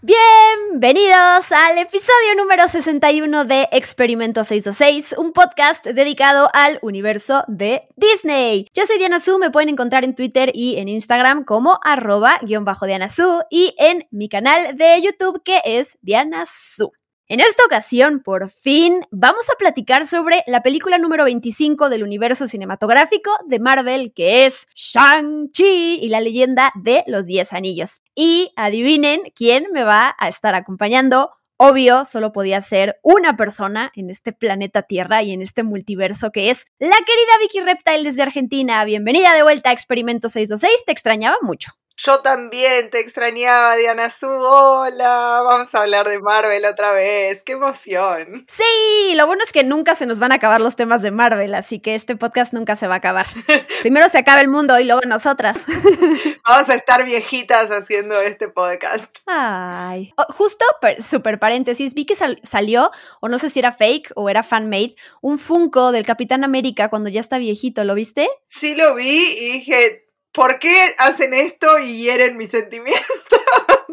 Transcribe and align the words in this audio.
Bienvenidos 0.00 1.50
al 1.50 1.76
episodio 1.76 2.36
número 2.36 2.68
61 2.68 3.44
de 3.46 3.68
Experimento 3.72 4.44
626, 4.44 5.16
un 5.18 5.32
podcast 5.32 5.84
dedicado 5.84 6.48
al 6.52 6.78
universo 6.82 7.42
de 7.48 7.88
Disney. 7.96 8.68
Yo 8.72 8.86
soy 8.86 8.98
Diana 8.98 9.18
Su, 9.18 9.40
me 9.40 9.50
pueden 9.50 9.70
encontrar 9.70 10.04
en 10.04 10.14
Twitter 10.14 10.52
y 10.54 10.76
en 10.76 10.86
Instagram 10.86 11.44
como 11.44 11.80
arroba 11.82 12.38
guion 12.42 12.64
bajo 12.64 12.86
Diana 12.86 13.08
Su 13.08 13.42
y 13.50 13.74
en 13.76 14.06
mi 14.12 14.28
canal 14.28 14.76
de 14.76 15.02
YouTube 15.02 15.42
que 15.42 15.62
es 15.64 15.98
Diana 16.00 16.44
Su. 16.46 16.92
En 17.30 17.40
esta 17.40 17.62
ocasión, 17.66 18.20
por 18.20 18.48
fin, 18.48 19.06
vamos 19.10 19.50
a 19.50 19.58
platicar 19.58 20.06
sobre 20.06 20.42
la 20.46 20.62
película 20.62 20.96
número 20.96 21.24
25 21.24 21.90
del 21.90 22.02
universo 22.02 22.48
cinematográfico 22.48 23.30
de 23.44 23.58
Marvel, 23.58 24.14
que 24.14 24.46
es 24.46 24.66
Shang-Chi 24.74 25.98
y 26.00 26.08
la 26.08 26.22
leyenda 26.22 26.72
de 26.74 27.04
los 27.06 27.26
10 27.26 27.52
anillos. 27.52 28.00
Y 28.14 28.50
adivinen 28.56 29.20
quién 29.36 29.66
me 29.74 29.84
va 29.84 30.16
a 30.18 30.28
estar 30.30 30.54
acompañando. 30.54 31.32
Obvio, 31.58 32.06
solo 32.06 32.32
podía 32.32 32.62
ser 32.62 32.98
una 33.02 33.36
persona 33.36 33.92
en 33.94 34.08
este 34.08 34.32
planeta 34.32 34.80
Tierra 34.80 35.22
y 35.22 35.32
en 35.32 35.42
este 35.42 35.62
multiverso 35.62 36.30
que 36.30 36.48
es 36.48 36.64
la 36.78 36.96
querida 36.96 37.38
Vicky 37.42 37.60
Reptile 37.60 38.04
desde 38.04 38.22
Argentina. 38.22 38.82
Bienvenida 38.86 39.34
de 39.34 39.42
vuelta 39.42 39.68
a 39.68 39.74
Experimento 39.74 40.30
626, 40.30 40.86
te 40.86 40.92
extrañaba 40.92 41.36
mucho. 41.42 41.72
Yo 42.00 42.20
también 42.20 42.90
te 42.90 43.00
extrañaba, 43.00 43.74
Diana 43.74 44.08
Su. 44.08 44.28
Hola, 44.28 45.42
vamos 45.44 45.74
a 45.74 45.80
hablar 45.80 46.08
de 46.08 46.20
Marvel 46.20 46.64
otra 46.64 46.92
vez. 46.92 47.42
¡Qué 47.42 47.54
emoción! 47.54 48.46
Sí, 48.46 49.14
lo 49.16 49.26
bueno 49.26 49.42
es 49.42 49.50
que 49.50 49.64
nunca 49.64 49.96
se 49.96 50.06
nos 50.06 50.20
van 50.20 50.30
a 50.30 50.36
acabar 50.36 50.60
los 50.60 50.76
temas 50.76 51.02
de 51.02 51.10
Marvel, 51.10 51.52
así 51.56 51.80
que 51.80 51.96
este 51.96 52.14
podcast 52.14 52.52
nunca 52.52 52.76
se 52.76 52.86
va 52.86 52.94
a 52.94 52.98
acabar. 52.98 53.26
Primero 53.80 54.08
se 54.10 54.18
acaba 54.18 54.40
el 54.40 54.46
mundo 54.46 54.78
y 54.78 54.84
luego 54.84 55.00
nosotras. 55.08 55.58
vamos 56.46 56.70
a 56.70 56.74
estar 56.76 57.04
viejitas 57.04 57.72
haciendo 57.72 58.20
este 58.20 58.48
podcast. 58.48 59.16
Ay. 59.26 60.12
Oh, 60.16 60.32
justo, 60.32 60.64
super 61.04 61.40
paréntesis, 61.40 61.94
vi 61.94 62.06
que 62.06 62.14
sal 62.14 62.40
salió, 62.44 62.92
o 63.20 63.28
no 63.28 63.40
sé 63.40 63.50
si 63.50 63.58
era 63.58 63.72
fake 63.72 64.12
o 64.14 64.30
era 64.30 64.44
fan-made, 64.44 64.94
un 65.20 65.40
Funko 65.40 65.90
del 65.90 66.06
Capitán 66.06 66.44
América 66.44 66.90
cuando 66.90 67.08
ya 67.08 67.18
está 67.18 67.38
viejito. 67.38 67.82
¿Lo 67.82 67.96
viste? 67.96 68.28
Sí, 68.44 68.76
lo 68.76 68.94
vi 68.94 69.34
y 69.36 69.52
dije 69.54 70.07
¿por 70.32 70.58
qué 70.58 70.74
hacen 70.98 71.34
esto 71.34 71.66
y 71.78 72.02
hieren 72.02 72.36
mis 72.36 72.50
sentimientos? 72.50 73.06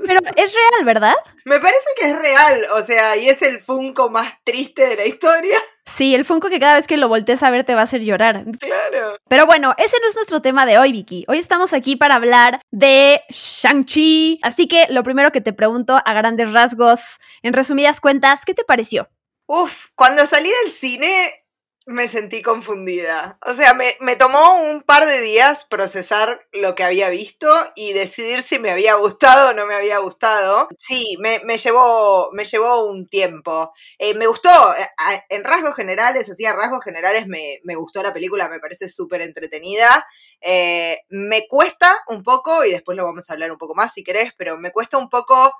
Pero 0.07 0.19
es 0.35 0.53
real, 0.53 0.85
¿verdad? 0.85 1.15
Me 1.45 1.59
parece 1.59 1.85
que 1.97 2.07
es 2.07 2.19
real, 2.19 2.65
o 2.75 2.83
sea, 2.83 3.15
y 3.17 3.29
es 3.29 3.41
el 3.41 3.59
Funko 3.59 4.09
más 4.09 4.33
triste 4.43 4.85
de 4.87 4.95
la 4.97 5.05
historia. 5.05 5.57
Sí, 5.85 6.13
el 6.13 6.25
Funko 6.25 6.49
que 6.49 6.59
cada 6.59 6.75
vez 6.75 6.87
que 6.87 6.97
lo 6.97 7.07
voltees 7.07 7.41
a 7.43 7.49
ver 7.49 7.63
te 7.63 7.75
va 7.75 7.81
a 7.81 7.83
hacer 7.85 8.01
llorar. 8.01 8.43
Claro. 8.59 9.17
Pero 9.27 9.45
bueno, 9.45 9.73
ese 9.77 9.97
no 10.01 10.09
es 10.09 10.15
nuestro 10.15 10.41
tema 10.41 10.65
de 10.65 10.77
hoy, 10.77 10.91
Vicky. 10.91 11.25
Hoy 11.27 11.37
estamos 11.37 11.73
aquí 11.73 11.95
para 11.95 12.15
hablar 12.15 12.59
de 12.71 13.21
Shang-Chi. 13.29 14.39
Así 14.43 14.67
que 14.67 14.87
lo 14.89 15.03
primero 15.03 15.31
que 15.31 15.41
te 15.41 15.53
pregunto 15.53 16.01
a 16.03 16.13
grandes 16.13 16.51
rasgos, 16.51 16.99
en 17.43 17.53
resumidas 17.53 18.01
cuentas, 18.01 18.45
¿qué 18.45 18.53
te 18.53 18.63
pareció? 18.63 19.09
Uf, 19.47 19.89
cuando 19.95 20.25
salí 20.25 20.49
del 20.63 20.71
cine 20.71 21.44
me 21.85 22.07
sentí 22.07 22.41
confundida. 22.41 23.37
O 23.45 23.53
sea, 23.53 23.75
me, 23.75 23.85
me, 23.99 24.15
tomó 24.15 24.55
un 24.63 24.81
par 24.81 25.05
de 25.05 25.21
días 25.21 25.65
procesar 25.65 26.47
lo 26.51 26.73
que 26.73 26.83
había 26.83 27.09
visto 27.09 27.47
y 27.75 27.93
decidir 27.93 28.41
si 28.41 28.57
me 28.57 28.71
había 28.71 28.95
gustado 28.95 29.49
o 29.49 29.53
no 29.53 29.67
me 29.67 29.75
había 29.75 29.99
gustado. 29.99 30.67
Sí, 30.79 31.15
me, 31.19 31.39
me 31.45 31.57
llevó, 31.57 32.29
me 32.33 32.43
llevó 32.43 32.85
un 32.85 33.07
tiempo. 33.07 33.71
Eh, 33.99 34.15
me 34.15 34.25
gustó, 34.25 34.49
eh, 34.49 35.23
en 35.29 35.43
rasgos 35.43 35.75
generales, 35.75 36.27
así 36.27 36.43
rasgos 36.45 36.83
generales 36.83 37.27
me, 37.27 37.59
me 37.63 37.75
gustó 37.75 38.01
la 38.01 38.13
película, 38.13 38.49
me 38.49 38.59
parece 38.59 38.89
súper 38.89 39.21
entretenida. 39.21 40.07
Eh, 40.41 40.97
me 41.09 41.47
cuesta 41.47 41.99
un 42.07 42.23
poco, 42.23 42.65
y 42.65 42.71
después 42.71 42.97
lo 42.97 43.05
vamos 43.05 43.29
a 43.29 43.33
hablar 43.33 43.51
un 43.51 43.59
poco 43.59 43.75
más 43.75 43.93
si 43.93 44.03
querés, 44.03 44.31
pero 44.37 44.57
me 44.57 44.71
cuesta 44.71 44.97
un 44.97 45.09
poco 45.09 45.53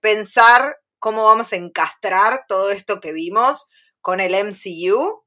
pensar 0.00 0.78
cómo 0.98 1.24
vamos 1.24 1.52
a 1.52 1.56
encastrar 1.56 2.46
todo 2.48 2.70
esto 2.70 2.98
que 2.98 3.12
vimos 3.12 3.68
con 4.00 4.20
el 4.20 4.34
MCU 4.34 5.23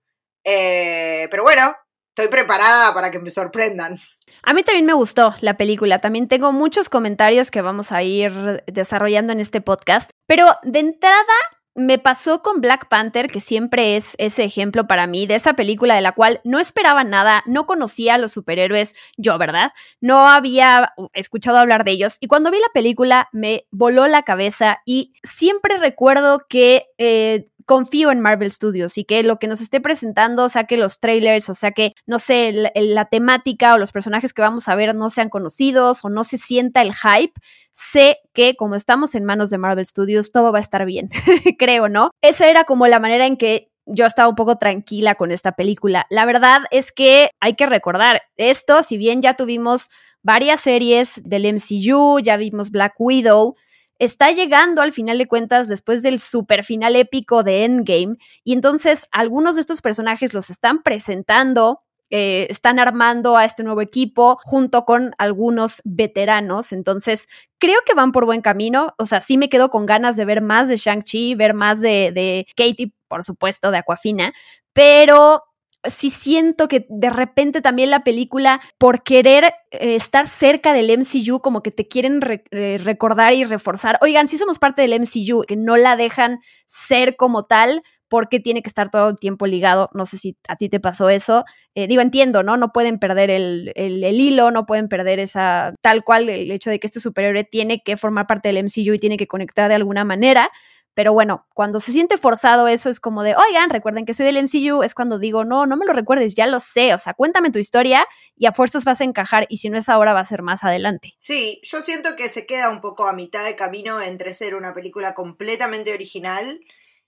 eh, 0.49 1.27
pero 1.29 1.43
bueno, 1.43 1.75
estoy 2.15 2.31
preparada 2.31 2.93
para 2.93 3.11
que 3.11 3.19
me 3.19 3.29
sorprendan. 3.29 3.97
A 4.43 4.53
mí 4.53 4.63
también 4.63 4.85
me 4.85 4.93
gustó 4.93 5.35
la 5.41 5.57
película, 5.57 5.99
también 5.99 6.29
tengo 6.29 6.53
muchos 6.53 6.87
comentarios 6.87 7.51
que 7.51 7.61
vamos 7.61 7.91
a 7.91 8.01
ir 8.01 8.63
desarrollando 8.65 9.33
en 9.33 9.41
este 9.41 9.59
podcast, 9.59 10.09
pero 10.25 10.55
de 10.63 10.79
entrada 10.79 11.33
me 11.75 11.99
pasó 11.99 12.41
con 12.41 12.61
Black 12.61 12.87
Panther, 12.87 13.27
que 13.27 13.41
siempre 13.41 13.97
es 13.97 14.15
ese 14.17 14.45
ejemplo 14.45 14.87
para 14.87 15.05
mí 15.05 15.27
de 15.27 15.35
esa 15.35 15.53
película 15.53 15.95
de 15.95 16.01
la 16.01 16.13
cual 16.13 16.39
no 16.45 16.59
esperaba 16.59 17.03
nada, 17.03 17.43
no 17.45 17.67
conocía 17.67 18.15
a 18.15 18.17
los 18.17 18.31
superhéroes, 18.31 18.95
yo, 19.17 19.37
¿verdad? 19.37 19.71
No 20.01 20.27
había 20.27 20.93
escuchado 21.13 21.57
hablar 21.57 21.83
de 21.83 21.91
ellos. 21.91 22.17
Y 22.19 22.27
cuando 22.27 22.49
vi 22.49 22.57
la 22.59 22.71
película 22.73 23.29
me 23.31 23.67
voló 23.69 24.07
la 24.07 24.23
cabeza 24.23 24.79
y 24.85 25.13
siempre 25.23 25.77
recuerdo 25.77 26.47
que 26.49 26.87
eh, 26.97 27.49
confío 27.67 28.11
en 28.11 28.22
Marvel 28.22 28.50
Studios 28.50 28.97
y 28.97 29.03
que 29.03 29.22
lo 29.23 29.39
que 29.39 29.47
nos 29.47 29.59
esté 29.59 29.81
presentando, 29.81 30.45
o 30.45 30.50
sea 30.50 30.63
que 30.63 30.78
los 30.78 31.00
trailers, 31.00 31.50
o 31.50 31.53
sea 31.53 31.72
que, 31.72 31.94
no 32.05 32.17
sé, 32.17 32.72
la, 32.73 33.05
temática 33.05 33.73
o 33.73 33.78
los 33.78 33.91
personajes 33.91 34.33
que 34.33 34.41
vamos 34.41 34.69
a 34.69 34.75
ver 34.75 34.95
no 34.95 35.09
sean 35.09 35.29
conocidos 35.29 36.03
o 36.03 36.09
no 36.09 36.23
se 36.23 36.38
sienta 36.38 36.81
el 36.81 36.94
hype, 36.94 37.33
sé 37.73 38.19
que 38.33 38.56
como 38.56 38.75
estamos 38.75 39.16
en 39.16 39.25
manos 39.25 39.50
de 39.50 39.57
Marvel 39.57 39.85
Studios, 39.85 40.31
todo 40.31 40.53
va 40.53 40.59
a 40.59 40.61
estar 40.61 40.85
bien, 40.85 41.09
creo, 41.59 41.89
¿no? 41.89 42.11
Esa 42.22 42.47
era 42.47 42.63
como 42.63 42.88
la 42.88 43.01
manera 43.01 43.25
en 43.25 43.35
que 43.35 43.69
yo 43.85 44.06
estaba 44.06 44.29
un 44.29 44.35
poco 44.35 44.57
tranquila 44.57 45.16
con 45.16 45.31
esta 45.31 45.51
película. 45.51 46.07
La 46.09 46.25
verdad 46.25 46.61
es 46.72 46.94
que 46.94 47.31
hay 47.41 47.56
que 47.56 47.66
recordar 47.66 48.22
esto, 48.38 48.81
si 48.81 48.97
bien 48.97 49.22
ya 49.22 49.33
tuvimos 49.33 49.89
varias 50.23 50.61
series 50.61 51.22
del 51.25 51.53
MCU, 51.53 52.19
ya 52.22 52.38
vimos 52.38 52.72
Black 52.72 52.95
Widow, 52.97 53.56
está 53.99 54.31
llegando 54.31 54.81
al 54.81 54.91
final 54.91 55.17
de 55.17 55.27
cuentas 55.27 55.67
después 55.67 56.03
del 56.03 56.19
super 56.19 56.63
final 56.63 56.95
épico 56.95 57.43
de 57.43 57.65
Endgame 57.65 58.17
y 58.43 58.53
entonces 58.53 59.07
algunos 59.11 59.55
de 59.55 59.61
estos 59.61 59.81
personajes 59.81 60.33
los 60.33 60.49
están 60.49 60.83
presentando 60.83 61.81
eh, 62.09 62.47
están 62.49 62.79
armando 62.79 63.35
a 63.35 63.43
este 63.43 63.63
nuevo 63.63 63.81
equipo 63.81 64.39
junto 64.41 64.85
con 64.85 65.13
algunos 65.17 65.81
veteranos. 65.83 66.71
Entonces, 66.71 67.27
creo 67.59 67.79
que 67.85 67.95
van 67.95 68.13
por 68.13 68.25
buen 68.25 68.41
camino. 68.41 68.93
O 68.97 69.05
sea, 69.05 69.19
sí 69.19 69.37
me 69.37 69.49
quedo 69.49 69.69
con 69.69 69.85
ganas 69.85 70.15
de 70.15 70.23
ver 70.23 70.41
más 70.41 70.69
de 70.69 70.77
Shang-Chi, 70.77 71.35
ver 71.35 71.53
más 71.53 71.81
de, 71.81 72.13
de 72.13 72.47
Katie, 72.55 72.93
por 73.09 73.25
supuesto, 73.25 73.71
de 73.71 73.79
Aquafina, 73.79 74.33
pero 74.71 75.43
sí 75.89 76.09
siento 76.09 76.67
que 76.67 76.85
de 76.89 77.09
repente 77.09 77.61
también 77.61 77.89
la 77.89 78.03
película, 78.03 78.61
por 78.77 79.03
querer 79.03 79.53
eh, 79.71 79.95
estar 79.95 80.27
cerca 80.27 80.73
del 80.73 80.89
MCU, 80.89 81.41
como 81.41 81.61
que 81.61 81.71
te 81.71 81.87
quieren 81.87 82.19
eh, 82.51 82.77
recordar 82.83 83.33
y 83.33 83.43
reforzar, 83.43 83.97
oigan, 84.01 84.27
si 84.27 84.37
somos 84.37 84.59
parte 84.59 84.81
del 84.81 84.93
MCU, 84.93 85.43
que 85.47 85.55
no 85.55 85.77
la 85.77 85.95
dejan 85.95 86.39
ser 86.65 87.15
como 87.15 87.45
tal, 87.45 87.83
porque 88.09 88.39
tiene 88.39 88.61
que 88.61 88.69
estar 88.69 88.89
todo 88.89 89.09
el 89.09 89.17
tiempo 89.17 89.47
ligado. 89.47 89.89
No 89.93 90.05
sé 90.05 90.17
si 90.17 90.37
a 90.47 90.55
ti 90.55 90.69
te 90.69 90.79
pasó 90.79 91.09
eso. 91.09 91.45
Eh, 91.75 91.87
digo, 91.87 92.01
entiendo, 92.01 92.43
¿no? 92.43 92.57
No 92.57 92.71
pueden 92.71 92.99
perder 92.99 93.29
el, 93.29 93.71
el, 93.75 94.03
el, 94.03 94.19
hilo, 94.19 94.51
no 94.51 94.65
pueden 94.65 94.87
perder 94.87 95.19
esa, 95.19 95.73
tal 95.81 96.03
cual, 96.03 96.29
el 96.29 96.51
hecho 96.51 96.69
de 96.69 96.79
que 96.79 96.87
este 96.87 96.99
superhéroe 96.99 97.43
tiene 97.43 97.81
que 97.83 97.97
formar 97.97 98.27
parte 98.27 98.51
del 98.51 98.63
MCU 98.63 98.93
y 98.93 98.99
tiene 98.99 99.17
que 99.17 99.27
conectar 99.27 99.67
de 99.69 99.75
alguna 99.75 100.05
manera. 100.05 100.49
Pero 100.97 101.13
bueno, 101.13 101.45
cuando 101.53 101.79
se 101.79 101.91
siente 101.91 102.17
forzado 102.17 102.67
eso 102.67 102.89
es 102.89 102.99
como 102.99 103.21
de, 103.21 103.35
oigan, 103.35 103.69
recuerden 103.69 104.03
que 104.03 104.15
soy 104.15 104.25
del 104.25 104.44
MCU, 104.44 104.81
es 104.81 104.95
cuando 104.95 105.19
digo, 105.19 105.45
no, 105.45 105.67
no 105.67 105.77
me 105.77 105.85
lo 105.85 105.94
recuerdes, 105.94 106.33
ya 106.33 106.47
lo 106.47 106.59
sé, 106.59 106.95
o 106.95 106.97
sea, 106.97 107.13
cuéntame 107.13 107.51
tu 107.51 107.59
historia 107.59 108.07
y 108.35 108.47
a 108.47 108.51
fuerzas 108.51 108.83
vas 108.83 108.99
a 108.99 109.03
encajar 109.03 109.45
y 109.47 109.57
si 109.57 109.69
no 109.69 109.77
es 109.77 109.89
ahora 109.89 110.13
va 110.13 110.21
a 110.21 110.25
ser 110.25 110.41
más 110.41 110.63
adelante. 110.63 111.13
Sí, 111.19 111.61
yo 111.61 111.83
siento 111.83 112.15
que 112.15 112.29
se 112.29 112.47
queda 112.47 112.71
un 112.71 112.79
poco 112.79 113.05
a 113.05 113.13
mitad 113.13 113.45
de 113.45 113.55
camino 113.55 114.01
entre 114.01 114.33
ser 114.33 114.55
una 114.55 114.73
película 114.73 115.13
completamente 115.13 115.94
original 115.94 116.59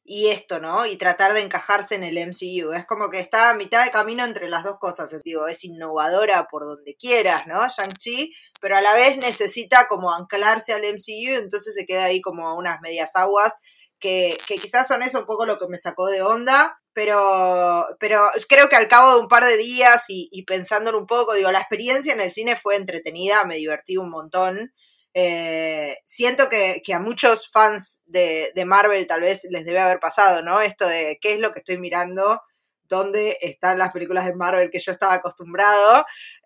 y 0.03 0.27
esto, 0.27 0.59
¿no? 0.59 0.85
Y 0.85 0.95
tratar 0.95 1.33
de 1.33 1.42
encajarse 1.42 1.95
en 1.95 2.03
el 2.03 2.18
MCU. 2.18 2.71
Es 2.74 2.85
como 2.85 3.09
que 3.09 3.19
está 3.19 3.50
a 3.50 3.56
mitad 3.56 3.83
de 3.83 3.92
camino 3.92 4.24
entre 4.24 4.50
las 4.50 4.63
dos 4.63 4.77
cosas. 4.80 5.12
Digo, 5.24 5.47
es 5.47 5.63
innovadora 5.63 6.47
por 6.50 6.63
donde 6.63 6.95
quieras, 6.95 7.47
¿no? 7.47 7.68
Shang-Chi, 7.68 8.33
pero 8.62 8.77
a 8.77 8.81
la 8.81 8.94
vez 8.94 9.18
necesita 9.18 9.88
como 9.88 10.13
anclarse 10.13 10.74
al 10.74 10.83
MCU, 10.83 11.38
entonces 11.39 11.74
se 11.74 11.88
queda 11.88 12.06
ahí 12.06 12.21
como 12.21 12.56
unas 12.56 12.81
medias 12.81 13.15
aguas 13.15 13.56
que, 14.00 14.38
quizás 14.48 14.88
son 14.88 15.01
eso 15.01 15.19
un 15.19 15.25
poco 15.25 15.46
lo 15.46 15.57
que 15.57 15.68
me 15.68 15.78
sacó 15.78 16.07
de 16.07 16.22
onda, 16.22 16.80
pero, 16.94 17.86
pero 18.00 18.19
creo 18.48 18.69
que 18.69 18.75
al 18.75 18.88
cabo 18.88 19.13
de 19.13 19.19
un 19.22 19.28
par 19.28 19.46
de 19.46 19.57
días 19.57 20.04
y, 20.10 20.30
y 20.31 20.44
pensándolo 20.44 20.98
un 20.98 21.07
poco, 21.07 21.34
digo, 21.34 21.51
la 21.51 21.60
experiencia 21.60 22.13
en 22.13 22.22
el 22.22 22.31
cine 22.31 22.56
fue 22.56 22.75
entretenida, 22.75 23.46
me 23.46 23.56
divertí 23.56 23.98
un 23.98 24.10
montón. 24.10 24.74
Eh, 25.13 25.98
siento 26.06 26.50
que, 26.50 26.81
a 26.94 27.00
muchos 27.00 27.50
fans 27.51 28.04
de, 28.06 28.51
Marvel 28.66 29.07
tal 29.07 29.22
vez 29.22 29.42
les 29.50 29.66
debe 29.66 29.80
haber 29.80 30.00
pasado, 30.00 30.42
¿no? 30.44 30.62
Esto 30.62 30.88
de 30.88 31.18
qué 31.22 31.34
es 31.34 31.40
lo 31.40 31.52
que 31.52 31.60
estoy 31.60 31.78
mirando, 31.78 32.42
dónde 32.84 33.38
están 33.42 33.78
las 33.80 33.92
películas 33.92 34.25
de 34.25 34.36
Marvel 34.36 34.69
que 34.72 34.80
yo 34.80 34.92
estaba 34.92 35.16
acostumbrado. 35.16 36.06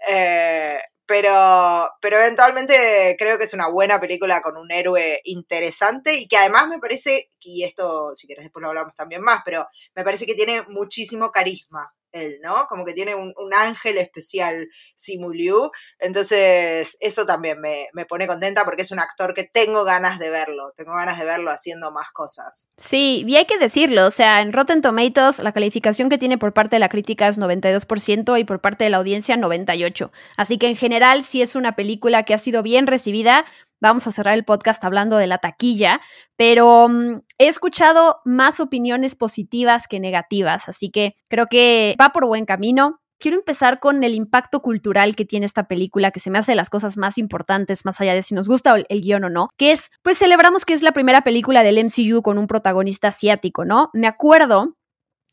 Eh, 0.09 0.79
pero, 1.05 1.89
pero 2.01 2.17
eventualmente 2.17 3.15
creo 3.17 3.37
que 3.37 3.45
es 3.45 3.53
una 3.53 3.69
buena 3.69 3.99
película 3.99 4.41
con 4.41 4.57
un 4.57 4.71
héroe 4.71 5.21
interesante 5.25 6.15
y 6.15 6.27
que 6.27 6.37
además 6.37 6.67
me 6.67 6.79
parece, 6.79 7.31
y 7.39 7.63
esto 7.63 8.15
si 8.15 8.27
quieres 8.27 8.45
después 8.45 8.61
lo 8.61 8.69
hablamos 8.69 8.95
también 8.95 9.21
más, 9.21 9.41
pero 9.45 9.67
me 9.95 10.03
parece 10.03 10.25
que 10.25 10.35
tiene 10.35 10.63
muchísimo 10.69 11.31
carisma 11.31 11.93
él, 12.13 12.39
¿no? 12.41 12.65
Como 12.67 12.85
que 12.85 12.93
tiene 12.93 13.15
un, 13.15 13.33
ángel 13.55 13.97
especial, 13.97 14.67
Simu 14.95 15.31
Liu. 15.31 15.69
Entonces, 15.99 16.97
eso 16.99 17.25
también 17.25 17.59
me, 17.61 17.87
me, 17.93 18.05
pone 18.05 18.25
contenta 18.25 18.65
porque 18.65 18.81
es 18.81 18.91
un 18.91 18.99
actor 18.99 19.33
que 19.33 19.43
tengo 19.43 19.83
ganas 19.83 20.17
de 20.17 20.29
verlo. 20.29 20.73
Tengo 20.75 20.93
ganas 20.93 21.19
de 21.19 21.25
verlo 21.25 21.51
haciendo 21.51 21.91
más 21.91 22.11
cosas. 22.11 22.67
Sí, 22.77 23.23
y 23.27 23.35
hay 23.35 23.45
que 23.45 23.57
decirlo. 23.57 24.07
O 24.07 24.11
sea, 24.11 24.41
en 24.41 24.53
Rotten 24.53 24.81
Tomatoes, 24.81 25.39
la 25.39 25.51
calificación 25.51 26.09
que 26.09 26.17
tiene 26.17 26.37
por 26.37 26.53
parte 26.53 26.77
de 26.77 26.79
la 26.79 26.89
crítica 26.89 27.27
es 27.27 27.39
92% 27.39 28.39
y 28.39 28.43
por 28.43 28.59
parte 28.59 28.85
de 28.85 28.89
la 28.89 28.97
audiencia 28.97 29.35
98%. 29.35 30.11
Así 30.37 30.57
que 30.57 30.67
en 30.67 30.75
general, 30.75 31.23
sí 31.23 31.41
es 31.41 31.55
una 31.55 31.75
película 31.75 32.23
que 32.23 32.33
ha 32.33 32.37
sido 32.37 32.63
bien 32.63 32.87
recibida 32.87 33.45
vamos 33.83 34.07
a 34.07 34.11
cerrar 34.11 34.33
el 34.33 34.45
podcast 34.45 34.83
hablando 34.85 35.17
de 35.17 35.27
la 35.27 35.37
taquilla, 35.37 36.01
pero 36.37 36.87
mm, 36.87 37.21
he 37.37 37.47
escuchado 37.47 38.21
más 38.25 38.59
opiniones 38.59 39.15
positivas 39.15 39.87
que 39.87 39.99
negativas, 39.99 40.69
así 40.69 40.89
que 40.89 41.15
creo 41.27 41.47
que 41.47 41.95
va 42.01 42.09
por 42.09 42.25
buen 42.25 42.45
camino. 42.45 43.01
Quiero 43.19 43.37
empezar 43.37 43.79
con 43.79 44.03
el 44.03 44.15
impacto 44.15 44.61
cultural 44.61 45.15
que 45.15 45.25
tiene 45.25 45.45
esta 45.45 45.67
película, 45.67 46.11
que 46.11 46.19
se 46.19 46.29
me 46.29 46.39
hace 46.39 46.53
de 46.53 46.55
las 46.57 46.69
cosas 46.69 46.97
más 46.97 47.17
importantes, 47.17 47.85
más 47.85 48.01
allá 48.01 48.13
de 48.13 48.23
si 48.23 48.33
nos 48.33 48.47
gusta 48.47 48.75
el, 48.75 48.85
el 48.89 49.01
guion 49.01 49.25
o 49.25 49.29
no, 49.29 49.49
que 49.57 49.71
es, 49.71 49.91
pues 50.01 50.17
celebramos 50.17 50.65
que 50.65 50.73
es 50.73 50.81
la 50.81 50.93
primera 50.93 51.21
película 51.21 51.63
del 51.63 51.77
MCU 51.77 52.21
con 52.21 52.37
un 52.37 52.47
protagonista 52.47 53.09
asiático, 53.09 53.65
¿no? 53.65 53.89
Me 53.93 54.07
acuerdo 54.07 54.75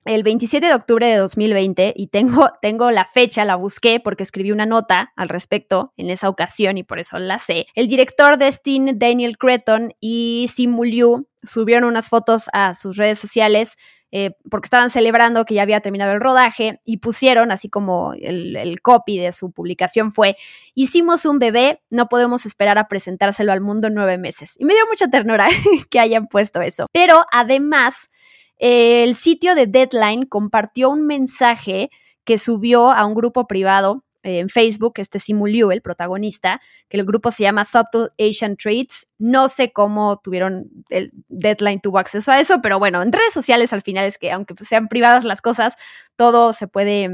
el 0.05 0.23
27 0.23 0.67
de 0.67 0.75
octubre 0.75 1.07
de 1.07 1.17
2020 1.17 1.93
y 1.97 2.07
tengo, 2.09 2.51
tengo 2.63 2.91
la 2.91 3.05
fecha, 3.05 3.45
la 3.45 3.57
busqué 3.57 4.01
porque 4.01 4.23
escribí 4.23 4.53
una 4.53 4.67
nota 4.67 5.13
al 5.17 5.29
respecto 5.29 5.93
en 5.97 6.11
esa 6.11 6.29
ocasión 6.29 6.79
y 6.79 6.83
por 6.83 6.99
eso 6.99 7.19
la 7.19 7.39
sé. 7.39 7.67
El 7.75 7.89
director 7.89 8.39
de 8.39 8.51
Steam, 8.51 8.99
Daniel 8.99 9.39
Creton 9.39 9.93
y 10.01 10.49
Simu 10.53 10.85
Liu 10.85 11.29
subieron 11.43 11.85
unas 11.85 12.09
fotos 12.09 12.49
a 12.53 12.75
sus 12.75 12.97
redes 12.97 13.19
sociales 13.19 13.77
eh, 14.13 14.33
porque 14.51 14.67
estaban 14.67 14.91
celebrando 14.91 15.45
que 15.45 15.55
ya 15.55 15.63
había 15.63 15.81
terminado 15.81 16.13
el 16.13 16.21
rodaje 16.21 16.81
y 16.85 16.97
pusieron, 16.97 17.53
así 17.53 17.69
como 17.69 18.13
el, 18.15 18.57
el, 18.57 18.83
copy 18.83 19.19
de 19.19 19.31
su 19.31 19.53
publicación 19.53 20.11
fue, 20.11 20.37
hicimos 20.75 21.25
un 21.27 21.39
bebé, 21.39 21.81
no 21.91 22.09
podemos 22.09 22.45
esperar 22.45 22.77
a 22.79 22.89
presentárselo 22.89 23.53
al 23.53 23.61
mundo 23.61 23.87
en 23.87 23.95
nueve 23.95 24.19
meses. 24.19 24.57
Y 24.59 24.65
me 24.65 24.75
dio 24.75 24.85
mucha 24.89 25.09
ternura 25.09 25.49
que 25.91 26.01
hayan 26.01 26.27
puesto 26.27 26.61
eso. 26.61 26.87
Pero 26.93 27.25
además 27.31 28.11
el 28.61 29.15
sitio 29.15 29.55
de 29.55 29.67
Deadline 29.67 30.27
compartió 30.27 30.91
un 30.91 31.07
mensaje 31.07 31.91
que 32.25 32.39
subió 32.39 32.93
a 32.93 33.07
un 33.07 33.15
grupo 33.15 33.47
privado 33.47 34.05
eh, 34.23 34.41
en 34.41 34.51
Facebook, 34.51 34.95
este 34.97 35.19
Simuliu, 35.19 35.71
el 35.71 35.81
protagonista, 35.81 36.61
que 36.91 36.99
el 36.99 37.07
grupo 37.07 37.31
se 37.31 37.43
llama 37.43 37.65
Subtle 37.65 38.09
Asian 38.19 38.57
Traits. 38.57 39.09
No 39.19 39.49
sé 39.49 39.73
cómo 39.73 40.21
tuvieron, 40.23 40.69
el 40.91 41.11
Deadline 41.29 41.81
tuvo 41.81 41.99
acceso 41.99 42.31
a 42.31 42.39
eso, 42.39 42.61
pero 42.63 42.79
bueno, 42.79 43.03
en 43.03 43.13
redes 43.13 43.33
sociales 43.33 43.73
al 43.73 43.81
final 43.81 44.07
es 44.07 44.19
que 44.19 44.31
aunque 44.31 44.55
sean 44.63 44.89
privadas 44.89 45.25
las 45.25 45.41
cosas, 45.41 45.77
todo 46.17 46.53
se 46.53 46.69
puede, 46.69 47.09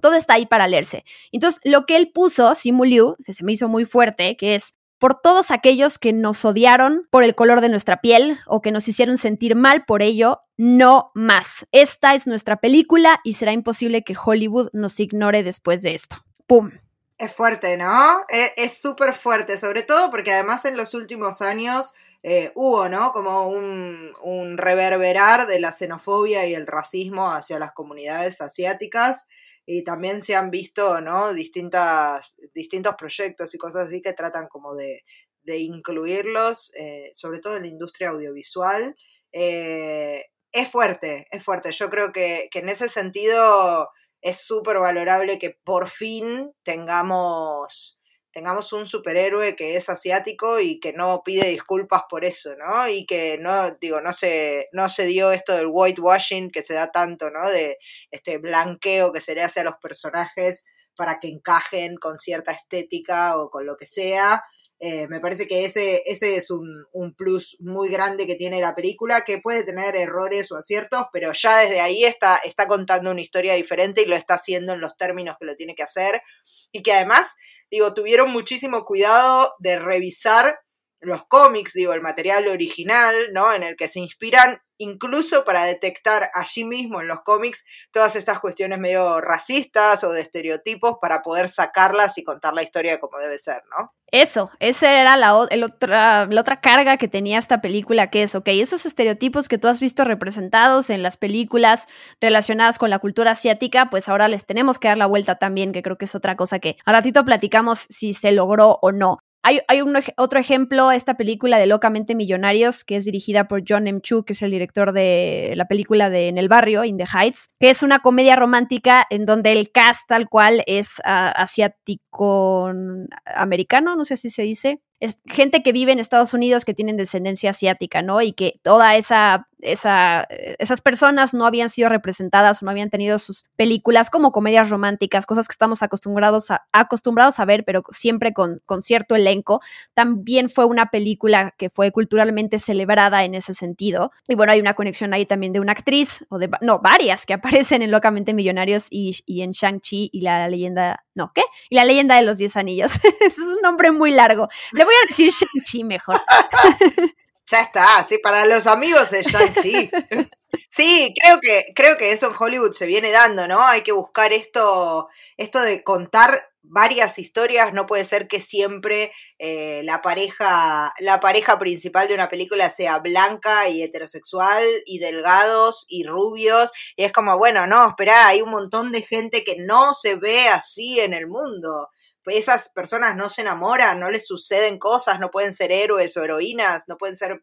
todo 0.00 0.14
está 0.14 0.34
ahí 0.34 0.46
para 0.46 0.68
leerse. 0.68 1.04
Entonces, 1.32 1.60
lo 1.64 1.86
que 1.86 1.96
él 1.96 2.12
puso, 2.14 2.54
Simuliu, 2.54 3.16
que 3.24 3.32
se 3.32 3.44
me 3.44 3.52
hizo 3.52 3.66
muy 3.66 3.84
fuerte, 3.84 4.36
que 4.36 4.54
es, 4.54 4.76
por 4.98 5.20
todos 5.20 5.50
aquellos 5.50 5.98
que 5.98 6.12
nos 6.12 6.44
odiaron 6.44 7.06
por 7.10 7.24
el 7.24 7.34
color 7.34 7.60
de 7.60 7.68
nuestra 7.68 8.00
piel 8.00 8.38
o 8.46 8.60
que 8.60 8.72
nos 8.72 8.88
hicieron 8.88 9.18
sentir 9.18 9.54
mal 9.54 9.84
por 9.84 10.02
ello, 10.02 10.40
no 10.56 11.10
más. 11.14 11.66
Esta 11.72 12.14
es 12.14 12.26
nuestra 12.26 12.56
película 12.56 13.20
y 13.24 13.34
será 13.34 13.52
imposible 13.52 14.02
que 14.02 14.16
Hollywood 14.22 14.70
nos 14.72 14.98
ignore 15.00 15.42
después 15.42 15.82
de 15.82 15.94
esto. 15.94 16.16
¡Pum! 16.46 16.70
Es 17.16 17.32
fuerte, 17.32 17.76
¿no? 17.76 18.20
E, 18.28 18.52
es 18.56 18.80
súper 18.80 19.12
fuerte, 19.12 19.58
sobre 19.58 19.82
todo 19.82 20.10
porque 20.10 20.32
además 20.32 20.64
en 20.64 20.76
los 20.76 20.94
últimos 20.94 21.42
años 21.42 21.94
eh, 22.22 22.52
hubo, 22.54 22.88
¿no? 22.88 23.12
Como 23.12 23.48
un, 23.48 24.12
un 24.22 24.58
reverberar 24.58 25.46
de 25.46 25.60
la 25.60 25.72
xenofobia 25.72 26.46
y 26.46 26.54
el 26.54 26.66
racismo 26.66 27.32
hacia 27.32 27.58
las 27.58 27.72
comunidades 27.72 28.40
asiáticas 28.40 29.26
y 29.70 29.84
también 29.84 30.22
se 30.22 30.34
han 30.34 30.50
visto, 30.50 31.02
¿no? 31.02 31.34
Distintas, 31.34 32.36
distintos 32.54 32.94
proyectos 32.96 33.54
y 33.54 33.58
cosas 33.58 33.82
así 33.82 34.00
que 34.00 34.14
tratan 34.14 34.48
como 34.48 34.74
de, 34.74 35.04
incluirlos, 35.44 36.72
eh, 36.74 37.10
sobre 37.12 37.38
todo 37.38 37.56
en 37.56 37.62
la 37.62 37.68
industria 37.68 38.08
audiovisual. 38.08 38.96
Eh, 39.30 40.24
es 40.52 40.70
fuerte, 40.70 41.26
es 41.30 41.44
fuerte. 41.44 41.70
Yo 41.72 41.90
creo 41.90 42.12
que, 42.12 42.48
que 42.50 42.60
en 42.60 42.70
ese 42.70 42.88
sentido 42.88 43.90
es 44.22 44.38
súper 44.40 44.78
valorable 44.78 45.38
que 45.38 45.50
por 45.50 45.86
fin 45.88 46.50
tengamos 46.62 47.97
tengamos 48.32 48.72
un 48.72 48.86
superhéroe 48.86 49.56
que 49.56 49.76
es 49.76 49.88
asiático 49.88 50.60
y 50.60 50.80
que 50.80 50.92
no 50.92 51.22
pide 51.24 51.48
disculpas 51.48 52.02
por 52.08 52.24
eso, 52.24 52.54
¿no? 52.56 52.88
Y 52.88 53.06
que 53.06 53.38
no, 53.38 53.70
digo, 53.80 54.00
no 54.00 54.12
se, 54.12 54.68
no 54.72 54.88
se 54.88 55.06
dio 55.06 55.32
esto 55.32 55.54
del 55.54 55.68
whitewashing 55.68 56.50
que 56.50 56.62
se 56.62 56.74
da 56.74 56.90
tanto, 56.92 57.30
¿no? 57.30 57.48
De 57.48 57.78
este 58.10 58.38
blanqueo 58.38 59.12
que 59.12 59.20
se 59.20 59.34
le 59.34 59.42
hace 59.42 59.60
a 59.60 59.64
los 59.64 59.74
personajes 59.80 60.64
para 60.96 61.18
que 61.20 61.28
encajen 61.28 61.96
con 61.96 62.18
cierta 62.18 62.52
estética 62.52 63.38
o 63.38 63.50
con 63.50 63.66
lo 63.66 63.76
que 63.76 63.86
sea. 63.86 64.42
Eh, 64.80 65.08
me 65.08 65.18
parece 65.18 65.46
que 65.48 65.64
ese, 65.64 66.02
ese 66.06 66.36
es 66.36 66.52
un, 66.52 66.84
un, 66.92 67.12
plus 67.14 67.56
muy 67.58 67.88
grande 67.88 68.26
que 68.26 68.36
tiene 68.36 68.60
la 68.60 68.76
película, 68.76 69.22
que 69.22 69.38
puede 69.38 69.64
tener 69.64 69.96
errores 69.96 70.52
o 70.52 70.56
aciertos, 70.56 71.02
pero 71.12 71.32
ya 71.32 71.58
desde 71.58 71.80
ahí 71.80 72.04
está, 72.04 72.36
está 72.44 72.68
contando 72.68 73.10
una 73.10 73.20
historia 73.20 73.54
diferente 73.54 74.02
y 74.02 74.06
lo 74.06 74.14
está 74.14 74.34
haciendo 74.34 74.72
en 74.72 74.80
los 74.80 74.96
términos 74.96 75.34
que 75.38 75.46
lo 75.46 75.56
tiene 75.56 75.74
que 75.74 75.82
hacer. 75.82 76.22
Y 76.70 76.82
que 76.82 76.92
además, 76.92 77.34
digo, 77.70 77.92
tuvieron 77.92 78.30
muchísimo 78.30 78.84
cuidado 78.84 79.52
de 79.58 79.78
revisar 79.78 80.60
los 81.00 81.24
cómics, 81.24 81.72
digo, 81.74 81.92
el 81.92 82.02
material 82.02 82.48
original, 82.48 83.14
¿no? 83.32 83.52
En 83.52 83.62
el 83.62 83.76
que 83.76 83.88
se 83.88 84.00
inspiran 84.00 84.60
incluso 84.78 85.44
para 85.44 85.64
detectar 85.64 86.30
allí 86.34 86.64
mismo 86.64 87.00
en 87.00 87.08
los 87.08 87.20
cómics 87.20 87.64
todas 87.90 88.16
estas 88.16 88.38
cuestiones 88.40 88.78
medio 88.78 89.20
racistas 89.20 90.04
o 90.04 90.12
de 90.12 90.22
estereotipos 90.22 90.98
para 91.00 91.20
poder 91.22 91.48
sacarlas 91.48 92.16
y 92.16 92.24
contar 92.24 92.54
la 92.54 92.62
historia 92.62 93.00
como 93.00 93.18
debe 93.18 93.38
ser, 93.38 93.62
¿no? 93.76 93.92
Eso, 94.10 94.50
esa 94.58 94.90
era 94.90 95.16
la, 95.18 95.36
otra, 95.36 96.24
la 96.24 96.40
otra 96.40 96.60
carga 96.62 96.96
que 96.96 97.08
tenía 97.08 97.38
esta 97.38 97.60
película, 97.60 98.08
que 98.08 98.22
es, 98.22 98.34
ok, 98.34 98.48
esos 98.48 98.86
estereotipos 98.86 99.48
que 99.48 99.58
tú 99.58 99.68
has 99.68 99.80
visto 99.80 100.02
representados 100.04 100.88
en 100.88 101.02
las 101.02 101.18
películas 101.18 101.86
relacionadas 102.18 102.78
con 102.78 102.88
la 102.88 103.00
cultura 103.00 103.32
asiática, 103.32 103.90
pues 103.90 104.08
ahora 104.08 104.28
les 104.28 104.46
tenemos 104.46 104.78
que 104.78 104.88
dar 104.88 104.96
la 104.96 105.04
vuelta 105.04 105.34
también, 105.34 105.72
que 105.72 105.82
creo 105.82 105.98
que 105.98 106.06
es 106.06 106.14
otra 106.14 106.36
cosa 106.36 106.58
que 106.58 106.78
a 106.86 106.92
ratito 106.92 107.22
platicamos 107.26 107.80
si 107.90 108.14
se 108.14 108.32
logró 108.32 108.78
o 108.80 108.92
no. 108.92 109.18
Hay, 109.42 109.60
un, 109.80 109.96
otro 110.16 110.40
ejemplo, 110.40 110.92
esta 110.92 111.16
película 111.16 111.58
de 111.58 111.66
Locamente 111.66 112.14
Millonarios, 112.14 112.84
que 112.84 112.96
es 112.96 113.04
dirigida 113.04 113.48
por 113.48 113.64
John 113.66 113.86
M. 113.86 114.00
Chu, 114.02 114.24
que 114.24 114.34
es 114.34 114.42
el 114.42 114.50
director 114.50 114.92
de 114.92 115.54
la 115.56 115.66
película 115.66 116.10
de 116.10 116.28
En 116.28 116.36
el 116.38 116.48
Barrio, 116.48 116.84
In 116.84 116.98
the 116.98 117.06
Heights, 117.06 117.48
que 117.58 117.70
es 117.70 117.82
una 117.82 118.00
comedia 118.00 118.36
romántica 118.36 119.06
en 119.08 119.24
donde 119.26 119.52
el 119.52 119.70
cast 119.70 120.06
tal 120.08 120.28
cual 120.28 120.62
es 120.66 120.98
uh, 120.98 121.32
asiático-americano, 121.34 123.96
no 123.96 124.04
sé 124.04 124.16
si 124.16 124.28
se 124.28 124.42
dice, 124.42 124.82
es 125.00 125.18
gente 125.26 125.62
que 125.62 125.72
vive 125.72 125.92
en 125.92 126.00
Estados 126.00 126.34
Unidos 126.34 126.64
que 126.64 126.74
tienen 126.74 126.96
descendencia 126.96 127.50
asiática, 127.50 128.02
¿no? 128.02 128.20
Y 128.20 128.32
que 128.32 128.60
toda 128.62 128.96
esa, 128.96 129.48
esa, 129.60 130.26
esas 130.58 130.80
personas 130.80 131.34
no 131.34 131.46
habían 131.46 131.70
sido 131.70 131.88
representadas 131.88 132.62
o 132.62 132.64
no 132.64 132.70
habían 132.70 132.90
tenido 132.90 133.18
sus 133.18 133.44
películas 133.56 134.10
como 134.10 134.32
comedias 134.32 134.70
románticas, 134.70 135.26
cosas 135.26 135.48
que 135.48 135.52
estamos 135.52 135.82
acostumbrados 135.82 136.50
a, 136.50 136.66
acostumbrados 136.72 137.38
a 137.40 137.44
ver, 137.44 137.64
pero 137.64 137.82
siempre 137.90 138.32
con, 138.32 138.60
con 138.66 138.82
cierto 138.82 139.16
elenco. 139.16 139.60
También 139.94 140.48
fue 140.50 140.64
una 140.64 140.86
película 140.86 141.54
que 141.56 141.70
fue 141.70 141.92
culturalmente 141.92 142.58
celebrada 142.58 143.24
en 143.24 143.34
ese 143.34 143.54
sentido. 143.54 144.12
Y 144.26 144.34
bueno, 144.34 144.52
hay 144.52 144.60
una 144.60 144.74
conexión 144.74 145.12
ahí 145.14 145.26
también 145.26 145.52
de 145.52 145.60
una 145.60 145.72
actriz, 145.72 146.26
o 146.28 146.38
de, 146.38 146.50
no, 146.60 146.80
varias 146.80 147.26
que 147.26 147.34
aparecen 147.34 147.82
en 147.82 147.90
Locamente 147.90 148.34
Millonarios 148.34 148.86
y, 148.90 149.16
y 149.26 149.42
en 149.42 149.50
Shang-Chi 149.50 150.10
y 150.12 150.20
la 150.20 150.48
leyenda 150.48 151.04
no, 151.18 151.32
¿qué? 151.34 151.42
Y 151.68 151.74
la 151.74 151.84
leyenda 151.84 152.14
de 152.14 152.22
los 152.22 152.38
diez 152.38 152.56
anillos. 152.56 152.92
es 153.20 153.38
un 153.38 153.60
nombre 153.60 153.90
muy 153.90 154.12
largo. 154.12 154.48
Le 154.72 154.84
voy 154.84 154.94
a 154.94 155.08
decir 155.08 155.32
Shang-Chi 155.32 155.82
mejor. 155.82 156.16
ya 157.50 157.60
está, 157.62 158.02
sí, 158.04 158.18
para 158.18 158.44
los 158.46 158.66
amigos 158.66 159.12
es 159.12 159.26
Shang-Chi. 159.26 159.90
Sí, 160.70 161.14
creo 161.20 161.40
que, 161.40 161.72
creo 161.74 161.98
que 161.98 162.10
eso 162.12 162.28
en 162.28 162.34
Hollywood 162.38 162.72
se 162.72 162.86
viene 162.86 163.10
dando, 163.10 163.46
¿no? 163.46 163.60
Hay 163.66 163.82
que 163.82 163.92
buscar 163.92 164.32
esto, 164.32 165.08
esto 165.36 165.60
de 165.60 165.82
contar 165.82 166.50
varias 166.62 167.18
historias, 167.18 167.72
no 167.72 167.86
puede 167.86 168.04
ser 168.04 168.28
que 168.28 168.40
siempre 168.40 169.12
eh, 169.38 169.82
la 169.84 170.00
pareja, 170.00 170.92
la 171.00 171.20
pareja 171.20 171.58
principal 171.58 172.08
de 172.08 172.14
una 172.14 172.28
película 172.28 172.70
sea 172.70 172.98
blanca 172.98 173.68
y 173.68 173.82
heterosexual 173.82 174.62
y 174.86 174.98
delgados 174.98 175.86
y 175.88 176.04
rubios. 176.04 176.70
Y 176.96 177.04
es 177.04 177.12
como, 177.12 177.36
bueno, 177.38 177.66
no, 177.66 177.88
espera, 177.88 178.28
hay 178.28 178.42
un 178.42 178.50
montón 178.50 178.92
de 178.92 179.02
gente 179.02 179.44
que 179.44 179.56
no 179.58 179.92
se 179.94 180.16
ve 180.16 180.48
así 180.48 181.00
en 181.00 181.14
el 181.14 181.26
mundo. 181.26 181.88
Esas 182.30 182.68
personas 182.70 183.16
no 183.16 183.28
se 183.28 183.42
enamoran, 183.42 184.00
no 184.00 184.10
les 184.10 184.26
suceden 184.26 184.78
cosas, 184.78 185.20
no 185.20 185.30
pueden 185.30 185.52
ser 185.52 185.72
héroes 185.72 186.16
o 186.16 186.24
heroínas, 186.24 186.84
no 186.88 186.96
pueden 186.96 187.16
ser, 187.16 187.42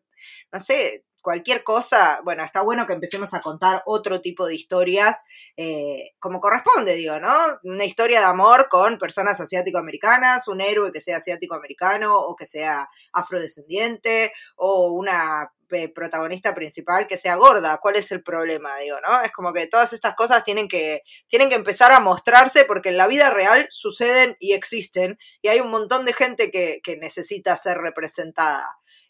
no 0.51 0.59
sé, 0.59 1.05
cualquier 1.25 1.63
cosa, 1.63 2.21
bueno, 2.23 2.43
está 2.43 2.61
bueno 2.61 2.85
que 2.85 2.93
empecemos 2.93 3.33
a 3.33 3.41
contar 3.41 3.81
otro 3.87 4.21
tipo 4.21 4.45
de 4.45 4.53
historias 4.53 5.23
eh, 5.57 6.11
como 6.19 6.39
corresponde, 6.39 6.93
digo, 6.93 7.19
¿no? 7.19 7.33
Una 7.63 7.83
historia 7.83 8.19
de 8.19 8.27
amor 8.27 8.69
con 8.69 8.99
personas 8.99 9.41
asiático-americanas, 9.41 10.47
un 10.47 10.61
héroe 10.61 10.91
que 10.91 11.01
sea 11.01 11.17
asiático-americano 11.17 12.15
o 12.15 12.35
que 12.35 12.45
sea 12.45 12.87
afrodescendiente, 13.11 14.31
o 14.55 14.91
una 14.91 15.51
eh, 15.71 15.89
protagonista 15.89 16.53
principal 16.53 17.07
que 17.07 17.17
sea 17.17 17.33
gorda. 17.37 17.79
¿Cuál 17.81 17.95
es 17.95 18.11
el 18.11 18.21
problema? 18.21 18.77
Digo, 18.77 18.97
¿no? 19.01 19.19
Es 19.23 19.31
como 19.31 19.51
que 19.51 19.65
todas 19.65 19.93
estas 19.93 20.13
cosas 20.13 20.43
tienen 20.43 20.67
que, 20.67 21.01
tienen 21.27 21.49
que 21.49 21.55
empezar 21.55 21.91
a 21.91 21.99
mostrarse 21.99 22.65
porque 22.65 22.89
en 22.89 22.97
la 22.97 23.07
vida 23.07 23.31
real 23.31 23.65
suceden 23.69 24.37
y 24.39 24.53
existen 24.53 25.17
y 25.41 25.47
hay 25.47 25.59
un 25.59 25.71
montón 25.71 26.05
de 26.05 26.13
gente 26.13 26.51
que, 26.51 26.81
que 26.83 26.97
necesita 26.97 27.57
ser 27.57 27.79
representada 27.79 28.63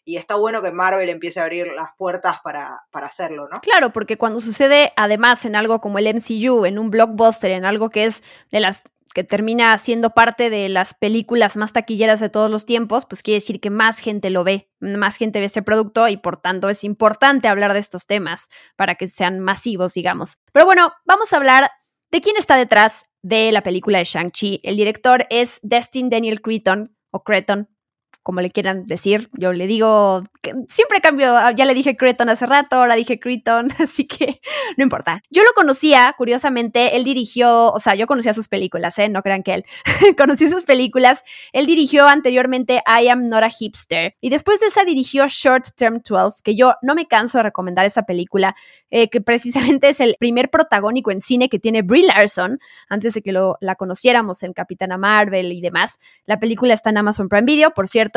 y 0.06 0.16
está 0.16 0.36
bueno 0.36 0.62
que 0.62 0.70
Marvel 0.70 1.08
empiece 1.08 1.40
a 1.40 1.42
abrir 1.42 1.66
las 1.74 1.90
puertas 1.98 2.36
para, 2.42 2.86
para 2.92 3.08
hacerlo, 3.08 3.48
¿no? 3.52 3.60
Claro, 3.60 3.92
porque 3.92 4.16
cuando 4.16 4.40
sucede 4.40 4.92
además 4.96 5.44
en 5.44 5.56
algo 5.56 5.80
como 5.80 5.98
el 5.98 6.06
MCU, 6.06 6.64
en 6.64 6.78
un 6.78 6.90
blockbuster, 6.90 7.50
en 7.50 7.64
algo 7.64 7.90
que 7.90 8.06
es 8.06 8.22
de 8.52 8.60
las 8.60 8.84
que 9.14 9.24
termina 9.24 9.76
siendo 9.78 10.10
parte 10.10 10.48
de 10.48 10.68
las 10.68 10.94
películas 10.94 11.56
más 11.56 11.72
taquilleras 11.72 12.20
de 12.20 12.28
todos 12.28 12.50
los 12.50 12.66
tiempos, 12.66 13.04
pues 13.06 13.22
quiere 13.22 13.40
decir 13.40 13.60
que 13.60 13.70
más 13.70 13.98
gente 13.98 14.30
lo 14.30 14.44
ve, 14.44 14.70
más 14.78 15.16
gente 15.16 15.40
ve 15.40 15.46
ese 15.46 15.62
producto 15.62 16.06
y 16.06 16.18
por 16.18 16.36
tanto 16.36 16.68
es 16.68 16.84
importante 16.84 17.48
hablar 17.48 17.72
de 17.72 17.78
estos 17.80 18.06
temas 18.06 18.48
para 18.76 18.94
que 18.94 19.08
sean 19.08 19.40
masivos, 19.40 19.94
digamos. 19.94 20.38
Pero 20.52 20.66
bueno, 20.66 20.92
vamos 21.04 21.32
a 21.32 21.36
hablar 21.38 21.70
de 22.12 22.20
quién 22.20 22.36
está 22.36 22.56
detrás 22.56 23.06
de 23.22 23.50
la 23.50 23.62
película 23.62 23.98
de 23.98 24.04
Shang-Chi. 24.04 24.60
El 24.62 24.76
director 24.76 25.26
es 25.30 25.58
Destin 25.62 26.10
Daniel 26.10 26.42
Cretton, 26.42 26.94
o 27.10 27.24
Creton, 27.24 27.70
como 28.26 28.40
le 28.40 28.50
quieran 28.50 28.86
decir. 28.86 29.30
Yo 29.34 29.52
le 29.52 29.68
digo, 29.68 30.24
siempre 30.66 31.00
cambio, 31.00 31.36
ah, 31.36 31.52
ya 31.52 31.64
le 31.64 31.74
dije 31.74 31.96
Creton 31.96 32.28
hace 32.28 32.44
rato, 32.44 32.74
ahora 32.74 32.96
dije 32.96 33.20
Creton, 33.20 33.68
así 33.78 34.04
que 34.04 34.40
no 34.76 34.82
importa. 34.82 35.22
Yo 35.30 35.44
lo 35.44 35.52
conocía, 35.54 36.12
curiosamente, 36.18 36.96
él 36.96 37.04
dirigió, 37.04 37.70
o 37.70 37.78
sea, 37.78 37.94
yo 37.94 38.08
conocía 38.08 38.34
sus 38.34 38.48
películas, 38.48 38.98
¿eh? 38.98 39.08
No 39.08 39.22
crean 39.22 39.44
que 39.44 39.54
él. 39.54 39.64
Conocí 40.18 40.50
sus 40.50 40.64
películas. 40.64 41.22
Él 41.52 41.66
dirigió 41.66 42.08
anteriormente 42.08 42.82
I 42.84 43.06
Am 43.06 43.28
Not 43.28 43.44
a 43.44 43.48
Hipster 43.48 44.16
y 44.20 44.30
después 44.30 44.58
de 44.58 44.66
esa 44.66 44.82
dirigió 44.82 45.28
Short 45.28 45.64
Term 45.76 46.02
12, 46.02 46.42
que 46.42 46.56
yo 46.56 46.74
no 46.82 46.96
me 46.96 47.06
canso 47.06 47.38
de 47.38 47.44
recomendar 47.44 47.86
esa 47.86 48.02
película, 48.02 48.56
eh, 48.90 49.08
que 49.08 49.20
precisamente 49.20 49.90
es 49.90 50.00
el 50.00 50.16
primer 50.18 50.50
protagónico 50.50 51.12
en 51.12 51.20
cine 51.20 51.48
que 51.48 51.60
tiene 51.60 51.82
Brie 51.82 52.08
Larson, 52.08 52.58
antes 52.88 53.14
de 53.14 53.22
que 53.22 53.30
lo, 53.30 53.56
la 53.60 53.76
conociéramos 53.76 54.42
en 54.42 54.52
Capitana 54.52 54.98
Marvel 54.98 55.52
y 55.52 55.60
demás. 55.60 55.98
La 56.24 56.40
película 56.40 56.74
está 56.74 56.90
en 56.90 56.98
Amazon 56.98 57.28
Prime 57.28 57.46
Video, 57.46 57.70
por 57.70 57.86
cierto 57.86 58.15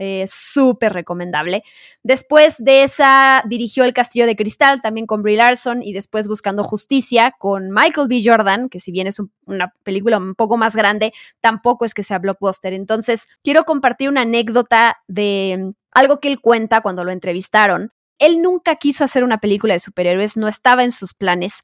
eh, 0.00 0.26
súper 0.30 0.92
recomendable. 0.92 1.64
Después 2.04 2.56
de 2.58 2.84
esa, 2.84 3.42
dirigió 3.48 3.82
El 3.82 3.92
Castillo 3.92 4.26
de 4.26 4.36
Cristal, 4.36 4.80
también 4.80 5.06
con 5.06 5.22
Brie 5.22 5.36
Larson, 5.36 5.82
y 5.82 5.92
después 5.92 6.28
Buscando 6.28 6.62
Justicia 6.62 7.34
con 7.36 7.70
Michael 7.70 8.06
B. 8.06 8.22
Jordan, 8.24 8.68
que 8.68 8.78
si 8.78 8.92
bien 8.92 9.08
es 9.08 9.16
una 9.44 9.74
película 9.82 10.18
un 10.18 10.36
poco 10.36 10.56
más 10.56 10.76
grande, 10.76 11.12
tampoco 11.40 11.84
es 11.84 11.94
que 11.94 12.04
sea 12.04 12.20
blockbuster. 12.20 12.72
Entonces, 12.74 13.28
quiero 13.42 13.64
compartir 13.64 14.08
una 14.08 14.20
anécdota 14.20 14.98
de 15.08 15.72
algo 15.90 16.20
que 16.20 16.28
él 16.28 16.40
cuenta 16.40 16.80
cuando 16.80 17.02
lo 17.02 17.10
entrevistaron. 17.10 17.90
Él 18.20 18.40
nunca 18.40 18.76
quiso 18.76 19.02
hacer 19.02 19.24
una 19.24 19.38
película 19.38 19.74
de 19.74 19.80
superhéroes, 19.80 20.36
no 20.36 20.46
estaba 20.46 20.84
en 20.84 20.92
sus 20.92 21.14
planes, 21.14 21.62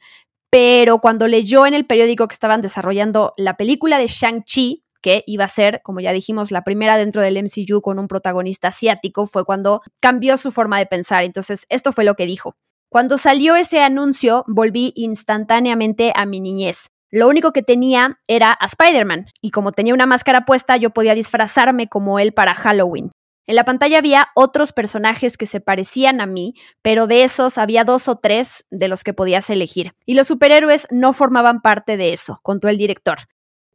pero 0.51 0.99
cuando 0.99 1.27
leyó 1.27 1.67
en 1.67 1.75
el 1.75 1.87
periódico 1.87 2.29
que 2.29 2.35
estaban 2.35 2.61
desarrollando 2.61 3.35
la 3.37 3.57
película 3.57 3.99
de 3.99 4.07
Shang-Chi, 4.07 4.84
que 5.05 5.23
iba 5.27 5.45
a 5.45 5.49
ser, 5.49 5.83
como 5.83 6.01
ya 6.01 6.13
dijimos, 6.13 6.51
la 6.51 6.65
primera 6.65 6.97
dentro 6.97 7.21
del 7.21 7.37
MCU 7.37 7.83
con 7.83 7.99
un 7.99 8.09
protagonista 8.09 8.69
asiático, 8.69 9.27
fue 9.27 9.45
cuando 9.45 9.83
cambió 10.01 10.39
su 10.39 10.51
forma 10.51 10.79
de 10.79 10.87
pensar. 10.87 11.25
Entonces, 11.25 11.67
esto 11.69 11.93
fue 11.93 12.05
lo 12.05 12.15
que 12.15 12.25
dijo. 12.25 12.57
Cuando 12.89 13.19
salió 13.19 13.55
ese 13.55 13.83
anuncio, 13.83 14.45
volví 14.47 14.95
instantáneamente 14.97 16.11
a 16.17 16.25
mi 16.25 16.41
niñez. 16.41 16.87
Lo 17.11 17.29
único 17.29 17.53
que 17.53 17.63
tenía 17.63 18.19
era 18.27 18.57
a 18.59 18.65
Spider-Man, 18.65 19.27
y 19.43 19.51
como 19.51 19.73
tenía 19.73 19.93
una 19.93 20.07
máscara 20.07 20.47
puesta, 20.47 20.79
yo 20.79 20.89
podía 20.89 21.15
disfrazarme 21.15 21.87
como 21.87 22.19
él 22.19 22.33
para 22.33 22.55
Halloween. 22.55 23.13
En 23.47 23.57
la 23.57 23.65
pantalla 23.65 23.99
había 23.99 24.29
otros 24.35 24.73
personajes 24.73 25.37
que 25.37 25.45
se 25.45 25.61
parecían 25.61 26.23
a 26.23 26.27
mí, 26.27 26.55
pero 26.81 27.07
de 27.07 27.25
esos 27.25 27.59
había 27.59 27.85
dos 27.85 28.09
o 28.09 28.17
tres 28.17 28.65
de 28.71 28.89
los 28.89 29.05
que 29.05 29.13
podías 29.13 29.51
elegir. 29.51 29.93
Y 30.07 30.15
los 30.15 30.29
superhéroes 30.29 30.89
no 30.91 31.13
formaban 31.13 31.61
parte 31.61 31.99
de 31.99 32.15
eso, 32.15 32.41
contó 32.43 32.69
el 32.69 32.79
director 32.79 33.19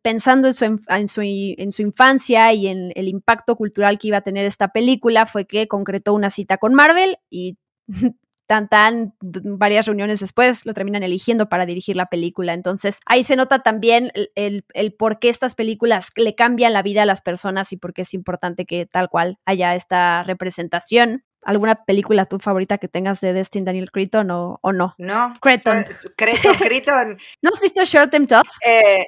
pensando 0.02 0.48
en 0.48 0.54
su, 0.54 0.66
en, 0.66 1.08
su, 1.08 1.22
en 1.24 1.72
su, 1.72 1.82
infancia 1.82 2.54
y 2.54 2.68
en 2.68 2.92
el 2.96 3.08
impacto 3.08 3.56
cultural 3.56 4.00
que 4.00 4.10
iba 4.10 4.18
a 4.18 4.22
tener 4.22 4.46
esta 4.46 4.70
película, 4.70 5.26
fue 5.26 5.46
que 5.46 5.68
concretó 5.68 6.14
una 6.14 6.30
cita 6.30 6.58
con 6.58 6.74
Marvel 6.74 7.18
y 7.30 7.58
tan 8.48 8.68
tan 8.68 9.14
varias 9.22 9.86
reuniones 9.86 10.22
después 10.22 10.66
lo 10.66 10.74
terminan 10.74 11.04
eligiendo 11.04 11.50
para 11.50 11.68
dirigir 11.68 11.96
la 11.96 12.08
película. 12.08 12.54
Entonces 12.54 13.00
ahí 13.06 13.24
se 13.24 13.36
nota 13.36 13.60
también 13.60 14.12
el, 14.34 14.66
el, 14.74 14.94
por 14.94 15.20
qué 15.20 15.30
estas 15.30 15.54
películas 15.54 16.10
le 16.16 16.34
cambian 16.34 16.74
la 16.74 16.82
vida 16.82 17.04
a 17.04 17.06
las 17.06 17.22
personas 17.22 17.72
y 17.74 17.78
por 17.78 17.94
qué 17.94 18.02
es 18.02 18.14
importante 18.16 18.66
que 18.66 18.88
tal 18.88 19.08
cual 19.10 19.38
haya 19.46 19.76
esta 19.76 20.24
representación. 20.24 21.24
¿Alguna 21.44 21.86
película 21.86 22.26
tu 22.26 22.40
favorita 22.40 22.80
que 22.80 22.90
tengas 22.90 23.22
de 23.22 23.34
Destin 23.34 23.66
Daniel 23.66 23.92
Cretton 23.92 24.30
o, 24.32 24.60
o 24.62 24.74
no? 24.74 24.96
No. 24.98 25.34
Creton, 25.40 25.86
Creton. 26.18 27.18
¿No 27.42 27.52
has 27.54 27.62
visto 27.62 27.84
Short 27.86 28.12
Term 28.12 28.28
Tough? 28.28 28.48
Eh, 28.66 29.06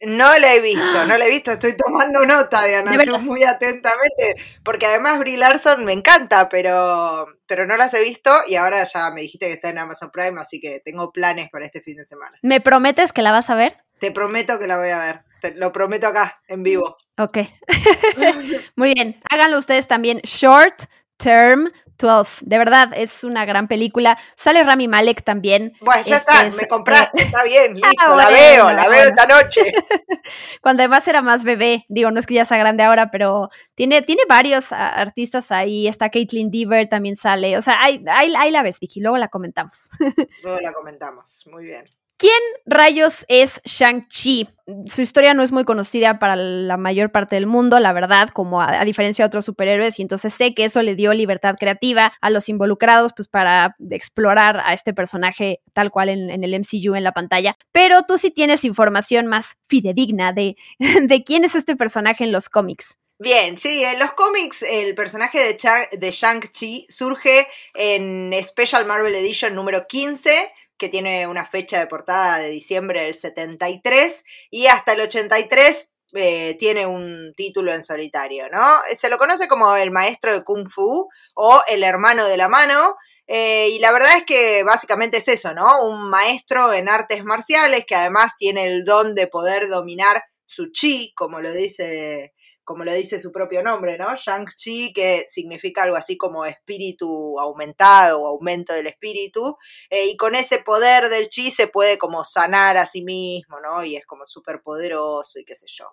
no 0.00 0.38
la 0.38 0.54
he 0.54 0.60
visto, 0.60 1.06
no 1.06 1.16
la 1.16 1.26
he 1.26 1.30
visto, 1.30 1.52
estoy 1.52 1.76
tomando 1.76 2.24
nota 2.26 2.62
de 2.62 2.76
Ana 2.76 2.92
muy 3.20 3.42
atentamente, 3.42 4.36
porque 4.62 4.86
además 4.86 5.18
Brie 5.18 5.36
Larson 5.36 5.84
me 5.84 5.92
encanta, 5.92 6.48
pero, 6.48 7.26
pero 7.46 7.66
no 7.66 7.76
las 7.76 7.94
he 7.94 8.02
visto 8.02 8.30
y 8.46 8.56
ahora 8.56 8.82
ya 8.84 9.10
me 9.10 9.22
dijiste 9.22 9.46
que 9.46 9.52
está 9.52 9.70
en 9.70 9.78
Amazon 9.78 10.10
Prime, 10.10 10.40
así 10.40 10.60
que 10.60 10.80
tengo 10.84 11.12
planes 11.12 11.48
para 11.50 11.64
este 11.64 11.80
fin 11.80 11.96
de 11.96 12.04
semana. 12.04 12.36
¿Me 12.42 12.60
prometes 12.60 13.12
que 13.12 13.22
la 13.22 13.32
vas 13.32 13.50
a 13.50 13.54
ver? 13.54 13.78
Te 13.98 14.10
prometo 14.10 14.58
que 14.58 14.66
la 14.66 14.78
voy 14.78 14.90
a 14.90 14.98
ver, 14.98 15.22
te 15.40 15.54
lo 15.54 15.72
prometo 15.72 16.06
acá, 16.06 16.42
en 16.48 16.62
vivo. 16.62 16.96
Ok, 17.16 17.38
muy 18.76 18.92
bien, 18.94 19.20
háganlo 19.30 19.58
ustedes 19.58 19.88
también, 19.88 20.20
Short 20.22 20.82
Term 21.16 21.70
12. 21.98 22.44
De 22.46 22.58
verdad, 22.58 22.90
es 22.94 23.24
una 23.24 23.44
gran 23.44 23.68
película. 23.68 24.18
Sale 24.36 24.62
Rami 24.62 24.88
Malek 24.88 25.22
también. 25.22 25.74
Bueno, 25.80 26.02
ya 26.04 26.16
está, 26.16 26.32
me 26.50 26.68
compraste, 26.68 27.22
está 27.22 27.42
bien, 27.44 27.74
listo, 27.74 27.88
ah, 27.98 28.16
la 28.16 28.30
veo, 28.30 28.72
la 28.72 28.88
veo 28.88 29.04
esta 29.04 29.26
noche. 29.26 29.60
Cuando 30.62 30.82
además 30.82 31.06
era 31.08 31.22
más 31.22 31.44
bebé, 31.44 31.84
digo, 31.88 32.10
no 32.10 32.20
es 32.20 32.26
que 32.26 32.34
ya 32.34 32.44
sea 32.44 32.58
grande 32.58 32.82
ahora, 32.82 33.10
pero 33.10 33.50
tiene, 33.74 34.02
tiene 34.02 34.22
varios 34.28 34.72
artistas 34.72 35.52
ahí. 35.52 35.88
Está 35.88 36.10
Caitlin 36.10 36.50
Deaver, 36.50 36.88
también 36.88 37.16
sale. 37.16 37.56
O 37.56 37.62
sea, 37.62 37.82
ahí, 37.82 38.04
ahí 38.08 38.50
la 38.50 38.62
ves, 38.62 38.80
Vicky, 38.80 39.00
luego 39.00 39.16
la 39.18 39.28
comentamos. 39.28 39.88
luego 40.42 40.60
la 40.60 40.72
comentamos, 40.72 41.44
muy 41.50 41.64
bien. 41.64 41.84
¿Quién 42.18 42.40
rayos 42.64 43.26
es 43.28 43.60
Shang-Chi? 43.64 44.48
Su 44.86 45.02
historia 45.02 45.34
no 45.34 45.42
es 45.42 45.52
muy 45.52 45.64
conocida 45.64 46.18
para 46.18 46.34
la 46.34 46.78
mayor 46.78 47.12
parte 47.12 47.36
del 47.36 47.46
mundo, 47.46 47.78
la 47.78 47.92
verdad, 47.92 48.30
como 48.30 48.62
a, 48.62 48.82
diferencia 48.86 49.24
de 49.24 49.26
otros 49.26 49.44
superhéroes, 49.44 49.98
y 49.98 50.02
entonces 50.02 50.32
sé 50.32 50.54
que 50.54 50.64
eso 50.64 50.80
le 50.80 50.94
dio 50.94 51.12
libertad 51.12 51.56
creativa 51.60 52.14
a 52.22 52.30
los 52.30 52.48
involucrados, 52.48 53.12
pues 53.14 53.28
para 53.28 53.76
explorar 53.90 54.62
a 54.64 54.72
este 54.72 54.94
personaje 54.94 55.60
tal 55.74 55.90
cual 55.90 56.08
en, 56.08 56.42
el 56.42 56.58
MCU 56.58 56.94
en 56.94 57.04
la 57.04 57.12
pantalla. 57.12 57.58
Pero 57.70 58.04
tú 58.04 58.16
sí 58.16 58.30
tienes 58.30 58.64
información 58.64 59.26
más 59.26 59.56
fidedigna 59.64 60.32
de, 60.32 60.56
de 60.78 61.22
quién 61.22 61.44
es 61.44 61.54
este 61.54 61.76
personaje 61.76 62.24
en 62.24 62.32
los 62.32 62.48
cómics. 62.48 62.96
Bien, 63.18 63.56
sí, 63.56 63.82
en 63.82 63.98
los 63.98 64.12
cómics 64.12 64.62
el 64.62 64.94
personaje 64.94 65.38
de, 65.38 65.56
de 65.98 66.10
Shang-Chi 66.10 66.86
surge 66.90 67.46
en 67.74 68.30
Special 68.42 68.84
Marvel 68.84 69.14
Edition 69.14 69.54
número 69.54 69.86
15 69.86 70.30
que 70.78 70.88
tiene 70.88 71.26
una 71.26 71.44
fecha 71.44 71.78
de 71.78 71.86
portada 71.86 72.38
de 72.38 72.48
diciembre 72.48 73.02
del 73.02 73.14
73 73.14 74.24
y 74.50 74.66
hasta 74.66 74.92
el 74.92 75.00
83 75.00 75.90
eh, 76.14 76.56
tiene 76.58 76.86
un 76.86 77.34
título 77.36 77.72
en 77.72 77.82
solitario, 77.82 78.48
¿no? 78.50 78.62
Se 78.96 79.08
lo 79.08 79.18
conoce 79.18 79.48
como 79.48 79.74
el 79.74 79.90
maestro 79.90 80.32
de 80.32 80.44
Kung 80.44 80.68
Fu 80.68 81.08
o 81.34 81.62
el 81.68 81.82
hermano 81.82 82.26
de 82.26 82.36
la 82.36 82.48
mano. 82.48 82.96
Eh, 83.26 83.70
y 83.70 83.80
la 83.80 83.90
verdad 83.90 84.16
es 84.16 84.24
que 84.24 84.62
básicamente 84.62 85.18
es 85.18 85.28
eso, 85.28 85.52
¿no? 85.52 85.82
Un 85.84 86.08
maestro 86.08 86.72
en 86.72 86.88
artes 86.88 87.24
marciales 87.24 87.84
que 87.86 87.96
además 87.96 88.34
tiene 88.38 88.66
el 88.66 88.84
don 88.84 89.14
de 89.14 89.26
poder 89.26 89.68
dominar 89.68 90.22
su 90.46 90.70
chi, 90.70 91.12
como 91.16 91.40
lo 91.40 91.50
dice 91.52 92.34
como 92.66 92.84
lo 92.84 92.92
dice 92.92 93.20
su 93.20 93.30
propio 93.30 93.62
nombre, 93.62 93.96
¿no? 93.96 94.14
Shang-Chi, 94.16 94.92
que 94.92 95.24
significa 95.28 95.84
algo 95.84 95.94
así 95.94 96.16
como 96.16 96.44
espíritu 96.44 97.38
aumentado 97.38 98.20
o 98.20 98.26
aumento 98.26 98.72
del 98.74 98.88
espíritu, 98.88 99.56
eh, 99.88 100.06
y 100.06 100.16
con 100.16 100.34
ese 100.34 100.58
poder 100.58 101.08
del 101.08 101.28
chi 101.28 101.52
se 101.52 101.68
puede 101.68 101.96
como 101.96 102.24
sanar 102.24 102.76
a 102.76 102.84
sí 102.84 103.02
mismo, 103.02 103.60
¿no? 103.60 103.84
Y 103.84 103.94
es 103.94 104.04
como 104.04 104.26
súper 104.26 104.62
poderoso 104.62 105.38
y 105.38 105.44
qué 105.44 105.54
sé 105.54 105.66
yo. 105.68 105.86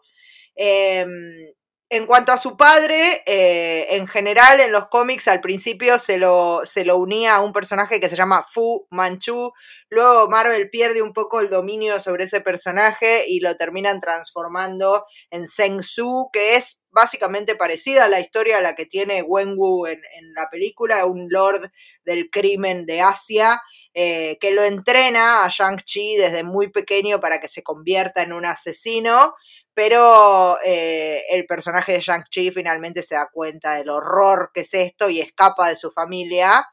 Em, 0.56 1.54
en 1.94 2.08
cuanto 2.08 2.32
a 2.32 2.38
su 2.38 2.58
padre, 2.58 3.22
eh, 3.28 3.86
en 3.92 4.08
general 4.08 4.60
en 4.60 4.72
los 4.72 4.88
cómics 4.88 5.28
al 5.28 5.42
principio 5.42 6.00
se 6.00 6.18
lo, 6.18 6.62
se 6.64 6.86
lo 6.86 6.98
unía 6.98 7.36
a 7.36 7.42
un 7.42 7.52
personaje 7.52 8.00
que 8.00 8.10
se 8.10 8.16
llama 8.16 8.42
Fu 8.42 8.88
Manchu. 8.90 9.54
Luego 9.90 10.28
Marvel 10.28 10.72
pierde 10.72 11.04
un 11.04 11.14
poco 11.14 11.40
el 11.40 11.52
dominio 11.52 12.00
sobre 12.00 12.24
ese 12.24 12.42
personaje 12.42 13.26
y 13.28 13.42
lo 13.42 13.56
terminan 13.58 14.02
transformando 14.02 15.06
en 15.30 15.48
Zheng 15.48 15.84
Su, 15.84 16.30
que 16.34 16.56
es 16.56 16.80
básicamente 16.90 17.56
parecida 17.56 18.06
a 18.06 18.10
la 18.10 18.20
historia 18.20 18.58
a 18.58 18.62
la 18.62 18.74
que 18.74 18.88
tiene 18.88 19.22
Wenwu 19.22 19.86
en, 19.86 20.02
en 20.20 20.34
la 20.34 20.50
película, 20.50 21.06
un 21.06 21.28
lord 21.30 21.62
del 22.06 22.32
crimen 22.32 22.88
de 22.88 23.02
Asia. 23.02 23.62
Eh, 23.96 24.40
que 24.42 24.50
lo 24.50 24.64
entrena 24.64 25.46
a 25.46 25.50
Shang-Chi 25.50 26.16
desde 26.16 26.44
muy 26.44 26.72
pequeño 26.72 27.22
para 27.22 27.40
que 27.40 27.48
se 27.48 27.62
convierta 27.62 28.24
en 28.24 28.34
un 28.34 28.44
asesino 28.44 29.36
pero 29.74 30.58
eh, 30.64 31.24
el 31.30 31.46
personaje 31.46 31.94
de 31.94 32.00
Shang-Chi 32.00 32.52
finalmente 32.52 33.02
se 33.02 33.16
da 33.16 33.30
cuenta 33.32 33.76
del 33.76 33.90
horror 33.90 34.52
que 34.54 34.62
es 34.62 34.74
esto 34.74 35.10
y 35.10 35.20
escapa 35.20 35.70
de 35.70 35.76
su 35.76 35.92
familia. 35.92 36.68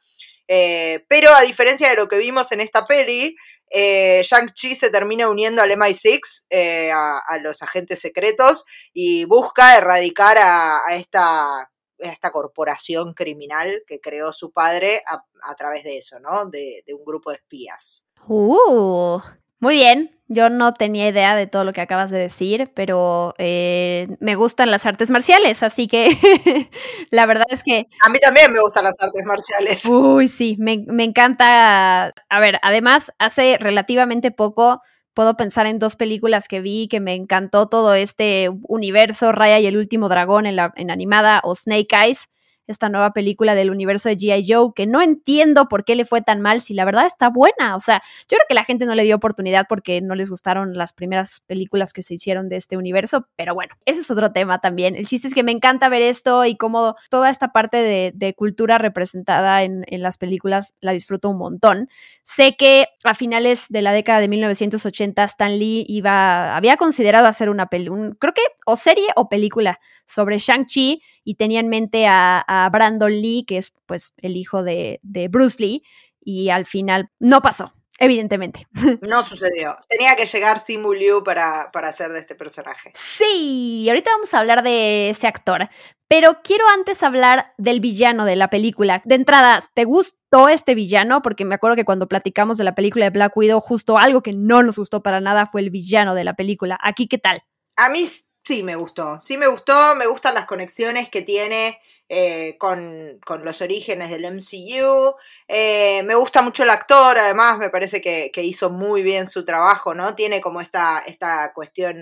Eh, 0.49 1.05
pero 1.09 1.33
a 1.33 1.43
diferencia 1.43 1.89
de 1.89 1.97
lo 1.97 2.09
que 2.09 2.19
vimos 2.19 2.51
en 2.53 2.61
esta 2.61 2.85
peli, 2.85 3.37
eh, 3.71 4.21
Shang-Chi 4.25 4.75
se 4.75 4.91
termina 4.91 5.31
uniendo 5.31 5.63
al 5.63 5.71
MI6, 5.71 6.47
a, 6.93 7.39
los 7.39 7.63
agentes 7.63 8.01
secretos, 8.01 8.65
y 8.93 9.25
busca 9.27 9.79
erradicar 9.79 10.37
a, 10.39 10.81
esta, 10.97 11.71
esta, 11.99 12.33
corporación 12.33 13.15
criminal 13.15 13.85
que 13.87 14.01
creó 14.01 14.33
su 14.33 14.51
padre 14.51 15.03
a, 15.07 15.55
través 15.55 15.85
de 15.85 15.99
eso, 15.99 16.19
¿no? 16.19 16.47
De, 16.47 16.83
de, 16.85 16.95
un 16.95 17.05
grupo 17.05 17.31
de 17.31 17.37
espías. 17.37 18.05
Uh, 18.27 19.21
muy 19.61 19.77
bien, 19.77 20.21
yo 20.27 20.49
no 20.49 20.75
tenía 20.75 21.09
idea 21.09 21.35
de 21.35 21.47
todo 21.47 21.65
lo 21.65 21.73
que 21.73 21.81
acabas 21.81 22.11
de 22.11 22.19
decir, 22.19 22.71
pero 22.75 23.35
eh, 23.39 24.09
me 24.21 24.37
gustan 24.37 24.71
las 24.71 24.87
artes 24.87 25.11
marciales, 25.11 25.63
así 25.63 25.89
que 25.89 26.17
la 27.11 27.27
verdad 27.27 27.47
es 27.51 27.63
que... 27.65 27.87
A 28.07 28.11
mí 28.11 28.19
también 28.21 28.53
me 28.53 28.61
gustan 28.61 28.85
las 28.85 29.03
artes 29.03 29.25
marciales. 29.27 29.85
Uy, 29.87 30.29
sí, 30.29 30.57
me, 30.59 30.85
me 30.87 31.05
encanta. 31.05 32.15
A 32.29 32.41
ver, 32.41 32.59
además, 32.63 33.13
hace 33.19 33.59
relativamente 33.59 34.31
poco 34.31 34.81
puedo 35.15 35.37
pensar 35.37 35.67
en 35.67 35.79
dos 35.79 35.97
películas 35.97 36.49
que 36.49 36.61
vi 36.61 36.89
que 36.89 37.01
me 37.01 37.15
encantó 37.15 37.69
todo 37.69 37.95
este 37.95 38.51
universo, 38.69 39.33
Raya 39.33 39.59
y 39.59 39.67
el 39.67 39.77
último 39.77 40.09
dragón 40.09 40.47
en, 40.47 40.57
la, 40.57 40.73
en 40.77 40.91
animada 40.91 41.41
o 41.43 41.55
Snake 41.55 41.89
Eyes 41.91 42.29
esta 42.71 42.89
nueva 42.89 43.13
película 43.13 43.55
del 43.55 43.71
universo 43.71 44.09
de 44.09 44.17
G.I. 44.17 44.45
Joe, 44.47 44.73
que 44.75 44.87
no 44.87 45.03
entiendo 45.03 45.69
por 45.69 45.85
qué 45.85 45.95
le 45.95 46.05
fue 46.05 46.23
tan 46.23 46.41
mal 46.41 46.61
si 46.61 46.75
la 46.75 46.85
verdad 46.85 47.07
está 47.07 47.29
buena. 47.29 47.77
O 47.77 47.81
sea, 47.81 48.03
yo 48.29 48.37
creo 48.37 48.47
que 48.49 48.55
la 48.55 48.65
gente 48.65 48.87
no 48.87 48.95
le 48.95 49.05
dio 49.05 49.17
oportunidad 49.17 49.67
porque 49.69 50.01
no 50.01 50.15
les 50.15 50.31
gustaron 50.31 50.77
las 50.77 50.93
primeras 50.93 51.41
películas 51.47 51.93
que 51.93 52.03
se 52.03 52.15
hicieron 52.15 52.49
de 52.49 52.57
este 52.57 52.77
universo, 52.77 53.27
pero 53.37 53.55
bueno, 53.55 53.75
ese 53.85 54.01
es 54.01 54.11
otro 54.11 54.33
tema 54.33 54.61
también. 54.61 54.97
El 54.97 55.07
chiste 55.07 55.29
es 55.29 55.35
que 55.35 55.43
me 55.43 55.53
encanta 55.53 55.89
ver 55.89 56.03
esto 56.03 56.45
y 56.45 56.57
cómo 56.57 56.95
toda 57.09 57.31
esta 57.31 57.53
parte 57.53 57.79
de, 57.79 58.35
cultura 58.37 58.79
representada 58.79 59.65
en, 59.65 59.85
las 59.89 60.17
películas 60.17 60.75
la 60.81 60.93
disfruto 60.93 61.29
un 61.29 61.39
montón. 61.39 61.89
Sé 62.23 62.57
que 62.57 62.87
a 63.03 63.15
finales 63.15 63.67
de 63.69 63.83
la 63.83 63.93
década 63.93 64.21
de 64.21 64.29
1980 64.29 65.25
Stan 65.25 65.59
Lee 65.59 65.85
iba, 65.89 66.57
había 66.57 66.77
considerado 66.77 67.27
hacer 67.27 67.51
una 67.51 67.67
película, 67.67 68.13
creo 68.19 68.33
que 68.33 68.43
o 68.67 68.77
serie 68.77 69.09
o 69.17 69.29
película 69.29 69.81
sobre 70.05 70.39
Shang-Chi 70.39 71.03
y 71.25 71.35
tenía 71.35 71.61
en 71.61 71.69
mente 71.69 72.07
a, 72.09 72.60
Brandon 72.69 73.11
Lee, 73.11 73.45
que 73.47 73.59
es 73.59 73.73
pues 73.87 74.13
el 74.19 74.37
hijo 74.37 74.63
de, 74.63 75.01
Bruce 75.31 75.63
Lee, 75.63 75.83
y 76.21 76.51
al 76.51 76.67
final 76.67 77.11
no 77.19 77.41
pasó, 77.43 77.75
evidentemente. 77.99 78.67
No 79.03 79.23
sucedió. 79.23 79.77
Tenía 79.89 80.17
que 80.17 80.27
llegar 80.27 80.59
Simu 80.59 80.93
Liu 80.93 81.23
para, 81.25 81.71
para 81.73 81.89
hacer 81.89 82.11
de 82.11 82.21
este 82.21 82.35
personaje. 82.35 82.93
Sí, 82.95 83.87
ahorita 83.89 84.11
vamos 84.11 84.35
a 84.35 84.39
hablar 84.39 84.63
de 84.63 85.11
ese 85.11 85.27
actor. 85.27 85.69
Pero 86.13 86.39
quiero 86.43 86.65
antes 86.69 87.05
hablar 87.05 87.55
del 87.57 87.79
villano 87.79 88.25
de 88.25 88.35
la 88.35 88.51
película. 88.51 89.01
De 89.05 89.15
entrada, 89.15 89.71
¿te 89.75 89.85
gustó 89.85 90.49
este 90.49 90.75
villano? 90.75 91.23
Porque 91.23 91.45
me 91.45 91.55
acuerdo 91.55 91.77
que 91.77 91.85
cuando 91.85 92.09
platicamos 92.09 92.59
de 92.59 92.65
la 92.65 92.75
película 92.75 93.05
de 93.05 93.11
Black 93.11 93.37
Widow, 93.37 93.61
justo 93.61 93.97
algo 93.97 94.21
que 94.21 94.33
no 94.33 94.65
nos 94.65 94.77
gustó 94.77 95.05
para 95.05 95.21
nada 95.21 95.47
fue 95.47 95.61
el 95.61 95.71
villano 95.71 96.17
de 96.17 96.25
la 96.25 96.35
película. 96.35 96.77
Aquí, 96.83 97.07
¿qué 97.07 97.19
tal? 97.19 97.45
A 97.77 97.91
mí 97.91 98.05
Sí, 98.45 98.63
me 98.63 98.77
gustó. 98.77 99.21
Sí, 99.21 99.37
me 99.37 99.47
gustó. 99.47 99.95
Me 99.97 100.07
gustan 100.07 100.35
las 100.35 100.47
conexiones 100.47 101.09
que 101.09 101.23
tiene 101.23 101.79
eh, 102.13 102.57
con, 102.59 103.21
los 103.45 103.63
orígenes 103.63 104.11
del 104.11 104.25
MCU. 104.25 105.15
Eh, 105.47 106.03
me 106.03 106.17
gusta 106.17 106.43
mucho 106.43 106.65
el 106.65 106.71
actor, 106.71 107.17
además, 107.17 107.59
me 107.59 107.71
parece 107.71 108.01
que, 108.01 108.33
hizo 108.43 108.69
muy 108.69 109.05
bien 109.05 109.29
su 109.29 109.45
trabajo, 109.45 109.95
¿no? 109.95 110.17
Tiene 110.17 110.41
como 110.41 110.61
esta, 110.61 111.05
esta 111.07 111.53
cuestión 111.55 111.97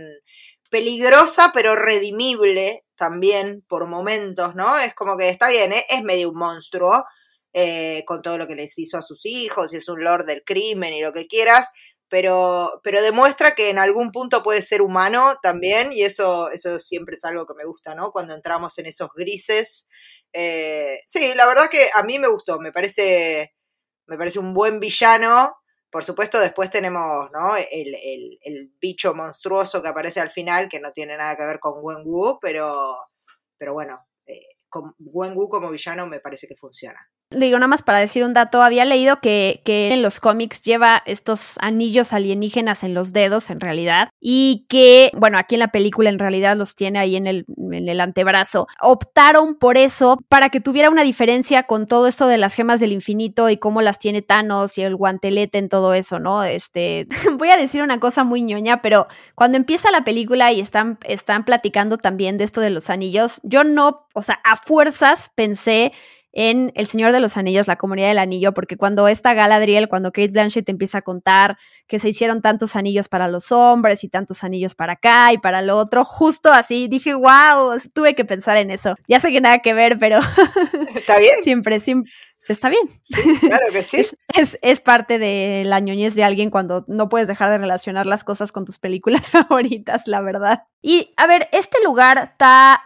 peligrosa, 0.70 1.50
pero 1.52 1.76
redimible 1.76 2.86
también 2.96 3.62
por 3.68 3.86
momentos, 3.86 4.54
¿no? 4.54 4.78
Es 4.78 4.94
como 4.94 5.18
que 5.18 5.28
está 5.28 5.48
bien, 5.48 5.72
¿eh? 5.74 5.84
es 5.90 6.02
medio 6.02 6.30
un 6.30 6.38
monstruo. 6.38 7.04
con 8.06 8.22
todo 8.22 8.38
lo 8.38 8.46
que 8.46 8.54
les 8.54 8.78
hizo 8.78 8.96
a 8.96 9.02
sus 9.02 9.26
hijos, 9.26 9.74
y 9.74 9.76
es 9.76 9.88
un 9.88 10.02
lord 10.02 10.24
del 10.24 10.42
crimen 10.44 10.94
y 10.94 11.02
lo 11.02 11.12
que 11.12 11.26
quieras, 11.26 11.68
pero, 12.08 12.80
pero 12.82 13.02
demuestra 13.02 13.54
que 13.54 13.70
en 13.70 13.78
algún 13.78 14.12
punto 14.12 14.42
puede 14.42 14.62
ser 14.62 14.82
humano 14.82 15.38
también, 15.42 15.92
y 15.92 16.02
eso, 16.02 16.50
eso 16.50 16.78
siempre 16.78 17.16
es 17.16 17.24
algo 17.24 17.46
que 17.46 17.54
me 17.54 17.64
gusta, 17.64 17.94
¿no? 17.94 18.12
Cuando 18.12 18.34
entramos 18.34 18.78
en 18.78 18.86
esos 18.86 19.10
grises. 19.14 19.88
Eh, 20.32 21.00
sí, 21.06 21.32
la 21.34 21.46
verdad 21.46 21.68
que 21.70 21.88
a 21.94 22.02
mí 22.02 22.18
me 22.18 22.28
gustó, 22.28 22.58
me 22.58 22.72
parece, 22.72 23.54
me 24.06 24.16
parece 24.16 24.38
un 24.38 24.54
buen 24.54 24.80
villano. 24.80 25.56
Por 25.90 26.04
supuesto, 26.04 26.38
después 26.38 26.70
tenemos 26.70 27.30
¿no? 27.32 27.56
el, 27.56 27.94
el, 28.42 28.72
bicho 28.80 29.14
monstruoso 29.14 29.82
que 29.82 29.88
aparece 29.88 30.20
al 30.20 30.30
final, 30.30 30.68
que 30.68 30.80
no 30.80 30.92
tiene 30.92 31.16
nada 31.16 31.34
que 31.36 31.46
ver 31.46 31.60
con 31.60 31.82
Wen 31.82 32.02
Wu, 32.04 32.38
pero, 32.40 33.08
pero 33.56 33.72
bueno, 33.72 34.06
eh, 34.26 34.48
Wen 34.98 35.32
Wu 35.34 35.48
como 35.48 35.70
villano 35.70 36.06
me 36.06 36.20
parece 36.20 36.46
que 36.46 36.56
funciona. 36.56 37.00
Digo, 37.30 37.58
nada 37.58 37.68
más 37.68 37.82
para 37.82 37.98
decir 37.98 38.24
un 38.24 38.32
dato, 38.32 38.62
había 38.62 38.86
leído 38.86 39.20
que, 39.20 39.60
que, 39.62 39.92
en 39.92 40.00
los 40.00 40.18
cómics 40.18 40.62
lleva 40.62 41.02
estos 41.04 41.58
anillos 41.60 42.14
alienígenas 42.14 42.84
en 42.84 42.94
los 42.94 43.12
dedos, 43.12 43.50
en 43.50 43.60
realidad, 43.60 44.08
y 44.18 44.64
que, 44.70 45.10
bueno, 45.14 45.36
aquí 45.36 45.56
en 45.56 45.58
la 45.58 45.68
película 45.68 46.08
en 46.08 46.18
realidad 46.18 46.56
los 46.56 46.74
tiene 46.74 46.98
ahí 46.98 47.16
en 47.16 47.26
el, 47.26 47.44
en 47.70 47.86
el 47.86 48.00
antebrazo. 48.00 48.66
Optaron 48.80 49.56
por 49.56 49.76
eso 49.76 50.18
para 50.30 50.48
que 50.48 50.60
tuviera 50.60 50.88
una 50.88 51.02
diferencia 51.02 51.64
con 51.64 51.84
todo 51.84 52.06
esto 52.06 52.28
de 52.28 52.38
las 52.38 52.54
gemas 52.54 52.80
del 52.80 52.92
infinito 52.92 53.50
y 53.50 53.58
cómo 53.58 53.82
las 53.82 53.98
tiene 53.98 54.22
Thanos 54.22 54.78
y 54.78 54.82
el 54.82 54.96
guantelete 54.96 55.58
en 55.58 55.68
todo 55.68 55.92
eso, 55.92 56.18
¿no? 56.20 56.44
Este, 56.44 57.08
voy 57.36 57.50
a 57.50 57.58
decir 57.58 57.82
una 57.82 58.00
cosa 58.00 58.24
muy 58.24 58.40
ñoña, 58.40 58.80
pero 58.80 59.06
cuando 59.34 59.58
empieza 59.58 59.90
la 59.90 60.02
película 60.02 60.50
y 60.52 60.60
están, 60.60 60.98
están 61.04 61.44
platicando 61.44 61.98
también 61.98 62.38
de 62.38 62.44
esto 62.44 62.62
de 62.62 62.70
los 62.70 62.88
anillos, 62.88 63.40
yo 63.42 63.64
no, 63.64 64.06
o 64.14 64.22
sea, 64.22 64.40
a 64.44 64.56
fuerzas 64.56 65.30
pensé 65.34 65.92
en 66.32 66.72
El 66.74 66.86
Señor 66.86 67.12
de 67.12 67.20
los 67.20 67.36
Anillos, 67.36 67.66
la 67.66 67.76
comunidad 67.76 68.08
del 68.08 68.18
anillo, 68.18 68.52
porque 68.54 68.76
cuando 68.76 69.08
esta 69.08 69.34
Galadriel, 69.34 69.88
cuando 69.88 70.12
Kate 70.12 70.28
Blanchett 70.28 70.68
empieza 70.68 70.98
a 70.98 71.02
contar 71.02 71.58
que 71.86 71.98
se 71.98 72.10
hicieron 72.10 72.42
tantos 72.42 72.76
anillos 72.76 73.08
para 73.08 73.28
los 73.28 73.50
hombres 73.50 74.04
y 74.04 74.08
tantos 74.08 74.44
anillos 74.44 74.74
para 74.74 74.94
acá 74.94 75.32
y 75.32 75.38
para 75.38 75.62
lo 75.62 75.76
otro, 75.78 76.04
justo 76.04 76.52
así 76.52 76.88
dije, 76.88 77.14
wow, 77.14 77.78
tuve 77.92 78.14
que 78.14 78.24
pensar 78.24 78.56
en 78.56 78.70
eso. 78.70 78.94
Ya 79.08 79.20
sé 79.20 79.32
que 79.32 79.40
nada 79.40 79.58
que 79.60 79.74
ver, 79.74 79.98
pero... 79.98 80.18
Está 80.94 81.18
bien. 81.18 81.42
siempre, 81.42 81.80
siempre, 81.80 82.10
está 82.52 82.68
bien. 82.68 83.00
claro 83.40 83.72
que 83.72 83.82
sí. 83.82 84.06
Es, 84.34 84.58
es, 84.62 84.80
parte 84.80 85.18
de 85.18 85.64
la 85.64 85.80
ñoñez 85.80 86.14
de 86.14 86.24
alguien 86.24 86.50
cuando 86.50 86.84
no 86.86 87.08
puedes 87.08 87.26
dejar 87.26 87.50
de 87.50 87.58
relacionar 87.58 88.06
las 88.06 88.24
cosas 88.24 88.52
con 88.52 88.64
tus 88.64 88.78
películas 88.78 89.26
favoritas, 89.26 90.06
la 90.06 90.20
verdad. 90.20 90.64
Y 90.82 91.12
a 91.16 91.26
ver, 91.26 91.48
este 91.52 91.82
lugar 91.82 92.30
está 92.32 92.82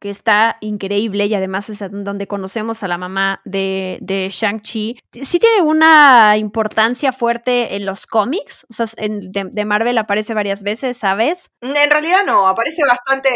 que 0.00 0.10
está 0.10 0.56
increíble 0.60 1.26
y 1.26 1.34
además 1.34 1.68
es 1.68 1.78
donde 1.90 2.26
conocemos 2.26 2.82
a 2.82 2.88
la 2.88 2.98
mamá 2.98 3.42
de, 3.44 3.98
de 4.00 4.30
Shang-Chi. 4.30 4.98
Sí 5.12 5.38
tiene 5.38 5.62
una 5.62 6.36
importancia 6.38 7.12
fuerte 7.12 7.76
en 7.76 7.84
los 7.84 8.06
cómics, 8.06 8.66
o 8.70 8.74
sea, 8.74 8.86
de, 8.96 9.64
Marvel 9.64 9.98
aparece 9.98 10.34
varias 10.34 10.62
veces, 10.62 10.96
¿sabes? 10.96 11.50
En 11.60 11.90
realidad 11.90 12.24
no, 12.26 12.48
aparece 12.48 12.82
bastante, 12.88 13.28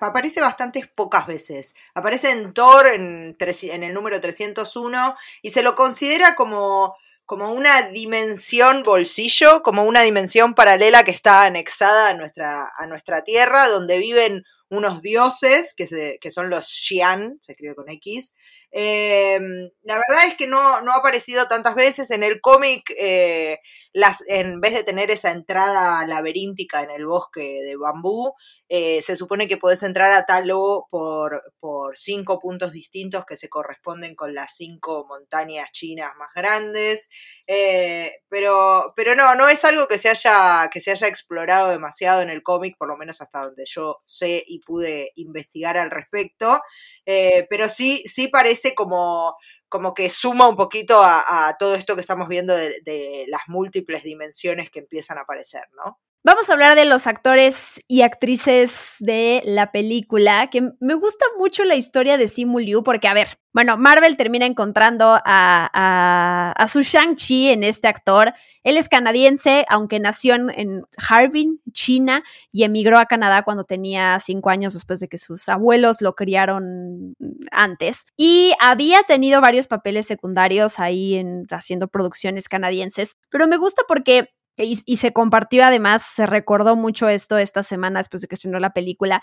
aparece 0.00 0.40
bastantes 0.40 0.88
pocas 0.88 1.26
veces. 1.26 1.74
Aparece 1.94 2.30
en 2.30 2.52
Thor 2.52 2.86
en, 2.86 3.36
en 3.38 3.84
el 3.84 3.94
número 3.94 4.20
301 4.20 5.14
y 5.42 5.50
se 5.50 5.62
lo 5.62 5.74
considera 5.74 6.34
como 6.34 6.96
como 7.26 7.52
una 7.52 7.82
dimensión 7.82 8.84
bolsillo, 8.84 9.64
como 9.64 9.82
una 9.82 10.02
dimensión 10.02 10.54
paralela 10.54 11.02
que 11.02 11.10
está 11.10 11.44
anexada 11.44 12.10
a 12.10 12.14
nuestra, 12.14 12.70
a 12.78 12.86
nuestra 12.86 13.24
tierra, 13.24 13.66
donde 13.66 13.98
viven 13.98 14.44
unos 14.68 15.02
dioses, 15.02 15.74
que, 15.74 15.86
se, 15.86 16.18
que 16.20 16.30
son 16.30 16.50
los 16.50 16.66
Xian, 16.66 17.38
se 17.40 17.52
escribe 17.52 17.74
con 17.74 17.88
X. 17.88 18.34
Em, 18.70 19.70
la 19.82 19.94
verdad 19.94 20.26
es 20.26 20.34
que 20.34 20.46
no, 20.46 20.80
no, 20.82 20.92
ha 20.92 20.96
aparecido 20.96 21.46
tantas 21.46 21.74
veces 21.74 22.10
en 22.10 22.22
el 22.22 22.40
cómic, 22.40 22.90
eh, 22.98 23.58
las, 23.92 24.22
en 24.28 24.60
vez 24.60 24.74
de 24.74 24.82
tener 24.82 25.10
esa 25.10 25.30
entrada 25.30 26.06
laberíntica 26.06 26.82
en 26.82 26.90
el 26.90 27.06
bosque 27.06 27.62
de 27.62 27.76
bambú, 27.76 28.34
eh, 28.68 29.00
se 29.00 29.14
supone 29.14 29.46
que 29.46 29.56
puedes 29.56 29.82
entrar 29.84 30.10
a 30.10 30.26
Talo 30.26 30.86
por, 30.90 31.42
por 31.60 31.96
cinco 31.96 32.38
puntos 32.38 32.72
distintos 32.72 33.24
que 33.24 33.36
se 33.36 33.48
corresponden 33.48 34.16
con 34.16 34.34
las 34.34 34.56
cinco 34.56 35.06
montañas 35.08 35.70
chinas 35.70 36.10
más 36.18 36.30
grandes. 36.34 37.08
Eh, 37.46 38.12
pero, 38.28 38.92
pero 38.96 39.14
no, 39.14 39.34
no 39.36 39.48
es 39.48 39.64
algo 39.64 39.86
que 39.86 39.98
se 39.98 40.08
haya, 40.08 40.68
que 40.72 40.80
se 40.80 40.90
haya 40.90 41.06
explorado 41.06 41.70
demasiado 41.70 42.22
en 42.22 42.30
el 42.30 42.42
cómic, 42.42 42.76
por 42.76 42.88
lo 42.88 42.96
menos 42.96 43.20
hasta 43.20 43.44
donde 43.44 43.64
yo 43.66 44.00
sé 44.04 44.42
pude 44.60 45.12
investigar 45.16 45.76
al 45.76 45.90
respecto, 45.90 46.60
eh, 47.04 47.46
pero 47.50 47.68
sí, 47.68 48.02
sí 48.06 48.28
parece 48.28 48.74
como, 48.74 49.36
como 49.68 49.94
que 49.94 50.10
suma 50.10 50.48
un 50.48 50.56
poquito 50.56 51.00
a, 51.02 51.56
todo 51.58 51.74
esto 51.74 51.94
que 51.94 52.00
estamos 52.00 52.28
viendo 52.28 52.54
de 52.54 53.24
las 53.28 53.42
múltiples 53.48 54.02
dimensiones 54.02 54.70
que 54.70 54.80
empiezan 54.80 55.18
a 55.18 55.22
aparecer, 55.22 55.62
¿no? 55.76 55.98
Vamos 56.26 56.50
a 56.50 56.54
hablar 56.54 56.74
de 56.74 56.86
los 56.86 57.06
actores 57.06 57.80
y 57.86 58.02
actrices 58.02 58.96
de 58.98 59.42
la 59.44 59.70
película, 59.70 60.48
que 60.48 60.72
me 60.80 60.94
gusta 60.94 61.24
mucho 61.38 61.62
la 61.62 61.76
historia 61.76 62.18
de 62.18 62.26
Simu 62.26 62.58
Liu, 62.58 62.82
porque, 62.82 63.06
a 63.06 63.14
ver, 63.14 63.38
bueno, 63.52 63.76
Marvel 63.76 64.16
termina 64.16 64.44
encontrando 64.44 65.20
a, 65.24 66.52
a, 66.52 66.66
su 66.66 66.82
Shang-Chi 66.82 67.50
en 67.50 67.62
este 67.62 67.86
actor. 67.86 68.34
Él 68.64 68.76
es 68.76 68.88
canadiense, 68.88 69.66
aunque 69.68 70.00
nació 70.00 70.34
en, 70.34 70.82
Harbin, 71.08 71.60
China, 71.70 72.24
y 72.50 72.64
emigró 72.64 72.98
a 72.98 73.06
Canadá 73.06 73.44
cuando 73.44 73.62
tenía 73.62 74.18
cinco 74.18 74.50
años 74.50 74.74
después 74.74 74.98
de 74.98 75.06
que 75.06 75.18
sus 75.18 75.48
abuelos 75.48 76.00
lo 76.00 76.16
criaron 76.16 77.14
antes. 77.52 78.04
Y 78.16 78.52
había 78.58 79.04
tenido 79.04 79.40
varios 79.40 79.68
papeles 79.68 80.08
secundarios 80.08 80.80
ahí 80.80 81.14
en, 81.14 81.46
haciendo 81.50 81.86
producciones 81.86 82.48
canadienses, 82.48 83.16
pero 83.30 83.46
me 83.46 83.58
gusta 83.58 83.84
porque 83.86 84.30
y, 84.58 84.96
se 84.96 85.12
compartió 85.12 85.64
además, 85.64 86.02
se 86.02 86.26
recordó 86.26 86.76
mucho 86.76 87.08
esto 87.08 87.38
esta 87.38 87.62
semana 87.62 88.00
después 88.00 88.22
de 88.22 88.28
que 88.28 88.34
estrenó 88.36 88.58
la 88.58 88.70
película, 88.70 89.22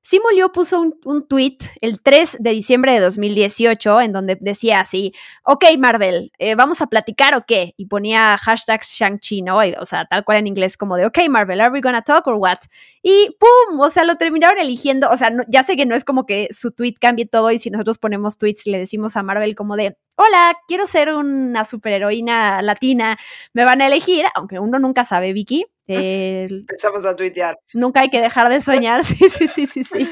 Simulio 0.00 0.52
puso 0.52 0.80
un, 0.80 1.28
tweet 1.28 1.58
el 1.82 2.00
3 2.00 2.38
de 2.40 2.50
diciembre 2.50 2.94
de 2.94 3.00
2018 3.00 4.00
en 4.00 4.12
donde 4.12 4.38
decía 4.40 4.80
así, 4.80 5.12
ok 5.44 5.64
Marvel, 5.78 6.32
eh, 6.38 6.54
¿vamos 6.54 6.80
a 6.80 6.86
platicar 6.86 7.34
o 7.34 7.44
qué? 7.46 7.74
Y 7.76 7.86
ponía 7.86 8.38
hashtag 8.38 8.82
Shang-Chi, 8.82 9.42
¿no? 9.42 9.58
O 9.58 9.86
sea, 9.86 10.06
tal 10.06 10.24
cual 10.24 10.38
en 10.38 10.46
inglés 10.46 10.78
como 10.78 10.96
de, 10.96 11.04
ok 11.04 11.18
Marvel, 11.28 11.60
¿are 11.60 11.70
we 11.70 11.82
gonna 11.82 12.00
talk 12.00 12.26
or 12.26 12.36
what? 12.36 12.58
Y 13.02 13.36
¡pum! 13.38 13.80
O 13.80 13.90
sea, 13.90 14.04
lo 14.04 14.16
terminaron 14.16 14.58
eligiendo, 14.58 15.10
o 15.10 15.16
sea, 15.16 15.30
ya 15.48 15.62
sé 15.62 15.76
que 15.76 15.84
no 15.84 15.94
es 15.94 16.04
como 16.04 16.24
que 16.24 16.48
su 16.52 16.70
tweet 16.70 16.94
cambie 16.98 17.26
todo 17.26 17.50
y 17.50 17.58
si 17.58 17.68
nosotros 17.68 17.98
ponemos 17.98 18.38
tweets 18.38 18.66
le 18.66 18.78
decimos 18.78 19.16
a 19.16 19.22
Marvel 19.22 19.54
como 19.54 19.76
de, 19.76 19.98
hola, 20.18 20.58
quiero 20.66 20.86
ser 20.86 21.14
una 21.14 21.64
superheroína 21.64 22.60
latina, 22.60 23.16
me 23.52 23.64
van 23.64 23.80
a 23.80 23.86
elegir, 23.86 24.26
aunque 24.34 24.58
uno 24.58 24.78
nunca 24.78 25.04
sabe, 25.04 25.32
Vicky. 25.32 25.64
Empezamos 25.86 27.04
a 27.06 27.14
tuitear. 27.16 27.56
Nunca 27.72 28.00
hay 28.00 28.10
que 28.10 28.20
dejar 28.20 28.48
de 28.48 28.60
soñar, 28.60 29.04
sí, 29.06 29.30
sí, 29.30 29.48
sí, 29.48 29.66
sí, 29.66 29.84
sí. 29.84 30.08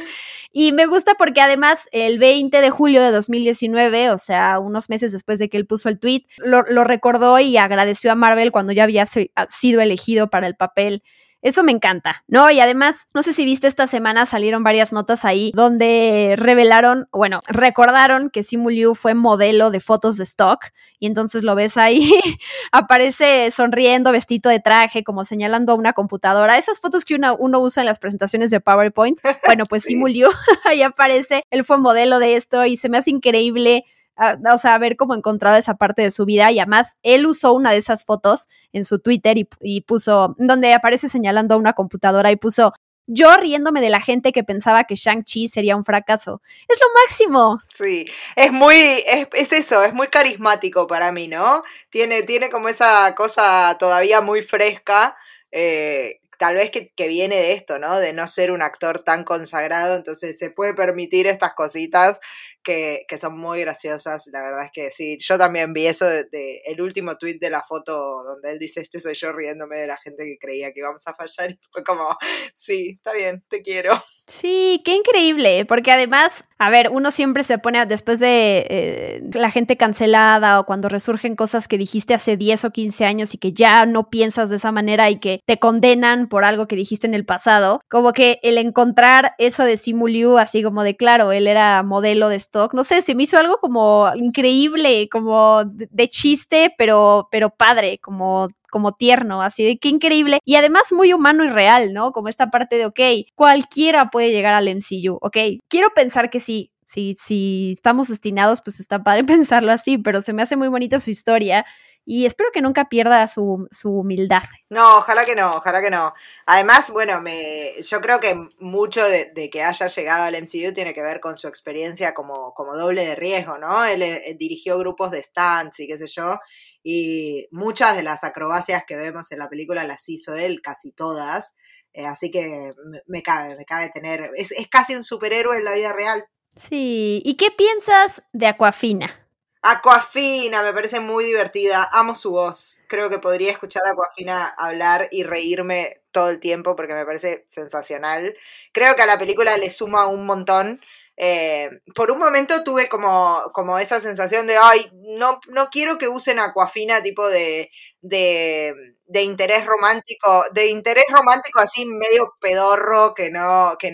Y 0.53 0.73
me 0.73 0.87
gusta 0.87 1.14
porque 1.14 1.40
además 1.42 1.87
el 1.92 2.19
20 2.19 2.61
de 2.61 2.71
julio 2.71 3.03
de 3.03 3.11
2019, 3.11 4.11
o 4.11 4.16
sea, 4.16 4.59
unos 4.59 4.88
meses 4.88 5.12
después 5.12 5.38
de 5.38 5.51
que 5.51 5.59
él 5.59 5.66
puso 5.66 5.88
el 5.88 5.99
tweet, 5.99 6.23
lo, 6.38 6.62
lo 6.62 6.85
recordó 6.85 7.38
y 7.40 7.59
agradeció 7.59 8.11
a 8.12 8.14
Marvel 8.14 8.53
cuando 8.53 8.73
ya 8.73 8.85
había 8.85 9.05
sido 9.05 9.81
elegido 9.81 10.31
para 10.31 10.47
el 10.47 10.55
papel 10.55 11.03
eso 11.42 11.62
me 11.62 11.72
encanta, 11.72 12.25
¿no? 12.27 12.51
Y 12.51 12.61
además, 12.61 13.09
no 13.14 13.22
sé 13.22 13.33
si 13.33 13.44
viste 13.44 13.66
esta 13.66 13.87
semana, 13.87 14.27
salieron 14.27 14.64
varias 14.64 14.92
notas 14.92 15.25
ahí 15.25 15.53
donde 15.55 16.35
revelaron, 16.37 17.09
bueno, 17.12 17.40
recordaron 17.46 18.31
que 18.31 18.42
Simu 18.42 18.70
Liu 18.70 18.94
fue 18.94 19.14
modelo 19.14 19.70
de 19.70 19.81
fotos 19.81 20.16
de 20.16 20.25
stock 20.25 20.66
y 20.99 21.07
entonces 21.07 21.42
lo 21.42 21.55
ves 21.55 21.77
ahí, 21.77 22.11
aparece 22.72 23.51
sonriendo, 23.51 24.12
vestido 24.12 24.51
de 24.51 24.61
traje, 24.61 25.05
como 25.05 25.25
señalando 25.25 25.72
a 25.72 25.77
una 25.77 25.92
computadora. 25.92 26.59
Esas 26.59 26.81
fotos 26.81 27.05
que 27.05 27.14
uno, 27.14 27.37
uno 27.38 27.61
usa 27.61 27.83
en 27.83 27.87
las 27.87 27.99
presentaciones 27.99 28.51
de 28.51 28.61
PowerPoint. 28.61 29.20
Bueno, 29.46 29.66
pues 29.66 29.83
Simu 29.87 30.09
Liu 30.09 30.29
ahí 30.64 30.83
aparece, 30.83 31.42
él 31.51 31.64
fue 31.64 31.79
modelo 31.79 32.18
de 32.18 32.37
esto 32.37 32.64
y 32.64 32.77
se 32.77 32.88
me 32.88 32.99
hace 32.99 33.11
increíble 33.11 33.85
o 34.16 34.59
sea, 34.59 34.74
haber 34.74 34.96
como 34.96 35.14
encontrado 35.14 35.57
esa 35.57 35.74
parte 35.74 36.02
de 36.02 36.11
su 36.11 36.24
vida 36.24 36.50
y 36.50 36.59
además 36.59 36.96
él 37.02 37.26
usó 37.26 37.52
una 37.52 37.72
de 37.72 37.79
esas 37.79 38.05
fotos 38.05 38.48
en 38.72 38.85
su 38.85 38.98
Twitter 38.98 39.37
y, 39.61 39.81
puso, 39.83 40.35
donde 40.38 40.72
aparece 40.72 41.09
señalando 41.09 41.55
a 41.55 41.59
una 41.59 41.74
computadora 41.74 42.31
y 42.31 42.37
puso, 42.37 42.72
yo 43.07 43.37
riéndome 43.37 43.81
de 43.81 43.90
la 43.90 44.00
gente 44.00 44.33
que 44.33 44.42
pensaba 44.42 44.85
que 44.85 44.96
Shang-Chi 44.96 45.48
sería 45.48 45.76
un 45.76 45.85
fracaso. 45.85 46.42
Es 46.66 46.79
lo 46.81 46.87
máximo. 47.02 47.59
Sí, 47.72 48.07
es 48.35 48.50
muy, 48.50 48.74
es, 48.74 49.29
es, 49.33 49.52
eso, 49.52 49.85
es 49.85 49.94
muy 49.94 50.09
carismático 50.09 50.87
para 50.87 51.12
mí, 51.12 51.29
¿no? 51.29 51.62
Tiene, 51.88 52.22
tiene 52.24 52.50
como 52.50 52.68
esa 52.68 53.14
cosa 53.14 53.76
todavía 53.79 54.20
muy 54.22 54.42
fresca. 54.42 55.16
Eh, 55.52 56.18
tal 56.38 56.57
vez 56.57 56.70
que, 56.70 56.88
que, 56.88 57.09
viene 57.09 57.37
de 57.37 57.52
esto, 57.52 57.79
¿no? 57.79 57.96
De 57.98 58.12
no 58.12 58.26
ser 58.26 58.50
un 58.50 58.61
actor 58.61 59.02
tan 59.02 59.24
consagrado, 59.24 59.96
entonces 59.96 60.37
se 60.37 60.50
puede 60.50 60.74
permitir 60.74 61.26
estas 61.26 61.55
cositas 61.55 62.18
que, 62.66 63.18
son 63.18 63.38
muy 63.38 63.61
graciosas. 63.61 64.29
La 64.33 64.42
verdad 64.42 64.64
es 64.64 64.70
que 64.72 64.90
sí, 64.90 65.16
yo 65.20 65.38
también 65.38 65.72
vi 65.72 65.87
eso 65.87 66.05
de, 66.05 66.61
el 66.66 66.81
último 66.81 67.16
tweet 67.16 67.38
de 67.40 67.50
la 67.50 67.62
foto 67.62 67.92
donde 68.24 68.50
él 68.50 68.59
dice, 68.59 68.81
este 68.81 69.00
soy 69.00 69.14
yo 69.14 69.33
riéndome 69.33 69.76
de 69.76 69.87
la 69.87 69.96
gente 69.96 70.24
que 70.24 70.37
creía 70.38 70.72
que 70.72 70.81
íbamos 70.81 71.07
a 71.07 71.14
fallar. 71.14 71.52
Y 71.52 71.61
fue 71.70 71.85
como, 71.85 72.16
sí, 72.55 72.94
está 72.96 73.12
bien, 73.12 73.44
te 73.48 73.62
quiero. 73.62 73.94
Sí, 74.29 74.83
qué 74.85 74.96
increíble, 74.96 75.64
porque 75.66 75.92
además, 75.92 76.44
a 76.59 76.68
ver, 76.68 76.90
uno 76.90 77.12
siempre 77.12 77.44
se 77.44 77.59
pone 77.59 77.87
después 77.87 78.18
de 78.18 78.66
eh, 78.68 79.22
la 79.33 79.52
gente 79.52 79.76
cancelada 79.76 80.59
o 80.59 80.66
cuando 80.66 80.88
resurgen 80.88 81.37
cosas 81.37 81.68
que 81.68 81.79
dijiste 81.79 82.12
hace 82.12 82.37
10 82.37 82.64
o 82.64 82.70
15 82.72 83.05
años 83.05 83.35
y 83.35 83.38
que 83.38 83.52
ya 83.52 83.87
no 83.87 84.11
piensas 84.11 84.50
de 84.50 84.57
esa 84.57 84.72
manera 84.72 85.11
y 85.11 85.20
que 85.20 85.42
te 85.46 85.61
condenan 85.61 86.29
por 86.29 86.44
algo 86.44 86.66
que 86.66 86.74
dijiste 86.74 87.07
en 87.07 87.14
el 87.14 87.24
pasado, 87.24 87.83
como 87.88 88.12
que 88.12 88.40
el 88.42 88.59
encontrar 88.59 89.35
eso 89.38 89.62
de 89.62 89.76
Simuliu, 89.76 90.38
así 90.38 90.64
como 90.64 90.83
de 90.83 90.96
claro, 90.96 91.31
él 91.31 91.46
era 91.46 91.85
modelo 91.85 92.29
de 92.29 92.37
no 92.73 92.85
sé, 92.85 93.03
se 93.03 93.14
me 93.14 93.25
hizo 93.25 93.38
algo 93.38 93.59
como 93.59 94.11
increíble, 94.14 95.09
como 95.11 95.64
de, 95.64 96.09
chiste, 96.09 96.75
pero, 96.79 97.29
pero 97.31 97.51
padre, 97.51 97.99
como 97.99 98.49
como 98.71 98.92
tierno, 98.92 99.42
así 99.42 99.64
de 99.64 99.79
qué 99.79 99.88
increíble 99.88 100.40
y 100.45 100.57
además 100.57 100.92
muy 100.92 101.12
humano 101.14 101.45
y 101.45 101.49
real, 101.49 101.95
¿no? 101.95 102.12
Como 102.12 102.29
esta 102.29 102.51
parte 102.51 102.77
de, 102.77 102.85
ok, 102.87 103.01
cualquiera 103.35 104.11
puede 104.11 104.33
llegar 104.33 104.53
al 104.55 104.69
MCU, 104.69 105.19
ok, 105.23 105.37
quiero 105.69 105.90
pensar 105.95 106.29
que 106.29 106.40
sí, 106.40 106.73
si, 106.85 107.14
si 107.14 107.73
estamos 107.73 108.09
destinados, 108.09 108.61
pues 108.62 108.81
está 108.81 109.03
padre 109.03 109.25
pensarlo 109.25 109.73
así, 109.73 109.99
pero 109.99 110.21
se 110.23 110.33
me 110.33 110.42
hace 110.42 110.57
muy 110.57 110.69
bonita 110.69 111.01
su 111.01 111.11
historia 111.11 111.64
y 112.09 112.25
espero 112.25 112.51
que 112.55 112.62
nunca 112.62 112.88
pierda 112.88 113.27
su, 113.27 113.69
humildad. 113.85 114.45
No, 114.71 114.99
ojalá 114.99 115.25
que 115.25 115.35
no, 115.35 115.57
ojalá 115.57 115.83
que 115.83 115.90
no. 115.90 116.14
Además, 116.47 116.90
bueno, 116.90 117.21
me, 117.21 117.73
yo 117.83 118.01
creo 118.01 118.21
que 118.21 118.33
mucho 118.61 119.05
de, 119.05 119.51
que 119.51 119.62
haya 119.64 119.88
llegado 119.88 120.25
al 120.25 120.40
MCU 120.40 120.73
tiene 120.73 120.95
que 120.95 121.03
ver 121.03 121.19
con 121.19 121.37
su 121.37 121.49
experiencia 121.49 122.14
como, 122.14 122.55
como 122.55 122.77
doble 122.77 123.05
de 123.05 123.16
riesgo, 123.16 123.59
¿no? 123.59 123.85
Él, 123.85 124.03
eh, 124.03 124.37
dirigió 124.38 124.79
grupos 124.79 125.11
de 125.11 125.21
stands 125.21 125.81
y 125.81 125.88
qué 125.88 125.99
sé 125.99 126.07
yo, 126.07 126.38
y 126.85 127.49
muchas 127.51 127.97
de 127.97 128.05
las 128.05 128.23
acrobacias 128.23 128.85
que 128.87 128.95
vemos 128.95 129.33
en 129.33 129.40
la 129.40 129.49
película 129.49 129.83
las 129.83 130.09
hizo 130.09 130.37
él, 130.37 130.61
casi 130.62 130.92
todas. 130.92 131.57
Eh, 131.92 132.07
así 132.07 132.31
que 132.31 132.71
me, 133.07 133.23
cabe, 133.23 133.57
me 133.57 133.64
cabe 133.64 133.90
tener. 133.90 134.31
Es, 134.37 134.53
es 134.53 134.69
casi 134.69 134.95
un 134.95 135.03
superhéroe 135.03 135.59
en 135.59 135.64
la 135.64 135.73
vida 135.73 135.92
real. 135.92 136.25
Sí, 136.55 137.21
¿y 137.25 137.37
qué 137.37 137.51
piensas 137.51 138.23
de 138.33 138.47
Aquafina? 138.47 139.25
Aquafina, 139.68 140.62
me 140.62 140.72
parece 140.72 141.00
muy 141.00 141.24
divertida, 141.24 141.88
amo 141.90 142.14
su 142.14 142.31
voz. 142.31 142.79
Creo 142.87 143.11
que 143.11 143.18
podría 143.18 143.50
escuchar 143.50 143.83
a 143.85 143.90
Aquafina 143.90 144.46
hablar 144.46 145.09
y 145.11 145.24
reírme 145.24 145.92
todo 146.12 146.31
el 146.31 146.38
tiempo 146.38 146.76
porque 146.76 146.94
me 146.94 147.05
parece 147.05 147.42
sensacional. 147.48 148.37
Creo 148.72 148.94
que 148.94 149.02
a 149.02 149.07
la 149.07 149.18
película 149.18 149.57
le 149.57 149.68
suma 149.70 150.07
un 150.07 150.24
montón. 150.24 150.81
Eh, 151.16 151.68
por 151.96 152.12
un 152.12 152.20
momento 152.20 152.62
tuve 152.62 152.88
como, 152.88 153.42
como 153.52 153.81
esa 153.81 153.98
sensación 153.98 154.46
de, 154.46 154.57
ay, 154.57 154.88
no, 155.18 155.40
no 155.48 155.68
quiero 155.68 155.98
que 155.98 156.07
usen 156.07 156.38
Aquafina 156.38 157.02
tipo 157.02 157.26
de, 157.29 157.68
de, 158.02 158.72
de 159.07 159.22
interés 159.22 159.66
romántico, 159.66 160.44
de 160.52 160.68
interés 160.68 161.07
romántico 161.11 161.59
así 161.59 161.87
medio 161.87 162.37
pedorro 162.40 163.14
que 163.14 163.31
no, 163.31 163.74
que 163.81 163.90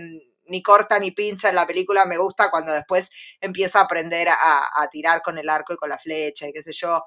ni 0.46 0.62
corta 0.62 0.98
ni 0.98 1.10
pincha 1.10 1.48
en 1.48 1.54
la 1.54 1.66
película, 1.66 2.04
me 2.04 2.18
gusta 2.18 2.50
cuando 2.50 2.72
después 2.72 3.10
empieza 3.40 3.80
a 3.80 3.84
aprender 3.84 4.28
a, 4.28 4.88
tirar 4.90 5.22
con 5.22 5.38
el 5.38 5.48
arco 5.48 5.72
y 5.72 5.76
con 5.76 5.88
la 5.88 5.98
flecha 5.98 6.48
y 6.48 6.52
qué 6.52 6.62
sé 6.62 6.72
yo. 6.72 7.04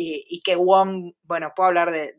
Y, 0.00 0.40
que 0.44 0.54
Wong, 0.54 1.12
bueno, 1.24 1.52
puedo 1.56 1.68
hablar 1.68 1.90
de, 1.90 2.14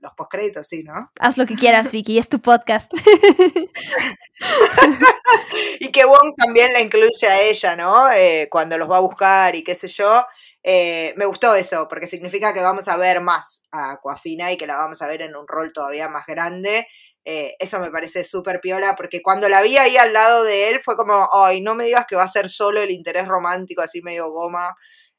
los 0.00 0.12
postcréditos, 0.14 0.68
sí, 0.68 0.84
¿no? 0.84 1.10
Haz 1.18 1.36
lo 1.36 1.46
que 1.46 1.56
quieras, 1.56 1.90
Vicky, 1.90 2.16
es 2.16 2.28
tu 2.28 2.40
podcast. 2.40 2.92
y 5.80 5.90
que 5.90 6.04
Wong 6.04 6.36
también 6.36 6.72
la 6.72 6.80
incluye 6.80 7.26
a 7.26 7.42
ella, 7.42 7.74
¿no? 7.74 8.12
Eh, 8.12 8.46
cuando 8.52 8.78
los 8.78 8.88
va 8.88 8.98
a 8.98 9.00
buscar 9.00 9.56
y 9.56 9.64
qué 9.64 9.74
sé 9.74 9.88
yo. 9.88 10.24
Eh, 10.62 11.12
me 11.16 11.26
gustó 11.26 11.56
eso, 11.56 11.88
porque 11.88 12.06
significa 12.06 12.54
que 12.54 12.60
vamos 12.60 12.86
a 12.86 12.96
ver 12.96 13.20
más 13.20 13.64
a 13.72 13.90
Aquafina 13.90 14.52
y 14.52 14.56
que 14.56 14.68
la 14.68 14.76
vamos 14.76 15.02
a 15.02 15.08
ver 15.08 15.22
en 15.22 15.34
un 15.34 15.48
rol 15.48 15.72
todavía 15.72 16.08
más 16.08 16.26
grande 16.26 16.86
eh, 17.26 17.54
eso 17.58 17.80
me 17.80 17.90
parece 17.90 18.22
súper 18.22 18.60
piola, 18.60 18.94
porque 18.96 19.22
cuando 19.22 19.48
la 19.48 19.62
vi 19.62 19.76
ahí 19.78 19.96
al 19.96 20.12
lado 20.12 20.44
de 20.44 20.70
él 20.70 20.80
fue 20.82 20.96
como, 20.96 21.28
ay, 21.32 21.62
no 21.62 21.74
me 21.74 21.86
digas 21.86 22.04
que 22.06 22.16
va 22.16 22.24
a 22.24 22.28
ser 22.28 22.48
solo 22.48 22.80
el 22.80 22.90
interés 22.90 23.26
romántico, 23.26 23.80
así 23.80 24.02
medio 24.02 24.30
goma. 24.30 24.76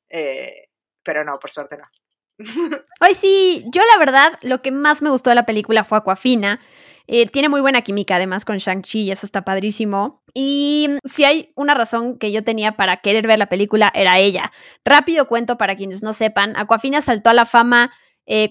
Eh, 0.09 0.67
pero 1.03 1.23
no, 1.23 1.39
por 1.39 1.49
suerte 1.49 1.77
no. 1.77 1.85
Ay, 2.99 3.15
sí, 3.15 3.63
yo 3.71 3.81
la 3.91 3.97
verdad, 3.97 4.37
lo 4.41 4.61
que 4.61 4.71
más 4.71 5.01
me 5.01 5.09
gustó 5.09 5.31
de 5.31 5.35
la 5.35 5.45
película 5.45 5.83
fue 5.83 5.97
Aquafina. 5.97 6.59
Eh, 7.07 7.27
tiene 7.27 7.49
muy 7.49 7.61
buena 7.61 7.81
química 7.81 8.15
además 8.15 8.45
con 8.45 8.57
Shang-Chi 8.57 9.11
eso 9.11 9.25
está 9.25 9.43
padrísimo. 9.43 10.23
Y 10.33 10.89
si 11.05 11.23
hay 11.23 11.53
una 11.55 11.73
razón 11.73 12.17
que 12.17 12.31
yo 12.31 12.43
tenía 12.43 12.75
para 12.75 12.97
querer 12.97 13.25
ver 13.25 13.39
la 13.39 13.47
película, 13.47 13.91
era 13.95 14.19
ella. 14.19 14.51
Rápido 14.83 15.27
cuento 15.27 15.57
para 15.57 15.75
quienes 15.75 16.03
no 16.03 16.13
sepan, 16.13 16.55
Aquafina 16.57 17.01
saltó 17.01 17.29
a 17.29 17.33
la 17.33 17.45
fama 17.45 17.93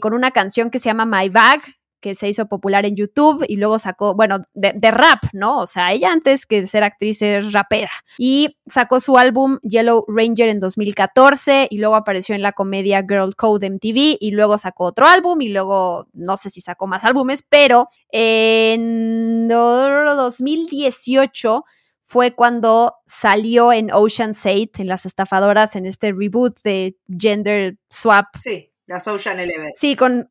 con 0.01 0.14
una 0.14 0.31
canción 0.31 0.71
que 0.71 0.79
se 0.79 0.85
llama 0.85 1.05
My 1.05 1.29
Bag, 1.29 1.61
que 2.05 2.14
se 2.14 2.29
hizo 2.29 2.47
popular 2.49 2.85
en 2.85 2.97
YouTube 2.97 3.47
y 3.49 3.57
luego 3.57 3.79
sacó, 3.79 4.14
bueno, 4.14 4.40
de, 4.53 4.75
de 4.75 4.90
rap, 4.90 5.23
¿no? 5.33 5.61
O 5.61 5.67
sea, 5.67 5.90
ella 5.90 6.12
antes 6.12 6.45
que 6.45 6.67
ser 6.67 6.85
actriz 6.85 7.23
es 7.23 7.55
rapera. 7.55 7.88
Y 8.19 8.59
sacó 8.67 9.01
su 9.01 9.17
álbum 9.17 9.59
Yellow 9.62 10.05
Ranger 10.07 10.51
en 10.51 10.61
2014 10.61 11.69
y 11.71 11.79
luego 11.79 11.95
apareció 11.95 12.35
en 12.35 12.43
la 12.43 12.53
comedia 12.53 13.03
Girl 13.09 13.35
Code 13.35 13.71
MTV 13.71 14.19
y 14.21 14.33
luego 14.33 14.59
sacó 14.59 14.85
otro 14.85 15.07
álbum 15.07 15.40
y 15.40 15.49
luego 15.49 16.09
no 16.12 16.37
sé 16.37 16.51
si 16.51 16.61
sacó 16.61 16.87
más 16.87 17.05
álbumes, 17.05 17.43
pero 17.49 17.88
en 18.11 19.49
2018 19.49 21.64
fue 22.03 22.35
cuando 22.35 22.97
salió 23.07 23.73
en 23.73 23.90
Ocean's 23.90 24.45
8, 24.45 24.83
en 24.83 24.88
las 24.88 25.07
estafadoras, 25.07 25.75
en 25.75 25.87
este 25.87 26.12
reboot 26.12 26.61
de 26.64 26.99
Gender 27.09 27.79
Swap. 27.88 28.27
Sí, 28.38 28.75
las 28.85 29.09
Ocean 29.09 29.40
Eleven. 29.40 29.71
Sí, 29.75 29.97
con 29.97 30.29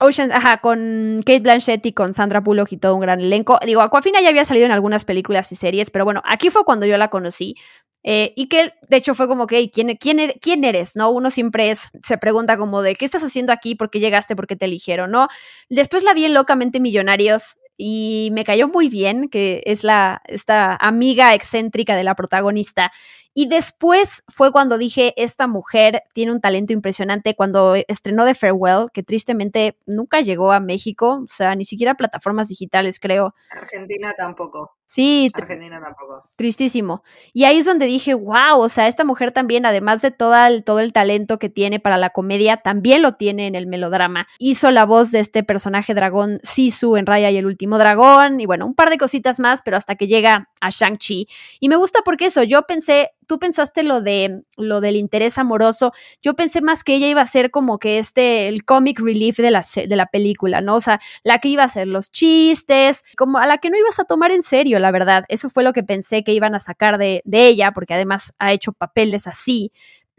Ocean's, 0.00 0.32
ajá, 0.32 0.58
con 0.58 1.20
Kate 1.26 1.40
Blanchett 1.40 1.84
y 1.84 1.92
con 1.92 2.14
Sandra 2.14 2.40
Bullock 2.40 2.72
y 2.72 2.78
todo 2.78 2.94
un 2.94 3.00
gran 3.02 3.20
elenco. 3.20 3.58
Digo, 3.64 3.82
Aquafina 3.82 4.20
ya 4.22 4.30
había 4.30 4.46
salido 4.46 4.64
en 4.64 4.72
algunas 4.72 5.04
películas 5.04 5.52
y 5.52 5.56
series, 5.56 5.90
pero 5.90 6.06
bueno, 6.06 6.22
aquí 6.24 6.48
fue 6.48 6.64
cuando 6.64 6.86
yo 6.86 6.96
la 6.96 7.08
conocí. 7.08 7.54
Eh, 8.02 8.32
y 8.34 8.48
que 8.48 8.72
de 8.88 8.96
hecho 8.96 9.14
fue 9.14 9.28
como 9.28 9.46
que, 9.46 9.70
¿quién, 9.70 9.94
quién, 9.96 10.20
er-, 10.20 10.38
¿quién 10.40 10.64
eres? 10.64 10.96
¿No? 10.96 11.10
Uno 11.10 11.28
siempre 11.28 11.70
es, 11.70 11.90
se 12.02 12.16
pregunta 12.16 12.56
como 12.56 12.80
de, 12.80 12.94
¿qué 12.94 13.04
estás 13.04 13.22
haciendo 13.22 13.52
aquí? 13.52 13.74
¿Por 13.74 13.90
qué 13.90 14.00
llegaste? 14.00 14.34
¿Por 14.34 14.46
qué 14.46 14.56
te 14.56 14.64
eligieron? 14.64 15.10
¿No? 15.10 15.28
Después 15.68 16.02
la 16.02 16.14
vi 16.14 16.24
en 16.24 16.32
Locamente 16.32 16.80
Millonarios 16.80 17.58
y 17.76 18.30
me 18.32 18.44
cayó 18.44 18.68
muy 18.68 18.88
bien, 18.88 19.28
que 19.28 19.62
es 19.66 19.84
la, 19.84 20.22
esta 20.26 20.76
amiga 20.76 21.34
excéntrica 21.34 21.94
de 21.94 22.04
la 22.04 22.14
protagonista. 22.14 22.90
Y 23.32 23.48
después 23.48 24.22
fue 24.28 24.50
cuando 24.52 24.76
dije, 24.78 25.14
esta 25.16 25.46
mujer 25.46 26.02
tiene 26.12 26.32
un 26.32 26.40
talento 26.40 26.72
impresionante 26.72 27.34
cuando 27.34 27.74
estrenó 27.88 28.24
The 28.24 28.34
Farewell, 28.34 28.88
que 28.92 29.02
tristemente 29.02 29.76
nunca 29.86 30.20
llegó 30.20 30.52
a 30.52 30.60
México, 30.60 31.22
o 31.24 31.28
sea, 31.28 31.54
ni 31.54 31.64
siquiera 31.64 31.92
a 31.92 31.96
plataformas 31.96 32.48
digitales, 32.48 32.98
creo. 32.98 33.34
Argentina 33.50 34.12
tampoco. 34.16 34.76
Sí, 34.90 35.30
Argentina 35.34 35.80
tampoco. 35.80 36.28
Tristísimo. 36.34 37.04
Y 37.32 37.44
ahí 37.44 37.58
es 37.58 37.64
donde 37.64 37.86
dije, 37.86 38.12
wow, 38.12 38.58
o 38.58 38.68
sea, 38.68 38.88
esta 38.88 39.04
mujer 39.04 39.30
también, 39.30 39.64
además 39.64 40.02
de 40.02 40.10
todo 40.10 40.34
el, 40.34 40.64
todo 40.64 40.80
el 40.80 40.92
talento 40.92 41.38
que 41.38 41.48
tiene 41.48 41.78
para 41.78 41.96
la 41.96 42.10
comedia, 42.10 42.56
también 42.56 43.00
lo 43.00 43.14
tiene 43.14 43.46
en 43.46 43.54
el 43.54 43.68
melodrama. 43.68 44.26
Hizo 44.40 44.72
la 44.72 44.84
voz 44.84 45.12
de 45.12 45.20
este 45.20 45.44
personaje 45.44 45.94
dragón 45.94 46.40
Sisu 46.42 46.96
en 46.96 47.06
Raya 47.06 47.30
y 47.30 47.36
el 47.36 47.46
último 47.46 47.78
dragón, 47.78 48.40
y 48.40 48.46
bueno, 48.46 48.66
un 48.66 48.74
par 48.74 48.90
de 48.90 48.98
cositas 48.98 49.38
más, 49.38 49.62
pero 49.64 49.76
hasta 49.76 49.94
que 49.94 50.08
llega 50.08 50.48
a 50.60 50.70
Shang-Chi. 50.70 51.28
Y 51.60 51.68
me 51.68 51.76
gusta 51.76 52.00
porque 52.04 52.26
eso, 52.26 52.42
yo 52.42 52.62
pensé, 52.62 53.12
tú 53.30 53.38
pensaste 53.38 53.84
lo 53.84 54.00
de 54.00 54.42
lo 54.56 54.80
del 54.80 54.96
interés 54.96 55.38
amoroso, 55.38 55.92
yo 56.20 56.34
pensé 56.34 56.62
más 56.62 56.82
que 56.82 56.96
ella 56.96 57.06
iba 57.06 57.20
a 57.20 57.26
ser 57.26 57.52
como 57.52 57.78
que 57.78 58.00
este, 58.00 58.48
el 58.48 58.64
comic 58.64 58.98
relief 58.98 59.36
de 59.36 59.52
la, 59.52 59.64
de 59.86 59.94
la 59.94 60.06
película, 60.06 60.60
¿no? 60.60 60.74
O 60.74 60.80
sea, 60.80 61.00
la 61.22 61.38
que 61.38 61.46
iba 61.46 61.62
a 61.62 61.66
hacer 61.66 61.86
los 61.86 62.10
chistes, 62.10 63.04
como 63.16 63.38
a 63.38 63.46
la 63.46 63.58
que 63.58 63.70
no 63.70 63.78
ibas 63.78 64.00
a 64.00 64.04
tomar 64.04 64.32
en 64.32 64.42
serio, 64.42 64.80
la 64.80 64.90
verdad. 64.90 65.26
Eso 65.28 65.48
fue 65.48 65.62
lo 65.62 65.72
que 65.72 65.84
pensé 65.84 66.24
que 66.24 66.32
iban 66.32 66.56
a 66.56 66.58
sacar 66.58 66.98
de, 66.98 67.22
de 67.24 67.46
ella, 67.46 67.70
porque 67.70 67.94
además 67.94 68.34
ha 68.40 68.52
hecho 68.52 68.72
papeles 68.72 69.28
así 69.28 69.70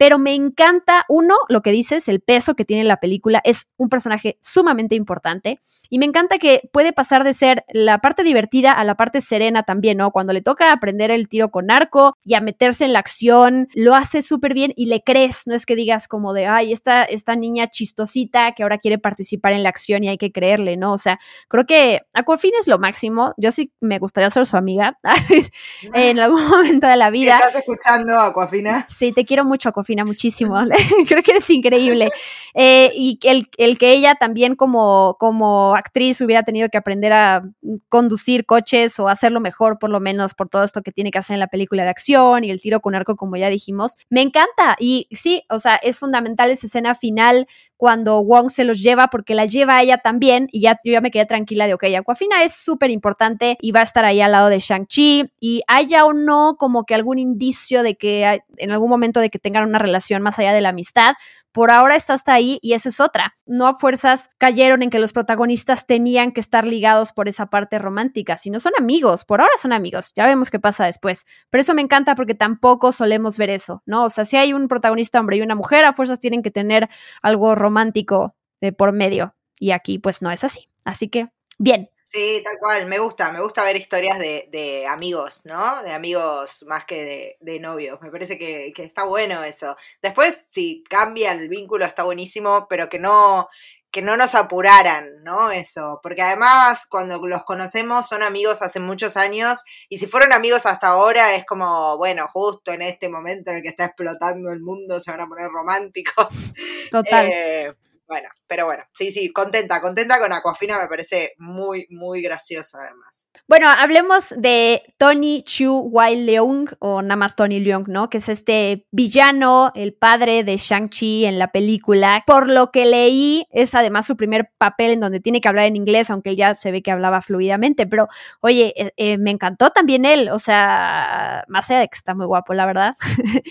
pero 0.02 0.18
me 0.18 0.34
encanta, 0.34 1.04
uno, 1.08 1.36
lo 1.48 1.62
que 1.62 1.70
dices, 1.70 2.08
el 2.08 2.20
peso 2.20 2.56
que 2.56 2.64
tiene 2.64 2.82
la 2.82 2.96
película, 2.96 3.40
es 3.44 3.68
un 3.76 3.88
personaje 3.88 4.36
sumamente 4.42 4.96
importante 4.96 5.60
y 5.90 6.00
me 6.00 6.06
encanta 6.06 6.38
que 6.38 6.68
puede 6.72 6.92
pasar 6.92 7.22
de 7.22 7.32
ser 7.34 7.64
la 7.68 7.98
parte 7.98 8.24
divertida 8.24 8.72
a 8.72 8.82
la 8.82 8.96
parte 8.96 9.20
serena 9.20 9.62
también, 9.62 9.98
¿no? 9.98 10.10
Cuando 10.10 10.32
le 10.32 10.40
toca 10.40 10.72
aprender 10.72 11.12
el 11.12 11.28
tiro 11.28 11.52
con 11.52 11.70
arco 11.70 12.16
y 12.24 12.34
a 12.34 12.40
meterse 12.40 12.84
en 12.84 12.94
la 12.94 12.98
acción, 12.98 13.68
lo 13.74 13.94
hace 13.94 14.22
súper 14.22 14.54
bien 14.54 14.72
y 14.74 14.86
le 14.86 15.04
crees, 15.04 15.46
no 15.46 15.54
es 15.54 15.66
que 15.66 15.76
digas 15.76 16.08
como 16.08 16.32
de, 16.32 16.46
ay, 16.46 16.72
esta, 16.72 17.04
esta 17.04 17.36
niña 17.36 17.68
chistosita 17.68 18.54
que 18.56 18.64
ahora 18.64 18.78
quiere 18.78 18.98
participar 18.98 19.52
en 19.52 19.62
la 19.62 19.68
acción 19.68 20.02
y 20.02 20.08
hay 20.08 20.18
que 20.18 20.32
creerle, 20.32 20.76
¿no? 20.76 20.94
O 20.94 20.98
sea, 20.98 21.20
creo 21.46 21.64
que 21.64 22.00
Aquafina 22.12 22.58
es 22.58 22.66
lo 22.66 22.80
máximo, 22.80 23.34
yo 23.36 23.52
sí 23.52 23.72
me 23.80 24.00
gustaría 24.00 24.30
ser 24.30 24.46
su 24.46 24.56
amiga 24.56 24.98
en 25.94 26.18
algún 26.18 26.48
momento 26.48 26.88
de 26.88 26.96
la 26.96 27.10
vida. 27.10 27.36
¿Estás 27.36 27.54
escuchando, 27.54 28.18
Aquafina? 28.18 28.84
Sí, 28.88 29.12
te 29.12 29.24
quiero 29.24 29.44
mucho, 29.44 29.68
Aquafina 29.68 29.91
muchísimo. 30.04 30.56
Creo 31.08 31.22
que 31.22 31.30
eres 31.32 31.48
increíble. 31.50 32.08
Eh, 32.54 32.90
y 32.94 33.18
el, 33.22 33.48
el, 33.56 33.78
que 33.78 33.92
ella 33.92 34.14
también 34.14 34.56
como, 34.56 35.16
como 35.18 35.74
actriz 35.74 36.20
hubiera 36.20 36.42
tenido 36.42 36.68
que 36.68 36.78
aprender 36.78 37.12
a 37.12 37.42
conducir 37.88 38.44
coches 38.44 38.98
o 38.98 39.08
hacerlo 39.08 39.40
mejor, 39.40 39.78
por 39.78 39.90
lo 39.90 40.00
menos 40.00 40.34
por 40.34 40.48
todo 40.48 40.64
esto 40.64 40.82
que 40.82 40.92
tiene 40.92 41.10
que 41.10 41.18
hacer 41.18 41.34
en 41.34 41.40
la 41.40 41.46
película 41.46 41.84
de 41.84 41.90
acción 41.90 42.44
y 42.44 42.50
el 42.50 42.60
tiro 42.60 42.80
con 42.80 42.94
arco, 42.94 43.16
como 43.16 43.36
ya 43.36 43.48
dijimos. 43.48 43.96
Me 44.10 44.22
encanta. 44.22 44.76
Y 44.78 45.08
sí, 45.12 45.42
o 45.48 45.58
sea, 45.58 45.76
es 45.76 45.98
fundamental 45.98 46.50
esa 46.50 46.66
escena 46.66 46.94
final 46.94 47.46
cuando 47.82 48.22
Wong 48.22 48.48
se 48.48 48.62
los 48.62 48.80
lleva 48.80 49.08
porque 49.08 49.34
la 49.34 49.44
lleva 49.44 49.78
a 49.78 49.82
ella 49.82 49.98
también 49.98 50.46
y 50.52 50.60
ya 50.60 50.78
yo 50.84 50.92
ya 50.92 51.00
me 51.00 51.10
quedé 51.10 51.26
tranquila 51.26 51.66
de, 51.66 51.74
ok, 51.74 51.82
Aquafina 51.98 52.44
es 52.44 52.54
súper 52.54 52.92
importante 52.92 53.58
y 53.60 53.72
va 53.72 53.80
a 53.80 53.82
estar 53.82 54.04
ahí 54.04 54.20
al 54.20 54.30
lado 54.30 54.50
de 54.50 54.60
Shang-Chi 54.60 55.32
y 55.40 55.62
haya 55.66 56.04
o 56.06 56.12
no 56.12 56.54
como 56.60 56.84
que 56.84 56.94
algún 56.94 57.18
indicio 57.18 57.82
de 57.82 57.96
que 57.96 58.40
en 58.58 58.70
algún 58.70 58.88
momento 58.88 59.18
de 59.18 59.30
que 59.30 59.40
tengan 59.40 59.68
una 59.68 59.80
relación 59.82 60.22
más 60.22 60.38
allá 60.38 60.52
de 60.52 60.60
la 60.60 60.70
amistad, 60.70 61.14
por 61.52 61.70
ahora 61.70 61.96
está 61.96 62.14
hasta 62.14 62.32
ahí 62.32 62.58
y 62.62 62.72
esa 62.72 62.88
es 62.88 62.98
otra. 62.98 63.36
No 63.44 63.66
a 63.66 63.74
fuerzas 63.74 64.30
cayeron 64.38 64.82
en 64.82 64.88
que 64.88 64.98
los 64.98 65.12
protagonistas 65.12 65.86
tenían 65.86 66.32
que 66.32 66.40
estar 66.40 66.66
ligados 66.66 67.12
por 67.12 67.28
esa 67.28 67.46
parte 67.46 67.78
romántica, 67.78 68.36
sino 68.36 68.58
son 68.58 68.72
amigos, 68.78 69.24
por 69.24 69.42
ahora 69.42 69.52
son 69.60 69.72
amigos, 69.72 70.12
ya 70.16 70.24
vemos 70.24 70.50
qué 70.50 70.58
pasa 70.58 70.86
después. 70.86 71.26
Pero 71.50 71.60
eso 71.60 71.74
me 71.74 71.82
encanta 71.82 72.14
porque 72.14 72.34
tampoco 72.34 72.90
solemos 72.92 73.36
ver 73.36 73.50
eso, 73.50 73.82
¿no? 73.84 74.04
O 74.04 74.10
sea, 74.10 74.24
si 74.24 74.38
hay 74.38 74.54
un 74.54 74.66
protagonista 74.66 75.20
hombre 75.20 75.36
y 75.36 75.42
una 75.42 75.54
mujer, 75.54 75.84
a 75.84 75.92
fuerzas 75.92 76.18
tienen 76.18 76.42
que 76.42 76.50
tener 76.50 76.88
algo 77.20 77.54
romántico 77.54 78.34
de 78.60 78.72
por 78.72 78.92
medio. 78.92 79.34
Y 79.58 79.72
aquí 79.72 79.98
pues 79.98 80.22
no 80.22 80.30
es 80.30 80.44
así. 80.44 80.70
Así 80.84 81.08
que, 81.08 81.28
bien, 81.58 81.90
Sí, 82.12 82.42
tal 82.44 82.58
cual, 82.58 82.84
me 82.86 82.98
gusta, 82.98 83.32
me 83.32 83.40
gusta 83.40 83.64
ver 83.64 83.74
historias 83.76 84.18
de, 84.18 84.46
de 84.52 84.86
amigos, 84.86 85.46
¿no? 85.46 85.82
De 85.82 85.92
amigos 85.92 86.62
más 86.68 86.84
que 86.84 87.02
de, 87.02 87.36
de 87.40 87.58
novios, 87.58 88.02
me 88.02 88.10
parece 88.10 88.36
que, 88.36 88.70
que, 88.74 88.84
está 88.84 89.04
bueno 89.04 89.42
eso. 89.44 89.74
Después, 90.02 90.46
si 90.50 90.84
cambia 90.90 91.32
el 91.32 91.48
vínculo, 91.48 91.86
está 91.86 92.02
buenísimo, 92.02 92.66
pero 92.68 92.90
que 92.90 92.98
no, 92.98 93.48
que 93.90 94.02
no 94.02 94.18
nos 94.18 94.34
apuraran, 94.34 95.22
¿no? 95.22 95.50
Eso, 95.52 96.00
porque 96.02 96.20
además 96.20 96.86
cuando 96.86 97.18
los 97.26 97.44
conocemos 97.44 98.08
son 98.08 98.22
amigos 98.22 98.60
hace 98.60 98.78
muchos 98.78 99.16
años 99.16 99.64
y 99.88 99.96
si 99.96 100.06
fueron 100.06 100.34
amigos 100.34 100.66
hasta 100.66 100.88
ahora 100.88 101.34
es 101.34 101.46
como, 101.46 101.96
bueno, 101.96 102.26
justo 102.28 102.72
en 102.72 102.82
este 102.82 103.08
momento 103.08 103.50
en 103.50 103.58
el 103.58 103.62
que 103.62 103.68
está 103.68 103.86
explotando 103.86 104.50
el 104.50 104.60
mundo 104.60 105.00
se 105.00 105.10
van 105.10 105.20
a 105.20 105.26
poner 105.26 105.48
románticos. 105.50 106.52
Total. 106.90 107.26
Eh, 107.26 107.74
bueno, 108.12 108.28
pero 108.46 108.66
bueno, 108.66 108.84
sí, 108.92 109.10
sí, 109.10 109.32
contenta, 109.32 109.80
contenta 109.80 110.18
con 110.18 110.34
Aquafina, 110.34 110.78
me 110.78 110.86
parece 110.86 111.32
muy, 111.38 111.86
muy 111.88 112.20
graciosa 112.20 112.76
además. 112.82 113.30
Bueno, 113.48 113.70
hablemos 113.70 114.26
de 114.36 114.82
Tony 114.98 115.42
Chu 115.42 115.78
Wai 115.78 116.16
Leung, 116.16 116.68
o 116.78 117.00
nada 117.00 117.16
más 117.16 117.36
Tony 117.36 117.58
Leung, 117.58 117.88
¿no? 117.88 118.10
Que 118.10 118.18
es 118.18 118.28
este 118.28 118.86
villano, 118.90 119.72
el 119.74 119.94
padre 119.94 120.44
de 120.44 120.58
Shang-Chi 120.58 121.24
en 121.24 121.38
la 121.38 121.52
película. 121.52 122.22
Por 122.26 122.50
lo 122.50 122.70
que 122.70 122.84
leí, 122.84 123.46
es 123.50 123.74
además 123.74 124.04
su 124.04 124.18
primer 124.18 124.50
papel 124.58 124.90
en 124.90 125.00
donde 125.00 125.20
tiene 125.20 125.40
que 125.40 125.48
hablar 125.48 125.64
en 125.64 125.76
inglés, 125.76 126.10
aunque 126.10 126.30
él 126.30 126.36
ya 126.36 126.52
se 126.52 126.70
ve 126.70 126.82
que 126.82 126.90
hablaba 126.90 127.22
fluidamente. 127.22 127.86
Pero, 127.86 128.08
oye, 128.42 128.74
eh, 128.76 128.92
eh, 128.98 129.16
me 129.16 129.30
encantó 129.30 129.70
también 129.70 130.04
él, 130.04 130.28
o 130.28 130.38
sea, 130.38 131.44
más 131.48 131.70
allá 131.70 131.80
de 131.80 131.88
que 131.88 131.96
está 131.96 132.14
muy 132.14 132.26
guapo, 132.26 132.52
la 132.52 132.66
verdad. 132.66 132.94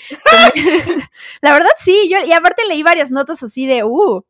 la 1.42 1.54
verdad, 1.54 1.72
sí, 1.80 2.08
yo, 2.12 2.20
y 2.24 2.32
aparte 2.34 2.64
leí 2.66 2.84
varias 2.84 3.10
notas 3.10 3.42
así 3.42 3.66
de, 3.66 3.84
uh, 3.84 4.24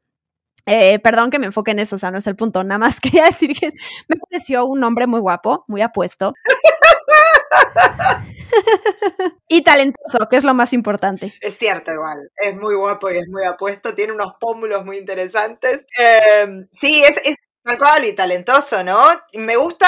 eh, 0.66 1.00
perdón 1.00 1.32
que 1.32 1.40
me 1.40 1.48
enfoque 1.48 1.72
en 1.72 1.80
eso, 1.80 1.96
o 1.96 2.00
sea, 2.00 2.12
no 2.12 2.18
es 2.18 2.28
el 2.28 2.36
punto. 2.36 2.64
Nada 2.64 2.80
más 2.80 3.00
quería 3.02 3.26
decir 3.26 3.58
que 3.58 3.72
me 4.08 4.18
pareció 4.18 4.66
un 4.66 4.84
hombre 4.84 5.08
muy 5.08 5.20
guapo, 5.20 5.66
muy 5.68 5.82
apuesto. 5.82 6.34
y 9.48 9.64
talentoso, 9.64 10.28
que 10.30 10.38
es 10.38 10.44
lo 10.44 10.54
más 10.54 10.74
importante. 10.74 11.34
Es 11.42 11.58
cierto, 11.58 11.94
igual. 11.94 12.32
Es 12.36 12.56
muy 12.56 12.76
guapo 12.76 13.10
y 13.12 13.18
es 13.18 13.28
muy 13.28 13.44
apuesto. 13.46 13.96
Tiene 13.96 14.14
unos 14.14 14.34
pómulos 14.40 14.86
muy 14.86 14.98
interesantes. 14.98 15.86
Eh, 16.00 16.68
sí, 16.72 17.04
es, 17.04 17.18
es 17.26 17.50
tal 17.64 17.78
cual 17.78 18.06
y 18.06 18.14
talentoso, 18.14 18.84
¿no? 18.84 19.00
Me 19.34 19.56
gusta, 19.56 19.88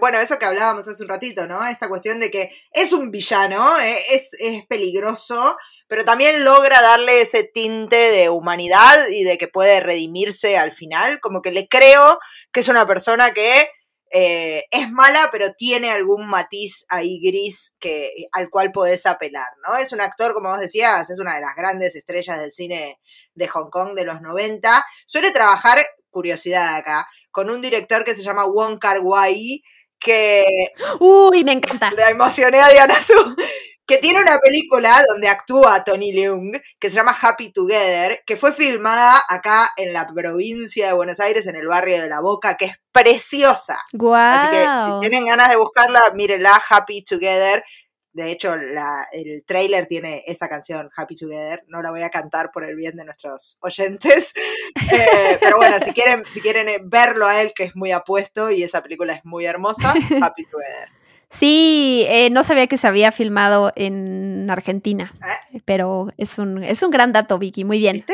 bueno, 0.00 0.18
eso 0.18 0.38
que 0.38 0.46
hablábamos 0.46 0.88
hace 0.88 1.02
un 1.02 1.08
ratito, 1.08 1.46
¿no? 1.46 1.64
Esta 1.66 1.88
cuestión 1.88 2.20
de 2.20 2.30
que 2.30 2.50
es 2.72 2.92
un 2.92 3.10
villano, 3.10 3.78
eh, 3.78 3.96
es, 4.12 4.34
es 4.38 4.66
peligroso, 4.68 5.56
pero 5.92 6.06
también 6.06 6.42
logra 6.42 6.80
darle 6.80 7.20
ese 7.20 7.44
tinte 7.44 7.96
de 7.96 8.30
humanidad 8.30 9.08
y 9.10 9.24
de 9.24 9.36
que 9.36 9.46
puede 9.46 9.78
redimirse 9.80 10.56
al 10.56 10.72
final. 10.72 11.20
Como 11.20 11.42
que 11.42 11.52
le 11.52 11.68
creo 11.68 12.18
que 12.50 12.60
es 12.60 12.68
una 12.68 12.86
persona 12.86 13.32
que 13.32 13.68
eh, 14.10 14.64
es 14.70 14.90
mala, 14.90 15.28
pero 15.30 15.52
tiene 15.52 15.90
algún 15.90 16.26
matiz 16.28 16.86
ahí 16.88 17.20
gris 17.22 17.74
que, 17.78 18.10
al 18.32 18.48
cual 18.48 18.72
podés 18.72 19.04
apelar, 19.04 19.48
¿no? 19.68 19.76
Es 19.76 19.92
un 19.92 20.00
actor, 20.00 20.32
como 20.32 20.48
vos 20.48 20.60
decías, 20.60 21.10
es 21.10 21.20
una 21.20 21.34
de 21.34 21.42
las 21.42 21.54
grandes 21.54 21.94
estrellas 21.94 22.40
del 22.40 22.50
cine 22.50 22.98
de 23.34 23.48
Hong 23.48 23.68
Kong 23.68 23.92
de 23.94 24.06
los 24.06 24.22
90. 24.22 24.86
Suele 25.04 25.30
trabajar, 25.30 25.76
curiosidad 26.08 26.74
acá, 26.74 27.06
con 27.30 27.50
un 27.50 27.60
director 27.60 28.02
que 28.02 28.14
se 28.14 28.22
llama 28.22 28.46
Wong 28.46 28.78
Kar 28.78 29.00
Wai, 29.02 29.60
que... 29.98 30.42
Uy, 31.00 31.44
me 31.44 31.52
encanta. 31.52 31.90
La 31.90 32.08
emocioné 32.08 32.60
a 32.60 32.70
Diana 32.70 32.98
Su 32.98 33.36
que 33.86 33.98
tiene 33.98 34.20
una 34.20 34.38
película 34.38 35.02
donde 35.08 35.28
actúa 35.28 35.82
Tony 35.84 36.12
Leung, 36.12 36.52
que 36.78 36.88
se 36.88 36.96
llama 36.96 37.16
Happy 37.20 37.52
Together, 37.52 38.22
que 38.24 38.36
fue 38.36 38.52
filmada 38.52 39.20
acá 39.28 39.70
en 39.76 39.92
la 39.92 40.06
provincia 40.06 40.86
de 40.86 40.92
Buenos 40.92 41.20
Aires, 41.20 41.46
en 41.46 41.56
el 41.56 41.66
barrio 41.66 42.00
de 42.00 42.08
La 42.08 42.20
Boca, 42.20 42.56
que 42.56 42.66
es 42.66 42.72
preciosa. 42.92 43.78
Así 44.32 44.48
que 44.48 44.66
si 44.82 45.00
tienen 45.00 45.24
ganas 45.24 45.50
de 45.50 45.56
buscarla, 45.56 46.00
mírenla, 46.14 46.62
Happy 46.68 47.02
Together. 47.02 47.64
De 48.14 48.30
hecho, 48.30 48.54
la, 48.56 49.06
el 49.12 49.42
trailer 49.46 49.86
tiene 49.86 50.22
esa 50.26 50.46
canción, 50.46 50.90
Happy 50.94 51.14
Together. 51.14 51.64
No 51.66 51.80
la 51.80 51.90
voy 51.90 52.02
a 52.02 52.10
cantar 52.10 52.50
por 52.52 52.62
el 52.62 52.76
bien 52.76 52.94
de 52.96 53.04
nuestros 53.04 53.58
oyentes. 53.60 54.32
Eh, 54.94 55.38
pero 55.40 55.56
bueno, 55.56 55.76
si 55.78 55.92
quieren, 55.92 56.22
si 56.28 56.40
quieren 56.40 56.66
verlo 56.90 57.26
a 57.26 57.40
él, 57.40 57.52
que 57.54 57.64
es 57.64 57.76
muy 57.76 57.92
apuesto 57.92 58.50
y 58.50 58.62
esa 58.62 58.82
película 58.82 59.14
es 59.14 59.24
muy 59.24 59.46
hermosa, 59.46 59.94
Happy 60.22 60.44
Together. 60.44 60.88
Sí, 61.32 62.04
eh, 62.08 62.30
no 62.30 62.44
sabía 62.44 62.66
que 62.66 62.76
se 62.76 62.86
había 62.86 63.10
filmado 63.10 63.72
en 63.74 64.48
Argentina, 64.50 65.12
pero 65.64 66.08
es 66.18 66.38
un, 66.38 66.62
es 66.62 66.82
un 66.82 66.90
gran 66.90 67.12
dato, 67.12 67.38
Vicky, 67.38 67.64
muy 67.64 67.78
bien. 67.78 68.04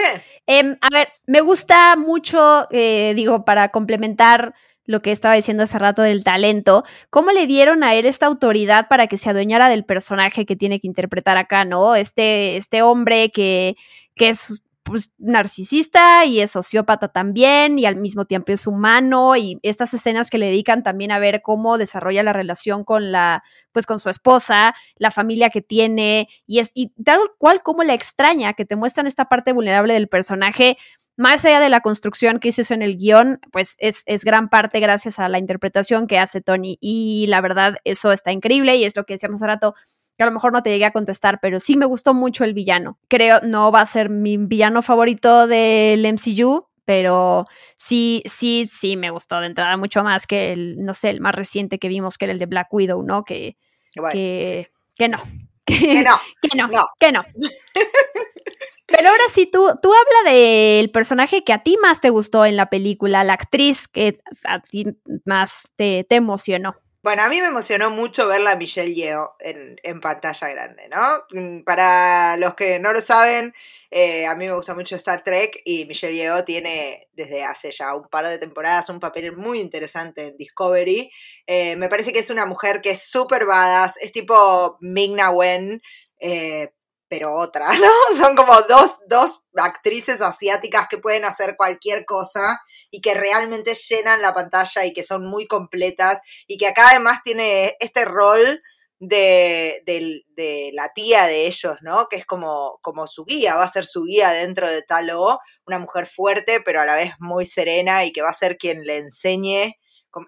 Em, 0.46 0.78
a 0.80 0.88
ver, 0.90 1.08
me 1.26 1.40
gusta 1.40 1.96
mucho, 1.96 2.66
digo, 2.70 3.44
para 3.44 3.68
complementar 3.70 4.54
lo 4.88 5.02
que 5.02 5.12
estaba 5.12 5.34
diciendo 5.34 5.64
hace 5.64 5.78
rato 5.78 6.00
del 6.00 6.24
talento, 6.24 6.82
cómo 7.10 7.30
le 7.30 7.46
dieron 7.46 7.84
a 7.84 7.94
él 7.94 8.06
esta 8.06 8.24
autoridad 8.24 8.88
para 8.88 9.06
que 9.06 9.18
se 9.18 9.28
adueñara 9.28 9.68
del 9.68 9.84
personaje 9.84 10.46
que 10.46 10.56
tiene 10.56 10.80
que 10.80 10.86
interpretar 10.86 11.36
acá, 11.36 11.66
¿no? 11.66 11.94
Este, 11.94 12.56
este 12.56 12.80
hombre 12.80 13.30
que, 13.30 13.76
que 14.16 14.30
es 14.30 14.62
pues, 14.88 15.12
narcisista 15.18 16.24
y 16.24 16.40
es 16.40 16.50
sociópata 16.50 17.08
también 17.08 17.78
y 17.78 17.86
al 17.86 17.96
mismo 17.96 18.24
tiempo 18.24 18.52
es 18.52 18.66
humano 18.66 19.36
y 19.36 19.58
estas 19.62 19.94
escenas 19.94 20.30
que 20.30 20.38
le 20.38 20.46
dedican 20.46 20.82
también 20.82 21.12
a 21.12 21.18
ver 21.18 21.42
cómo 21.42 21.78
desarrolla 21.78 22.22
la 22.22 22.32
relación 22.32 22.84
con 22.84 23.12
la 23.12 23.44
pues 23.72 23.86
con 23.86 24.00
su 24.00 24.08
esposa, 24.10 24.74
la 24.96 25.10
familia 25.10 25.50
que 25.50 25.62
tiene 25.62 26.28
y 26.46 26.58
es 26.60 26.70
y 26.74 26.88
tal 27.04 27.20
cual 27.38 27.62
como 27.62 27.82
la 27.84 27.94
extraña 27.94 28.54
que 28.54 28.64
te 28.64 28.76
muestran 28.76 29.06
esta 29.06 29.26
parte 29.26 29.52
vulnerable 29.52 29.94
del 29.94 30.08
personaje 30.08 30.78
más 31.18 31.44
allá 31.44 31.58
de 31.58 31.68
la 31.68 31.80
construcción 31.80 32.38
que 32.38 32.48
hizo 32.50 32.72
en 32.72 32.80
el 32.80 32.96
guion, 32.96 33.40
pues 33.50 33.74
es, 33.78 34.04
es, 34.06 34.24
gran 34.24 34.48
parte 34.48 34.78
gracias 34.78 35.18
a 35.18 35.28
la 35.28 35.40
interpretación 35.40 36.06
que 36.06 36.16
hace 36.16 36.40
Tony. 36.40 36.78
Y 36.80 37.26
la 37.26 37.40
verdad, 37.40 37.78
eso 37.82 38.12
está 38.12 38.30
increíble 38.30 38.76
y 38.76 38.84
es 38.84 38.94
lo 38.94 39.02
que 39.02 39.14
decíamos 39.14 39.38
hace 39.38 39.48
rato, 39.48 39.74
que 40.18 40.24
a 40.24 40.26
lo 40.26 40.32
mejor 40.32 40.52
no 40.52 40.62
te 40.62 40.70
llegué 40.70 40.84
a 40.84 40.90
contestar, 40.90 41.38
pero 41.40 41.60
sí 41.60 41.76
me 41.76 41.86
gustó 41.86 42.12
mucho 42.12 42.42
el 42.42 42.52
villano. 42.52 42.98
Creo, 43.08 43.40
no 43.42 43.72
va 43.72 43.82
a 43.82 43.86
ser 43.86 44.10
mi 44.10 44.36
villano 44.36 44.82
favorito 44.82 45.46
del 45.46 46.04
MCU, 46.04 46.66
pero 46.84 47.46
sí, 47.76 48.24
sí, 48.26 48.66
sí 48.66 48.96
me 48.96 49.10
gustó 49.10 49.40
de 49.40 49.46
entrada 49.46 49.76
mucho 49.76 50.02
más 50.02 50.26
que 50.26 50.52
el, 50.52 50.84
no 50.84 50.92
sé, 50.92 51.10
el 51.10 51.20
más 51.20 51.36
reciente 51.36 51.78
que 51.78 51.86
vimos, 51.86 52.18
que 52.18 52.24
era 52.24 52.32
el 52.32 52.40
de 52.40 52.46
Black 52.46 52.66
Widow, 52.72 53.02
¿no? 53.02 53.24
Que, 53.24 53.56
que, 54.12 54.70
que 54.96 55.08
no. 55.08 55.22
Que, 55.64 56.02
no. 56.02 56.16
que 56.42 56.56
no. 56.56 56.68
Que 56.98 57.12
no. 57.12 57.22
Pero 58.88 59.10
ahora 59.10 59.24
sí, 59.34 59.46
tú, 59.46 59.70
tú 59.82 59.92
habla 59.92 60.32
del 60.32 60.90
personaje 60.90 61.44
que 61.44 61.52
a 61.52 61.62
ti 61.62 61.76
más 61.80 62.00
te 62.00 62.08
gustó 62.08 62.46
en 62.46 62.56
la 62.56 62.70
película, 62.70 63.22
la 63.22 63.34
actriz 63.34 63.86
que 63.86 64.20
a 64.44 64.60
ti 64.60 64.86
más 65.26 65.72
te, 65.76 66.06
emocionó. 66.08 66.74
Bueno, 67.00 67.22
a 67.22 67.28
mí 67.28 67.40
me 67.40 67.46
emocionó 67.46 67.90
mucho 67.90 68.26
verla 68.26 68.52
a 68.52 68.56
Michelle 68.56 68.92
Yeoh 68.92 69.36
en, 69.38 70.00
pantalla 70.00 70.48
grande, 70.48 70.88
¿no? 70.88 71.24
Mm, 71.30 71.62
para 71.62 72.36
los 72.38 72.54
que 72.54 72.80
no 72.80 72.92
lo 72.92 73.00
saben, 73.00 73.54
eh, 73.90 74.26
a 74.26 74.34
mí 74.34 74.46
me 74.46 74.54
gusta 74.54 74.74
mucho 74.74 74.96
Star 74.96 75.22
Trek 75.22 75.60
y 75.64 75.86
Michelle 75.86 76.16
Yeoh 76.16 76.44
tiene 76.44 77.00
desde 77.12 77.44
hace 77.44 77.70
ya 77.70 77.94
un 77.94 78.08
par 78.08 78.26
de 78.26 78.38
temporadas 78.38 78.88
un 78.90 78.98
papel 78.98 79.36
muy 79.36 79.60
interesante 79.60 80.26
en 80.26 80.36
Discovery. 80.36 81.10
Eh, 81.46 81.76
me 81.76 81.88
parece 81.88 82.12
que 82.12 82.18
es 82.18 82.30
una 82.30 82.46
mujer 82.46 82.80
que 82.80 82.90
es 82.90 83.02
súper 83.02 83.46
badass, 83.46 83.96
es 83.98 84.10
tipo 84.10 84.76
Ming-Na 84.80 85.30
Wen, 85.30 85.80
eh, 86.20 86.72
pero 87.08 87.34
otra, 87.34 87.68
¿no? 87.74 88.16
Son 88.16 88.36
como 88.36 88.54
dos, 88.62 89.00
dos 89.08 89.40
actrices 89.56 90.20
asiáticas 90.20 90.86
que 90.88 90.98
pueden 90.98 91.24
hacer 91.24 91.56
cualquier 91.56 92.04
cosa 92.04 92.60
y 92.90 93.00
que 93.00 93.14
realmente 93.14 93.74
llenan 93.74 94.22
la 94.22 94.34
pantalla 94.34 94.84
y 94.84 94.92
que 94.92 95.02
son 95.02 95.28
muy 95.28 95.46
completas 95.46 96.20
y 96.46 96.58
que 96.58 96.66
acá 96.66 96.90
además 96.90 97.20
tiene 97.24 97.74
este 97.80 98.04
rol 98.04 98.62
de, 99.00 99.82
de, 99.86 100.70
la 100.72 100.88
tía 100.92 101.26
de 101.26 101.46
ellos, 101.46 101.76
¿no? 101.82 102.06
Que 102.08 102.16
es 102.16 102.26
como, 102.26 102.78
como 102.82 103.06
su 103.06 103.24
guía, 103.24 103.54
va 103.54 103.64
a 103.64 103.68
ser 103.68 103.84
su 103.84 104.02
guía 104.02 104.30
dentro 104.30 104.68
de 104.68 104.82
Talo, 104.82 105.38
una 105.66 105.78
mujer 105.78 106.06
fuerte 106.06 106.60
pero 106.64 106.80
a 106.80 106.84
la 106.84 106.96
vez 106.96 107.12
muy 107.18 107.46
serena 107.46 108.04
y 108.04 108.12
que 108.12 108.22
va 108.22 108.30
a 108.30 108.34
ser 108.34 108.56
quien 108.56 108.84
le 108.84 108.98
enseñe, 108.98 109.74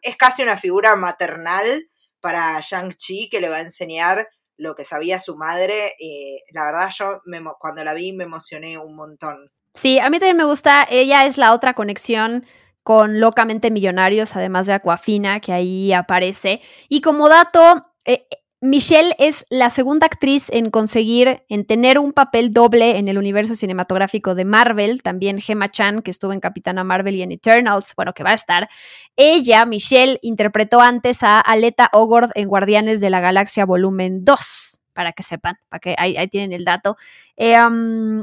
es 0.02 0.16
casi 0.16 0.42
una 0.42 0.56
figura 0.56 0.94
maternal 0.96 1.88
para 2.20 2.60
Shang-Chi 2.60 3.28
que 3.28 3.40
le 3.40 3.48
va 3.48 3.56
a 3.56 3.62
enseñar 3.62 4.28
lo 4.60 4.74
que 4.74 4.84
sabía 4.84 5.18
su 5.18 5.36
madre, 5.36 5.94
eh, 5.98 6.42
la 6.52 6.64
verdad 6.64 6.90
yo 6.96 7.22
cuando 7.58 7.82
la 7.82 7.94
vi 7.94 8.12
me 8.12 8.24
emocioné 8.24 8.78
un 8.78 8.94
montón. 8.94 9.50
Sí, 9.74 9.98
a 9.98 10.10
mí 10.10 10.18
también 10.18 10.36
me 10.36 10.44
gusta, 10.44 10.86
ella 10.88 11.24
es 11.24 11.38
la 11.38 11.54
otra 11.54 11.74
conexión 11.74 12.44
con 12.82 13.20
Locamente 13.20 13.70
Millonarios, 13.70 14.36
además 14.36 14.66
de 14.66 14.74
Aquafina, 14.74 15.40
que 15.40 15.52
ahí 15.52 15.92
aparece. 15.92 16.60
Y 16.88 17.00
como 17.00 17.28
dato, 17.28 17.86
eh, 18.04 18.26
Michelle 18.62 19.14
es 19.18 19.46
la 19.48 19.70
segunda 19.70 20.04
actriz 20.04 20.50
en 20.50 20.70
conseguir, 20.70 21.44
en 21.48 21.64
tener 21.64 21.98
un 21.98 22.12
papel 22.12 22.50
doble 22.50 22.98
en 22.98 23.08
el 23.08 23.16
universo 23.16 23.54
cinematográfico 23.54 24.34
de 24.34 24.44
Marvel. 24.44 25.02
También 25.02 25.40
Gemma 25.40 25.70
Chan, 25.70 26.02
que 26.02 26.10
estuvo 26.10 26.34
en 26.34 26.40
Capitana 26.40 26.84
Marvel 26.84 27.14
y 27.14 27.22
en 27.22 27.32
Eternals, 27.32 27.94
bueno, 27.96 28.12
que 28.12 28.22
va 28.22 28.32
a 28.32 28.34
estar. 28.34 28.68
Ella, 29.16 29.64
Michelle, 29.64 30.18
interpretó 30.20 30.82
antes 30.82 31.22
a 31.22 31.40
Aleta 31.40 31.88
Ogord 31.94 32.32
en 32.34 32.48
Guardianes 32.48 33.00
de 33.00 33.08
la 33.08 33.20
Galaxia 33.20 33.64
Volumen 33.64 34.26
2 34.26 34.69
para 35.00 35.12
que 35.12 35.22
sepan, 35.22 35.56
para 35.70 35.80
que 35.80 35.94
ahí, 35.96 36.28
tienen 36.28 36.52
el 36.52 36.62
dato. 36.62 36.98
Eh, 37.38 37.56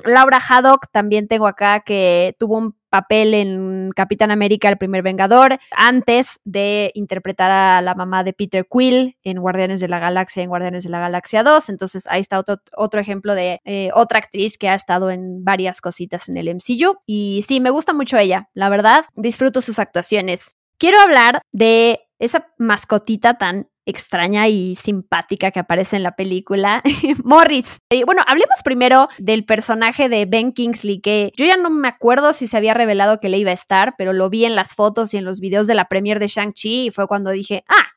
Laura 0.05 0.39
Haddock, 0.47 0.91
también 0.91 1.27
tengo 1.27 1.47
acá 1.47 1.79
que 1.79 2.35
tuvo 2.37 2.55
un 2.55 2.75
papel 2.89 3.33
en 3.33 3.89
Capitán 3.95 4.29
América, 4.29 4.69
el 4.69 4.77
primer 4.77 5.01
Vengador, 5.01 5.57
antes 5.71 6.39
de 6.45 6.91
interpretar 6.93 7.49
a 7.49 7.81
la 7.81 7.95
mamá 7.95 8.23
de 8.23 8.33
Peter 8.33 8.67
Quill 8.71 9.17
en 9.23 9.39
Guardianes 9.39 9.79
de 9.79 9.87
la 9.87 9.97
Galaxia, 9.97 10.43
en 10.43 10.49
Guardianes 10.49 10.83
de 10.83 10.91
la 10.91 10.99
Galaxia 10.99 11.41
2. 11.41 11.67
Entonces 11.69 12.05
ahí 12.11 12.21
está 12.21 12.37
otro, 12.37 12.57
otro 12.75 12.99
ejemplo 12.99 13.33
de 13.33 13.59
eh, 13.65 13.89
otra 13.95 14.19
actriz 14.19 14.59
que 14.59 14.69
ha 14.69 14.75
estado 14.75 15.09
en 15.09 15.43
varias 15.43 15.81
cositas 15.81 16.29
en 16.29 16.37
el 16.37 16.47
MCU. 16.53 16.99
Y 17.07 17.43
sí, 17.47 17.59
me 17.59 17.71
gusta 17.71 17.91
mucho 17.93 18.19
ella, 18.19 18.49
la 18.53 18.69
verdad, 18.69 19.03
disfruto 19.15 19.61
sus 19.61 19.79
actuaciones. 19.79 20.51
Quiero 20.77 20.99
hablar 20.99 21.41
de 21.51 22.01
esa 22.19 22.47
mascotita 22.57 23.37
tan 23.37 23.69
extraña 23.85 24.49
y 24.49 24.75
simpática 24.75 25.51
que 25.51 25.61
aparece 25.61 25.95
en 25.95 26.03
la 26.03 26.15
película, 26.15 26.83
Morris. 27.23 27.77
bueno, 28.05 28.21
hablemos 28.27 28.57
primero 28.63 29.07
del 29.17 29.45
personaje 29.45 30.09
de 30.09 30.25
Ben 30.25 30.51
Kingsley, 30.51 30.99
que 30.99 31.31
yo 31.37 31.45
ya 31.45 31.55
no 31.55 31.69
me 31.69 31.87
acuerdo 31.87 32.33
si 32.33 32.47
se 32.47 32.57
había 32.57 32.73
revelado 32.73 33.19
que 33.19 33.29
le 33.29 33.37
iba 33.37 33.51
a 33.51 33.53
estar, 33.53 33.95
pero 33.97 34.11
lo 34.11 34.29
vi 34.29 34.43
en 34.43 34.55
las 34.55 34.75
fotos 34.75 35.13
y 35.13 35.17
en 35.17 35.25
los 35.25 35.39
videos 35.39 35.67
de 35.67 35.75
la 35.75 35.87
premiere 35.87 36.19
de 36.19 36.27
Shang-Chi 36.27 36.87
y 36.87 36.91
fue 36.91 37.07
cuando 37.07 37.31
dije, 37.31 37.63
ah, 37.69 37.87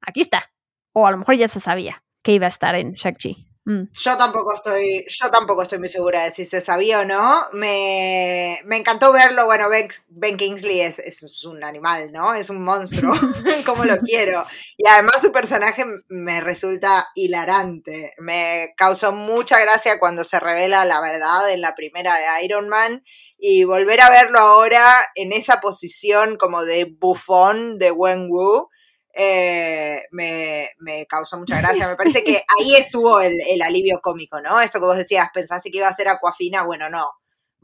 aquí 0.00 0.22
está. 0.22 0.50
O 0.94 1.06
a 1.06 1.10
lo 1.10 1.18
mejor 1.18 1.36
ya 1.36 1.48
se 1.48 1.60
sabía 1.60 2.02
que 2.22 2.32
iba 2.32 2.46
a 2.46 2.48
estar 2.48 2.74
en 2.74 2.92
Shang-Chi. 2.92 3.53
Mm. 3.66 3.84
Yo 3.92 4.18
tampoco 4.18 4.54
estoy, 4.54 5.06
yo 5.08 5.30
tampoco 5.30 5.62
estoy 5.62 5.78
muy 5.78 5.88
segura 5.88 6.24
de 6.24 6.30
si 6.30 6.44
se 6.44 6.60
sabía 6.60 7.00
o 7.00 7.04
no. 7.04 7.46
Me, 7.52 8.58
encantó 8.70 9.12
verlo. 9.12 9.46
Bueno, 9.46 9.68
Ben, 10.08 10.36
Kingsley 10.36 10.80
es, 10.80 10.98
es, 10.98 11.44
un 11.44 11.64
animal, 11.64 12.12
¿no? 12.12 12.34
Es 12.34 12.50
un 12.50 12.62
monstruo, 12.62 13.14
como 13.66 13.84
lo 13.84 13.96
quiero. 13.98 14.44
Y 14.76 14.86
además 14.86 15.22
su 15.22 15.32
personaje 15.32 15.84
me 16.08 16.40
resulta 16.40 17.08
hilarante. 17.14 18.12
Me 18.18 18.74
causó 18.76 19.12
mucha 19.12 19.58
gracia 19.60 19.98
cuando 19.98 20.24
se 20.24 20.38
revela 20.40 20.84
la 20.84 21.00
verdad 21.00 21.50
en 21.50 21.62
la 21.62 21.74
primera 21.74 22.14
de 22.16 22.44
Iron 22.44 22.68
Man. 22.68 23.02
Y 23.38 23.64
volver 23.64 24.00
a 24.00 24.10
verlo 24.10 24.38
ahora 24.38 25.06
en 25.14 25.32
esa 25.32 25.60
posición 25.60 26.36
como 26.36 26.64
de 26.64 26.84
bufón 26.98 27.78
de 27.78 27.90
Wen 27.90 28.28
Wu 28.30 28.68
eh, 29.14 30.02
me, 30.10 30.68
me, 30.78 31.06
causó 31.06 31.38
mucha 31.38 31.58
gracia. 31.60 31.88
Me 31.88 31.96
parece 31.96 32.24
que 32.24 32.36
ahí 32.58 32.74
estuvo 32.76 33.20
el, 33.20 33.32
el, 33.50 33.62
alivio 33.62 34.00
cómico, 34.02 34.40
¿no? 34.40 34.60
Esto 34.60 34.78
que 34.78 34.86
vos 34.86 34.96
decías, 34.96 35.28
pensaste 35.32 35.70
que 35.70 35.78
iba 35.78 35.88
a 35.88 35.92
ser 35.92 36.08
Aquafina, 36.08 36.64
bueno, 36.64 36.90
no, 36.90 37.04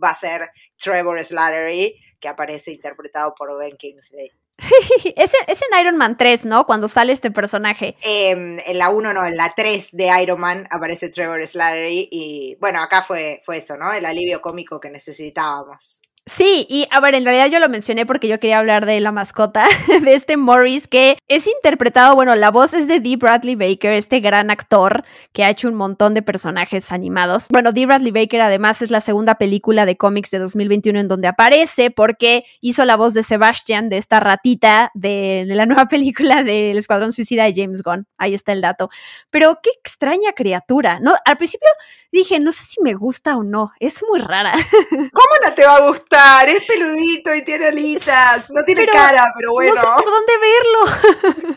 va 0.02 0.10
a 0.10 0.14
ser 0.14 0.50
Trevor 0.76 1.22
Slattery, 1.22 1.94
que 2.18 2.28
aparece 2.28 2.72
interpretado 2.72 3.34
por 3.34 3.56
Ben 3.58 3.76
Kingsley. 3.76 4.30
es, 5.16 5.32
en, 5.32 5.80
Iron 5.80 5.96
Man 5.96 6.16
3, 6.16 6.44
¿no? 6.46 6.66
Cuando 6.66 6.88
sale 6.88 7.12
este 7.12 7.30
personaje. 7.30 7.96
Em, 8.02 8.58
en 8.58 8.78
la 8.78 8.90
1 8.90 9.12
no, 9.12 9.24
en 9.24 9.36
la 9.36 9.52
3 9.54 9.92
de 9.92 10.10
Iron 10.22 10.40
Man 10.40 10.66
aparece 10.70 11.08
Trevor 11.08 11.46
Slattery 11.46 12.08
y 12.10 12.56
bueno, 12.60 12.82
acá 12.82 13.02
fue, 13.02 13.40
fue 13.44 13.58
eso, 13.58 13.76
¿no? 13.76 13.92
El 13.92 14.04
alivio 14.04 14.40
cómico 14.40 14.80
que 14.80 14.90
necesitábamos. 14.90 16.02
Sí, 16.26 16.66
y 16.68 16.86
a 16.90 17.00
ver, 17.00 17.14
en 17.14 17.24
realidad 17.24 17.48
yo 17.48 17.58
lo 17.58 17.68
mencioné 17.68 18.06
porque 18.06 18.28
yo 18.28 18.38
quería 18.38 18.58
hablar 18.58 18.86
de 18.86 19.00
la 19.00 19.10
mascota 19.10 19.64
de 20.02 20.14
este 20.14 20.36
Morris, 20.36 20.86
que 20.86 21.18
es 21.28 21.46
interpretado, 21.46 22.14
bueno, 22.14 22.36
la 22.36 22.50
voz 22.50 22.72
es 22.72 22.86
de 22.86 23.00
Dee 23.00 23.16
Bradley 23.16 23.56
Baker, 23.56 23.94
este 23.94 24.20
gran 24.20 24.50
actor 24.50 25.04
que 25.32 25.44
ha 25.44 25.50
hecho 25.50 25.68
un 25.68 25.74
montón 25.74 26.14
de 26.14 26.22
personajes 26.22 26.92
animados. 26.92 27.46
Bueno, 27.50 27.72
Dee 27.72 27.86
Bradley 27.86 28.12
Baker 28.12 28.42
además 28.42 28.80
es 28.80 28.90
la 28.90 29.00
segunda 29.00 29.36
película 29.36 29.86
de 29.86 29.96
cómics 29.96 30.30
de 30.30 30.38
2021 30.38 31.00
en 31.00 31.08
donde 31.08 31.26
aparece 31.26 31.90
porque 31.90 32.44
hizo 32.60 32.84
la 32.84 32.96
voz 32.96 33.12
de 33.12 33.22
Sebastian, 33.22 33.88
de 33.88 33.96
esta 33.96 34.20
ratita 34.20 34.92
de, 34.94 35.44
la 35.48 35.66
nueva 35.66 35.86
película 35.88 36.44
del 36.44 36.78
Escuadrón 36.78 37.12
Suicida 37.12 37.44
de 37.44 37.54
James 37.56 37.82
Gunn. 37.82 38.06
Ahí 38.18 38.34
está 38.34 38.52
el 38.52 38.60
dato. 38.60 38.90
Pero 39.30 39.58
qué 39.62 39.70
extraña 39.82 40.32
criatura, 40.32 41.00
¿no? 41.00 41.16
Al 41.24 41.38
principio 41.38 41.68
dije, 42.12 42.38
no 42.38 42.52
sé 42.52 42.64
si 42.64 42.80
me 42.82 42.94
gusta 42.94 43.36
o 43.36 43.42
no, 43.42 43.72
es 43.80 44.04
muy 44.08 44.20
rara. 44.20 44.52
¿Cómo 44.90 45.34
no 45.44 45.54
te 45.54 45.64
va 45.64 45.76
a 45.76 45.88
gustar? 45.88 46.09
Es 46.12 46.64
peludito 46.64 47.34
y 47.34 47.42
tiene 47.44 47.66
alitas. 47.66 48.50
No 48.50 48.62
tiene 48.64 48.84
cara, 48.86 49.32
pero 49.36 49.52
bueno. 49.52 49.74
No 49.76 49.80
sé 49.80 50.02
por 50.02 50.12
dónde 50.12 50.32
verlo. 50.38 51.56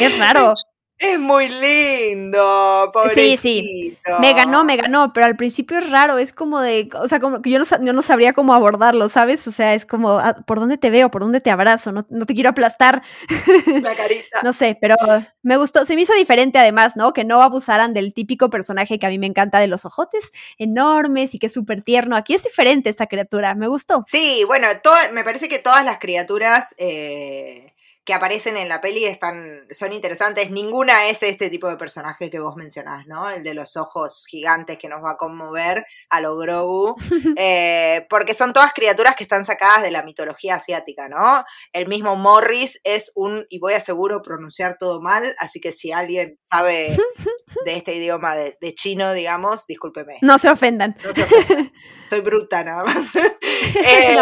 es 0.00 0.18
raro. 0.18 0.54
Es 1.00 1.18
muy 1.18 1.48
lindo, 1.48 2.90
pobrecito. 2.92 3.40
Sí, 3.40 3.62
sí. 3.62 3.98
Me 4.20 4.34
ganó, 4.34 4.64
me 4.64 4.76
ganó, 4.76 5.14
pero 5.14 5.24
al 5.24 5.34
principio 5.34 5.78
es 5.78 5.88
raro, 5.88 6.18
es 6.18 6.34
como 6.34 6.60
de, 6.60 6.90
o 6.92 7.08
sea, 7.08 7.20
como 7.20 7.40
que 7.40 7.48
yo 7.48 7.58
no, 7.58 7.64
yo 7.64 7.94
no 7.94 8.02
sabría 8.02 8.34
cómo 8.34 8.52
abordarlo, 8.52 9.08
¿sabes? 9.08 9.46
O 9.46 9.50
sea, 9.50 9.72
es 9.72 9.86
como, 9.86 10.18
ah, 10.18 10.36
¿por 10.46 10.60
dónde 10.60 10.76
te 10.76 10.90
veo? 10.90 11.10
¿Por 11.10 11.22
dónde 11.22 11.40
te 11.40 11.50
abrazo? 11.50 11.90
No, 11.90 12.06
no 12.10 12.26
te 12.26 12.34
quiero 12.34 12.50
aplastar. 12.50 13.02
La 13.82 13.94
carita. 13.94 14.40
no 14.42 14.52
sé, 14.52 14.76
pero 14.78 14.94
me 15.42 15.56
gustó, 15.56 15.86
se 15.86 15.94
me 15.94 16.02
hizo 16.02 16.12
diferente 16.12 16.58
además, 16.58 16.96
¿no? 16.96 17.14
Que 17.14 17.24
no 17.24 17.40
abusaran 17.40 17.94
del 17.94 18.12
típico 18.12 18.50
personaje 18.50 18.98
que 18.98 19.06
a 19.06 19.08
mí 19.08 19.18
me 19.18 19.26
encanta 19.26 19.58
de 19.58 19.68
los 19.68 19.86
ojotes 19.86 20.32
enormes 20.58 21.34
y 21.34 21.38
que 21.38 21.46
es 21.46 21.54
súper 21.54 21.80
tierno. 21.80 22.14
Aquí 22.14 22.34
es 22.34 22.42
diferente 22.42 22.90
esta 22.90 23.06
criatura, 23.06 23.54
me 23.54 23.68
gustó. 23.68 24.04
Sí, 24.06 24.44
bueno, 24.46 24.66
me 25.14 25.24
parece 25.24 25.48
que 25.48 25.60
todas 25.60 25.82
las 25.82 25.98
criaturas... 25.98 26.74
Eh 26.76 27.69
que 28.10 28.14
aparecen 28.14 28.56
en 28.56 28.68
la 28.68 28.80
peli 28.80 29.04
están, 29.04 29.64
son 29.70 29.92
interesantes. 29.92 30.50
Ninguna 30.50 31.06
es 31.10 31.22
este 31.22 31.48
tipo 31.48 31.68
de 31.68 31.76
personaje 31.76 32.28
que 32.28 32.40
vos 32.40 32.56
mencionás, 32.56 33.06
¿no? 33.06 33.30
El 33.30 33.44
de 33.44 33.54
los 33.54 33.76
ojos 33.76 34.26
gigantes 34.26 34.78
que 34.78 34.88
nos 34.88 35.00
va 35.00 35.12
a 35.12 35.16
conmover 35.16 35.84
a 36.08 36.20
lo 36.20 36.36
Grogu. 36.36 36.96
Eh, 37.36 38.06
porque 38.10 38.34
son 38.34 38.52
todas 38.52 38.72
criaturas 38.72 39.14
que 39.14 39.22
están 39.22 39.44
sacadas 39.44 39.82
de 39.82 39.90
la 39.90 40.02
mitología 40.02 40.56
asiática, 40.56 41.08
¿no? 41.08 41.44
El 41.72 41.86
mismo 41.86 42.16
Morris 42.16 42.80
es 42.82 43.12
un, 43.14 43.46
y 43.48 43.60
voy 43.60 43.74
a 43.74 43.80
seguro 43.80 44.20
pronunciar 44.20 44.76
todo 44.78 45.00
mal, 45.00 45.22
así 45.38 45.60
que 45.60 45.72
si 45.72 45.92
alguien 45.92 46.38
sabe 46.42 46.98
de 47.64 47.76
este 47.76 47.94
idioma 47.94 48.34
de, 48.34 48.74
chino, 48.74 49.12
digamos, 49.12 49.66
discúlpeme. 49.66 50.18
No 50.22 50.38
se 50.38 50.50
ofendan. 50.50 50.96
No 51.04 51.12
se 51.12 51.22
ofendan. 51.22 51.72
Soy 52.08 52.20
bruta 52.20 52.64
nada 52.64 52.84
más. 52.84 53.12
Eh, 53.72 54.16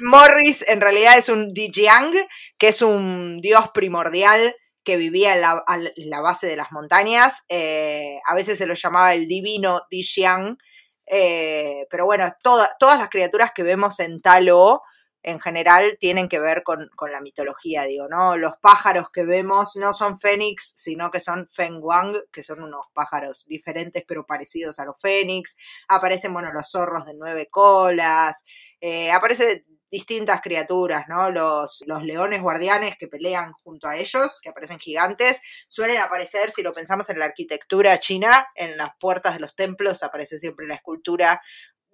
Morris 0.00 0.68
en 0.68 0.80
realidad 0.80 1.16
es 1.16 1.28
un 1.28 1.54
Dijiang, 1.54 2.12
que 2.58 2.68
es 2.68 2.82
un 2.82 3.40
dios 3.40 3.70
primordial 3.72 4.54
que 4.84 4.96
vivía 4.96 5.34
en 5.34 5.40
la, 5.40 6.20
base 6.20 6.46
de 6.46 6.56
las 6.56 6.70
montañas. 6.70 7.44
Eh, 7.48 8.18
a 8.26 8.34
veces 8.34 8.58
se 8.58 8.66
lo 8.66 8.74
llamaba 8.74 9.14
el 9.14 9.26
divino 9.26 9.80
Dijiang. 9.90 10.58
Eh, 11.06 11.86
pero 11.88 12.04
bueno, 12.04 12.30
todas 12.42 12.98
las 12.98 13.08
criaturas 13.08 13.52
que 13.54 13.62
vemos 13.62 14.00
en 14.00 14.20
Talo 14.20 14.82
en 15.24 15.40
general 15.40 15.96
tienen 15.98 16.28
que 16.28 16.38
ver 16.38 16.62
con, 16.62 16.90
la 17.10 17.20
mitología, 17.22 17.84
digo, 17.84 18.08
¿no? 18.08 18.36
Los 18.36 18.58
pájaros 18.58 19.10
que 19.10 19.24
vemos 19.24 19.74
no 19.76 19.94
son 19.94 20.18
fénix, 20.18 20.74
sino 20.76 21.10
que 21.10 21.18
son 21.18 21.48
fengwang, 21.48 22.14
que 22.30 22.42
son 22.42 22.62
unos 22.62 22.86
pájaros 22.92 23.46
diferentes 23.46 24.04
pero 24.06 24.26
parecidos 24.26 24.78
a 24.78 24.84
los 24.84 25.00
fénix. 25.00 25.56
Aparecen, 25.88 26.34
bueno, 26.34 26.50
los 26.52 26.70
zorros 26.70 27.06
de 27.06 27.14
nueve 27.14 27.48
colas, 27.50 28.44
eh, 28.80 29.10
aparecen 29.12 29.64
distintas 29.90 30.40
criaturas, 30.42 31.04
¿no? 31.08 31.30
Los, 31.30 31.84
los 31.86 32.02
leones 32.02 32.42
guardianes 32.42 32.96
que 32.98 33.06
pelean 33.06 33.52
junto 33.52 33.86
a 33.86 33.96
ellos, 33.96 34.40
que 34.42 34.48
aparecen 34.48 34.78
gigantes, 34.78 35.40
suelen 35.68 35.98
aparecer, 35.98 36.50
si 36.50 36.62
lo 36.62 36.72
pensamos 36.72 37.08
en 37.10 37.18
la 37.18 37.26
arquitectura 37.26 37.96
china, 37.98 38.48
en 38.56 38.76
las 38.76 38.90
puertas 38.98 39.34
de 39.34 39.40
los 39.40 39.54
templos 39.54 40.02
aparece 40.02 40.38
siempre 40.38 40.66
la 40.66 40.74
escultura 40.74 41.40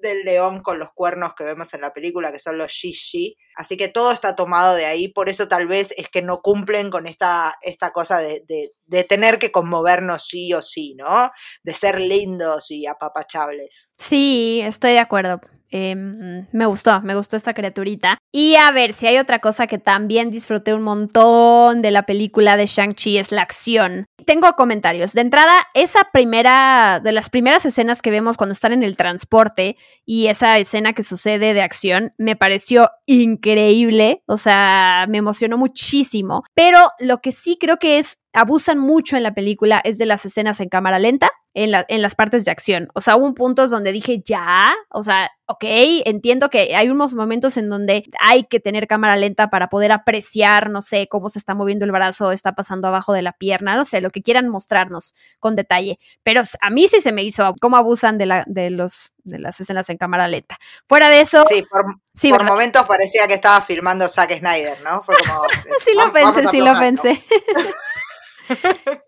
del 0.00 0.24
león 0.24 0.60
con 0.62 0.78
los 0.78 0.90
cuernos 0.92 1.34
que 1.34 1.44
vemos 1.44 1.72
en 1.74 1.82
la 1.82 1.92
película, 1.92 2.32
que 2.32 2.38
son 2.38 2.58
los 2.58 2.70
shishi. 2.70 3.36
Así 3.56 3.76
que 3.76 3.88
todo 3.88 4.12
está 4.12 4.36
tomado 4.36 4.74
de 4.74 4.86
ahí, 4.86 5.08
por 5.08 5.28
eso 5.28 5.48
tal 5.48 5.66
vez 5.66 5.92
es 5.96 6.08
que 6.08 6.22
no 6.22 6.40
cumplen 6.40 6.90
con 6.90 7.06
esta, 7.06 7.54
esta 7.62 7.90
cosa 7.90 8.18
de, 8.18 8.42
de, 8.46 9.04
tener 9.04 9.38
que 9.38 9.52
conmovernos 9.52 10.26
sí 10.26 10.52
o 10.54 10.62
sí, 10.62 10.94
¿no? 10.96 11.30
De 11.62 11.74
ser 11.74 12.00
lindos 12.00 12.70
y 12.70 12.86
apapachables. 12.86 13.94
Sí, 13.98 14.60
estoy 14.62 14.92
de 14.92 15.00
acuerdo. 15.00 15.40
Em, 15.72 16.46
me 16.50 16.66
gustó, 16.66 17.00
me 17.02 17.14
gustó 17.14 17.36
esta 17.36 17.54
criaturita. 17.54 18.18
Y 18.32 18.56
a 18.56 18.72
ver, 18.72 18.92
si 18.92 19.06
hay 19.06 19.18
otra 19.18 19.38
cosa 19.38 19.66
que 19.68 19.78
también 19.78 20.30
disfruté 20.30 20.74
un 20.74 20.82
montón 20.82 21.80
de 21.80 21.92
la 21.92 22.06
película 22.06 22.56
de 22.56 22.66
Shang-Chi 22.66 23.18
es 23.18 23.30
la 23.30 23.42
acción. 23.42 24.06
Tengo 24.26 24.52
comentarios. 24.54 25.12
De 25.12 25.20
entrada, 25.20 25.52
esa 25.74 26.08
primera, 26.12 27.00
de 27.02 27.12
las 27.12 27.30
primeras 27.30 27.64
escenas 27.66 28.02
que 28.02 28.10
vemos 28.10 28.36
cuando 28.36 28.52
están 28.52 28.72
en 28.72 28.82
el 28.82 28.96
transporte 28.96 29.76
y 30.04 30.26
esa 30.28 30.58
escena 30.58 30.92
que 30.92 31.02
sucede 31.02 31.54
de 31.54 31.62
acción, 31.62 32.12
me 32.18 32.36
pareció 32.36 32.90
increíble. 33.06 34.22
O 34.26 34.36
sea, 34.36 35.06
me 35.08 35.18
emocionó 35.18 35.58
muchísimo. 35.58 36.44
Pero 36.54 36.90
lo 36.98 37.20
que 37.20 37.32
sí 37.32 37.56
creo 37.60 37.78
que 37.78 37.98
es 37.98 38.18
abusan 38.32 38.78
mucho 38.78 39.16
en 39.16 39.22
la 39.22 39.34
película 39.34 39.80
es 39.84 39.98
de 39.98 40.06
las 40.06 40.24
escenas 40.24 40.60
en 40.60 40.68
cámara 40.68 40.98
lenta, 40.98 41.30
en, 41.54 41.72
en 41.88 42.02
las 42.02 42.14
partes 42.14 42.44
de 42.44 42.50
acción. 42.50 42.88
O 42.94 43.00
sea, 43.00 43.16
hubo 43.16 43.34
puntos 43.34 43.70
donde 43.70 43.92
dije, 43.92 44.22
ya, 44.24 44.72
o 44.90 45.02
sea, 45.02 45.30
ok, 45.46 45.64
entiendo 46.04 46.48
que 46.48 46.76
hay 46.76 46.88
unos 46.88 47.12
momentos 47.12 47.56
en 47.56 47.68
donde 47.68 48.04
hay 48.20 48.44
que 48.44 48.60
tener 48.60 48.86
cámara 48.86 49.16
lenta 49.16 49.50
para 49.50 49.68
poder 49.68 49.90
apreciar, 49.90 50.70
no 50.70 50.80
sé, 50.80 51.08
cómo 51.08 51.28
se 51.28 51.40
está 51.40 51.54
moviendo 51.54 51.84
el 51.84 51.90
brazo, 51.90 52.30
está 52.30 52.52
pasando 52.52 52.86
abajo 52.86 53.12
de 53.12 53.22
la 53.22 53.32
pierna, 53.32 53.74
no 53.74 53.84
sé, 53.84 54.00
lo 54.00 54.10
que 54.10 54.22
quieran 54.22 54.48
mostrarnos 54.48 55.16
con 55.40 55.56
detalle. 55.56 55.98
Pero 56.22 56.42
a 56.60 56.70
mí 56.70 56.86
sí 56.86 57.00
se 57.00 57.10
me 57.10 57.24
hizo 57.24 57.54
cómo 57.60 57.76
abusan 57.76 58.16
de, 58.16 58.26
la, 58.26 58.44
de, 58.46 58.70
los, 58.70 59.14
de 59.24 59.40
las 59.40 59.60
escenas 59.60 59.88
en 59.90 59.98
cámara 59.98 60.28
lenta. 60.28 60.56
Fuera 60.88 61.08
de 61.08 61.20
eso... 61.20 61.42
Sí, 61.46 61.64
por, 62.30 62.44
momentos 62.44 62.86
parecía 62.86 63.26
que 63.26 63.34
estaba 63.34 63.60
filmando 63.60 64.08
Zack 64.08 64.38
Snyder, 64.38 64.80
¿no? 64.82 65.02
Fue 65.02 65.16
como... 65.26 65.42
sí 65.84 65.90
lo 65.96 66.12
pensé, 66.12 66.48
sí 66.48 66.60
lo 66.60 66.78
pensé. 66.78 67.24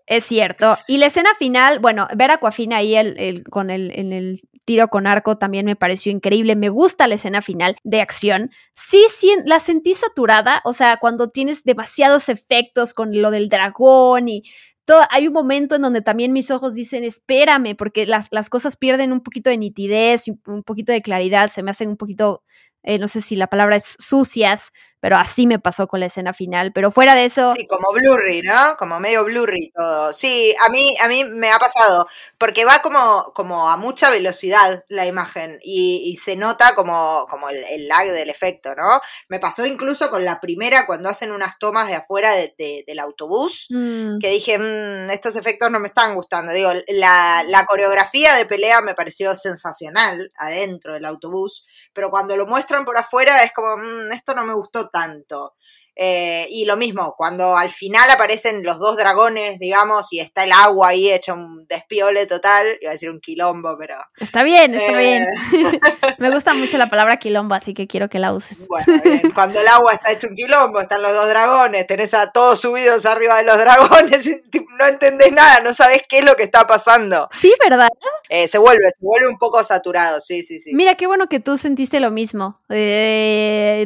es 0.07 0.23
cierto. 0.23 0.77
Y 0.87 0.97
la 0.97 1.07
escena 1.07 1.29
final, 1.37 1.79
bueno, 1.79 2.07
ver 2.15 2.31
a 2.31 2.37
Coafina 2.37 2.77
ahí 2.77 2.95
el, 2.95 3.43
con 3.49 3.69
el, 3.69 3.91
en 3.95 4.13
el 4.13 4.41
tiro 4.65 4.87
con 4.87 5.07
arco 5.07 5.37
también 5.37 5.65
me 5.65 5.75
pareció 5.75 6.11
increíble. 6.11 6.55
Me 6.55 6.69
gusta 6.69 7.07
la 7.07 7.15
escena 7.15 7.41
final 7.41 7.75
de 7.83 8.01
acción. 8.01 8.51
Sí, 8.75 9.05
sí, 9.15 9.35
la 9.45 9.59
sentí 9.59 9.93
saturada. 9.93 10.61
O 10.65 10.73
sea, 10.73 10.97
cuando 10.97 11.29
tienes 11.29 11.63
demasiados 11.63 12.29
efectos 12.29 12.93
con 12.93 13.21
lo 13.21 13.31
del 13.31 13.49
dragón 13.49 14.29
y 14.29 14.43
todo, 14.85 15.01
hay 15.11 15.27
un 15.27 15.33
momento 15.33 15.75
en 15.75 15.81
donde 15.81 16.01
también 16.01 16.33
mis 16.33 16.51
ojos 16.51 16.73
dicen, 16.73 17.03
espérame, 17.03 17.75
porque 17.77 18.05
las, 18.05 18.27
las 18.31 18.49
cosas 18.49 18.75
pierden 18.75 19.13
un 19.13 19.21
poquito 19.21 19.49
de 19.49 19.57
nitidez, 19.57 20.25
un 20.45 20.63
poquito 20.63 20.91
de 20.91 21.01
claridad, 21.01 21.49
se 21.49 21.63
me 21.63 21.71
hacen 21.71 21.89
un 21.89 21.97
poquito 21.97 22.43
eh, 22.83 22.99
no 22.99 23.07
sé 23.07 23.21
si 23.21 23.35
la 23.35 23.47
palabra 23.47 23.77
es 23.77 23.95
sucias, 23.99 24.73
pero 25.03 25.17
así 25.17 25.47
me 25.47 25.59
pasó 25.59 25.85
con 25.85 25.99
la 25.99 26.05
escena 26.05 26.31
final. 26.31 26.71
Pero 26.73 26.89
fuera 26.89 27.13
de 27.13 27.25
eso. 27.25 27.49
Sí, 27.49 27.67
como 27.67 27.91
blurry, 27.91 28.41
¿no? 28.41 28.77
Como 28.77 29.01
medio 29.01 29.25
blurry 29.25 29.69
todo. 29.75 30.13
Sí, 30.13 30.55
a 30.65 30.69
mí, 30.69 30.95
a 31.01 31.09
mí 31.09 31.25
me 31.25 31.51
ha 31.51 31.59
pasado, 31.59 32.07
porque 32.37 32.63
va 32.63 32.81
como, 32.81 33.33
como 33.35 33.69
a 33.69 33.75
mucha 33.75 34.09
velocidad 34.09 34.85
la 34.87 35.05
imagen 35.05 35.59
y, 35.61 36.17
se 36.23 36.37
nota 36.37 36.73
como, 36.75 37.27
como 37.29 37.49
el, 37.49 37.89
lag 37.89 38.05
del 38.05 38.29
efecto, 38.29 38.75
¿no? 38.75 39.01
Me 39.27 39.41
pasó 39.41 39.65
incluso 39.65 40.09
con 40.09 40.23
la 40.23 40.39
primera 40.39 40.85
cuando 40.85 41.09
hacen 41.09 41.33
unas 41.33 41.59
tomas 41.59 41.89
de 41.89 41.95
afuera 41.95 42.31
del 42.57 42.99
autobús, 42.99 43.67
mm. 43.71 44.19
que 44.19 44.29
dije, 44.29 44.57
mm, 44.57 45.09
estos 45.09 45.35
efectos 45.35 45.69
no 45.69 45.81
me 45.81 45.89
están 45.89 46.15
gustando. 46.15 46.53
Digo, 46.53 46.71
la, 46.87 47.43
la 47.49 47.65
coreografía 47.65 48.35
de 48.35 48.45
pelea 48.45 48.79
me 48.79 48.93
pareció 48.93 49.35
sensacional 49.35 50.31
adentro 50.37 50.93
del 50.93 51.03
autobús, 51.03 51.65
pero 51.91 52.09
cuando 52.09 52.37
lo 52.37 52.47
muestran 52.47 52.85
por 52.85 52.97
afuera 52.97 53.43
es 53.43 53.51
como, 53.51 53.75
mm, 53.75 54.13
esto 54.13 54.33
no 54.33 54.45
me 54.45 54.53
gustó 54.53 54.91
tanto. 54.93 55.55
Eh, 55.95 56.47
y 56.49 56.65
lo 56.65 56.75
mismo, 56.75 57.13
cuando 57.15 57.55
al 57.55 57.69
final 57.69 58.09
aparecen 58.09 58.63
los 58.63 58.79
dos 58.79 58.97
dragones, 58.97 59.59
digamos, 59.59 60.11
y 60.11 60.19
está 60.19 60.43
el 60.43 60.51
agua 60.51 60.89
ahí 60.89 61.11
hecha 61.11 61.33
un 61.33 61.67
despiole 61.67 62.25
total, 62.25 62.65
iba 62.81 62.89
a 62.89 62.93
decir 62.93 63.09
un 63.11 63.19
quilombo, 63.19 63.75
pero... 63.77 63.95
Está 64.17 64.43
bien, 64.43 64.73
está 64.73 64.97
bien. 64.97 65.23
Eh, 65.23 65.79
Me 66.17 66.31
gusta 66.31 66.53
mucho 66.53 66.77
la 66.77 66.89
palabra 66.89 67.17
quilombo, 67.17 67.53
así 67.53 67.73
que 67.73 67.87
quiero 67.87 68.09
que 68.09 68.19
la 68.19 68.33
uses. 68.33 68.67
Bueno, 68.67 69.01
bien. 69.03 69.31
cuando 69.33 69.59
el 69.59 69.67
agua 69.67 69.93
está 69.93 70.11
hecho 70.11 70.27
un 70.27 70.35
quilombo, 70.35 70.81
están 70.81 71.01
los 71.01 71.13
dos 71.13 71.27
dragones, 71.27 71.85
tenés 71.85 72.13
a 72.13 72.31
todos 72.31 72.59
subidos 72.59 73.05
arriba 73.05 73.37
de 73.37 73.43
los 73.43 73.57
dragones, 73.59 74.41
no 74.79 74.87
entendés 74.87 75.31
nada, 75.31 75.61
no 75.61 75.73
sabés 75.73 76.03
qué 76.09 76.19
es 76.19 76.25
lo 76.25 76.35
que 76.35 76.43
está 76.43 76.65
pasando. 76.65 77.29
Sí, 77.39 77.53
¿verdad? 77.63 77.89
Eh, 78.29 78.47
se 78.47 78.57
vuelve, 78.57 78.83
se 78.85 78.97
vuelve 78.99 79.27
un 79.27 79.37
poco 79.37 79.63
saturado, 79.63 80.19
sí, 80.19 80.41
sí, 80.41 80.57
sí. 80.57 80.73
Mira, 80.73 80.95
qué 80.95 81.05
bueno 81.05 81.27
que 81.27 81.39
tú 81.39 81.57
sentiste 81.57 81.99
lo 81.99 82.09
mismo. 82.09 82.59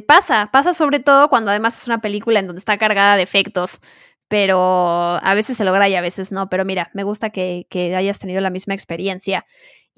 pasa, 0.07 0.49
pasa 0.53 0.73
sobre 0.73 0.99
todo 0.99 1.29
cuando 1.29 1.51
además 1.51 1.81
es 1.81 1.87
una 1.87 1.96
película 2.01 2.39
en 2.39 2.47
donde 2.47 2.59
está 2.59 2.77
cargada 2.77 3.15
de 3.17 3.23
efectos, 3.23 3.79
pero 4.27 5.19
a 5.21 5.33
veces 5.35 5.57
se 5.57 5.65
logra 5.65 5.87
y 5.89 5.95
a 5.95 6.01
veces 6.01 6.31
no. 6.31 6.49
Pero 6.49 6.65
mira, 6.65 6.89
me 6.93 7.03
gusta 7.03 7.29
que, 7.29 7.65
hayas 7.95 8.19
tenido 8.19 8.41
la 8.41 8.49
misma 8.49 8.73
experiencia. 8.73 9.45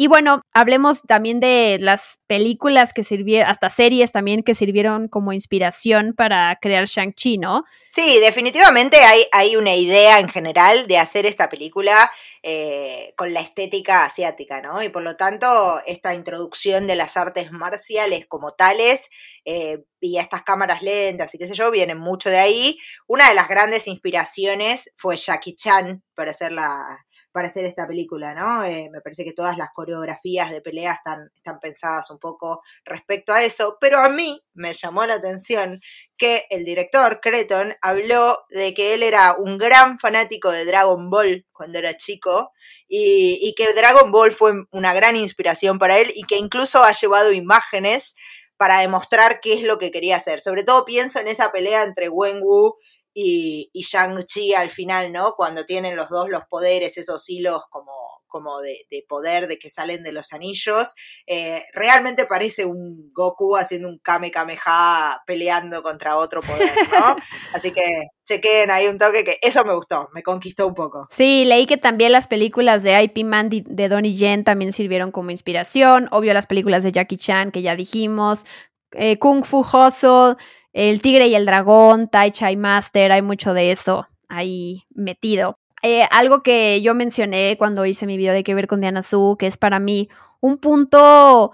Y 0.01 0.07
bueno, 0.07 0.43
hablemos 0.53 1.01
también 1.01 1.41
de 1.41 1.77
las 1.77 2.21
películas 2.25 2.93
que 2.93 3.03
sirvieron, 3.03 3.49
hasta 3.49 3.69
series 3.69 4.13
también 4.13 4.43
que 4.43 4.55
sirvieron 4.55 5.09
como 5.09 5.33
inspiración 5.33 6.13
para 6.15 6.57
crear 6.61 6.85
Shang-Chi, 6.85 7.37
¿no? 7.37 7.65
Sí, 7.85 8.17
definitivamente 8.21 8.95
hay, 8.95 9.25
hay 9.33 9.57
una 9.57 9.75
idea 9.75 10.19
en 10.19 10.29
general 10.29 10.87
de 10.87 10.97
hacer 10.99 11.25
esta 11.25 11.49
película 11.49 12.09
eh, 12.43 13.13
con 13.17 13.33
la 13.33 13.41
estética 13.41 14.05
asiática, 14.05 14.61
¿no? 14.61 14.81
Y 14.81 14.87
por 14.87 15.03
lo 15.03 15.17
tanto, 15.17 15.45
esta 15.85 16.13
introducción 16.15 16.87
de 16.87 16.95
las 16.95 17.17
artes 17.17 17.51
marciales 17.51 18.25
como 18.25 18.53
tales 18.53 19.09
eh, 19.43 19.83
y 19.99 20.17
estas 20.17 20.43
cámaras 20.43 20.81
lentas 20.81 21.35
y 21.35 21.37
qué 21.37 21.45
sé 21.45 21.55
yo, 21.55 21.71
vienen 21.71 21.99
mucho 21.99 22.29
de 22.29 22.39
ahí. 22.39 22.79
Una 23.05 23.27
de 23.27 23.35
las 23.35 23.49
grandes 23.49 23.85
inspiraciones 23.85 24.91
fue 24.95 25.17
Jackie 25.17 25.55
Chan 25.55 26.05
para 26.15 26.31
hacer 26.31 26.53
la, 26.53 27.05
para 27.31 27.47
hacer 27.47 27.65
esta 27.65 27.87
película, 27.87 28.33
¿no? 28.33 28.63
Eh, 28.63 28.89
me 28.91 29.01
parece 29.01 29.23
que 29.23 29.33
todas 29.33 29.57
las 29.57 29.69
coreografías 29.73 30.51
de 30.51 30.61
pelea 30.61 30.93
están, 30.93 31.29
están 31.35 31.59
pensadas 31.59 32.09
un 32.09 32.19
poco 32.19 32.61
respecto 32.85 33.33
a 33.33 33.43
eso, 33.43 33.77
pero 33.79 33.99
a 33.99 34.09
mí 34.09 34.41
me 34.53 34.73
llamó 34.73 35.05
la 35.05 35.15
atención 35.15 35.79
que 36.17 36.45
el 36.49 36.65
director, 36.65 37.19
Creton, 37.21 37.75
habló 37.81 38.45
de 38.49 38.73
que 38.73 38.93
él 38.93 39.03
era 39.03 39.35
un 39.37 39.57
gran 39.57 39.99
fanático 39.99 40.51
de 40.51 40.65
Dragon 40.65 41.09
Ball 41.09 41.45
cuando 41.51 41.79
era 41.79 41.95
chico 41.95 42.51
y, 42.87 43.53
que 43.55 43.73
Dragon 43.73 44.11
Ball 44.11 44.31
fue 44.31 44.53
una 44.71 44.93
gran 44.93 45.15
inspiración 45.15 45.79
para 45.79 45.97
él 45.99 46.11
y 46.15 46.23
que 46.23 46.37
incluso 46.37 46.83
ha 46.83 46.91
llevado 46.91 47.31
imágenes 47.31 48.15
para 48.57 48.79
demostrar 48.79 49.39
qué 49.39 49.53
es 49.53 49.63
lo 49.63 49.77
que 49.77 49.91
quería 49.91 50.17
hacer. 50.17 50.41
Sobre 50.41 50.63
todo 50.63 50.83
pienso 50.83 51.19
en 51.19 51.27
esa 51.27 51.51
pelea 51.51 51.83
entre 51.83 52.09
Wenwu 52.09 52.75
y, 53.21 53.69
y 53.73 53.81
Shang-Chi 53.81 54.53
al 54.53 54.71
final, 54.71 55.11
¿no? 55.11 55.33
Cuando 55.35 55.65
tienen 55.65 55.97
los 55.97 56.07
dos 56.07 56.29
los 56.29 56.43
poderes, 56.49 56.97
esos 56.97 57.29
hilos 57.29 57.65
como, 57.69 57.91
como 58.27 58.61
de, 58.61 58.85
de 58.89 59.03
poder 59.09 59.47
de 59.47 59.59
que 59.59 59.69
salen 59.69 60.03
de 60.03 60.13
los 60.13 60.31
anillos, 60.31 60.95
eh, 61.27 61.61
realmente 61.73 62.25
parece 62.25 62.63
un 62.63 63.11
Goku 63.13 63.57
haciendo 63.57 63.89
un 63.89 63.99
Kame 63.99 64.31
Kameha 64.31 65.21
peleando 65.27 65.83
contra 65.83 66.15
otro 66.15 66.41
poder, 66.41 66.71
¿no? 66.93 67.17
Así 67.53 67.71
que 67.71 67.83
chequen 68.23 68.71
ahí 68.71 68.87
un 68.87 68.97
toque 68.97 69.25
que 69.25 69.37
eso 69.41 69.65
me 69.65 69.75
gustó, 69.75 70.07
me 70.13 70.23
conquistó 70.23 70.65
un 70.65 70.73
poco. 70.73 71.05
Sí, 71.09 71.43
leí 71.43 71.65
que 71.65 71.75
también 71.75 72.13
las 72.13 72.29
películas 72.29 72.83
de 72.83 73.03
IP 73.03 73.25
Man 73.25 73.49
de 73.49 73.89
Donnie 73.89 74.15
Yen 74.15 74.45
también 74.45 74.71
sirvieron 74.71 75.11
como 75.11 75.31
inspiración, 75.31 76.07
obvio 76.11 76.33
las 76.33 76.47
películas 76.47 76.83
de 76.83 76.93
Jackie 76.93 77.17
Chan 77.17 77.51
que 77.51 77.63
ya 77.63 77.75
dijimos, 77.75 78.45
eh, 78.93 79.19
Kung 79.19 79.43
Fu 79.43 79.59
Hustle, 79.59 80.37
el 80.73 81.01
tigre 81.01 81.27
y 81.27 81.35
el 81.35 81.45
dragón, 81.45 82.09
Tai 82.09 82.31
Chai 82.31 82.55
Master, 82.55 83.11
hay 83.11 83.21
mucho 83.21 83.53
de 83.53 83.71
eso 83.71 84.07
ahí 84.27 84.83
metido. 84.91 85.57
Eh, 85.81 86.03
algo 86.11 86.43
que 86.43 86.81
yo 86.81 86.93
mencioné 86.93 87.55
cuando 87.57 87.85
hice 87.85 88.05
mi 88.05 88.17
video 88.17 88.33
de 88.33 88.43
que 88.43 88.53
ver 88.53 88.67
con 88.67 88.81
Diana 88.81 89.01
Su, 89.01 89.35
que 89.39 89.47
es 89.47 89.57
para 89.57 89.79
mí 89.79 90.09
un 90.41 90.57
punto 90.57 91.51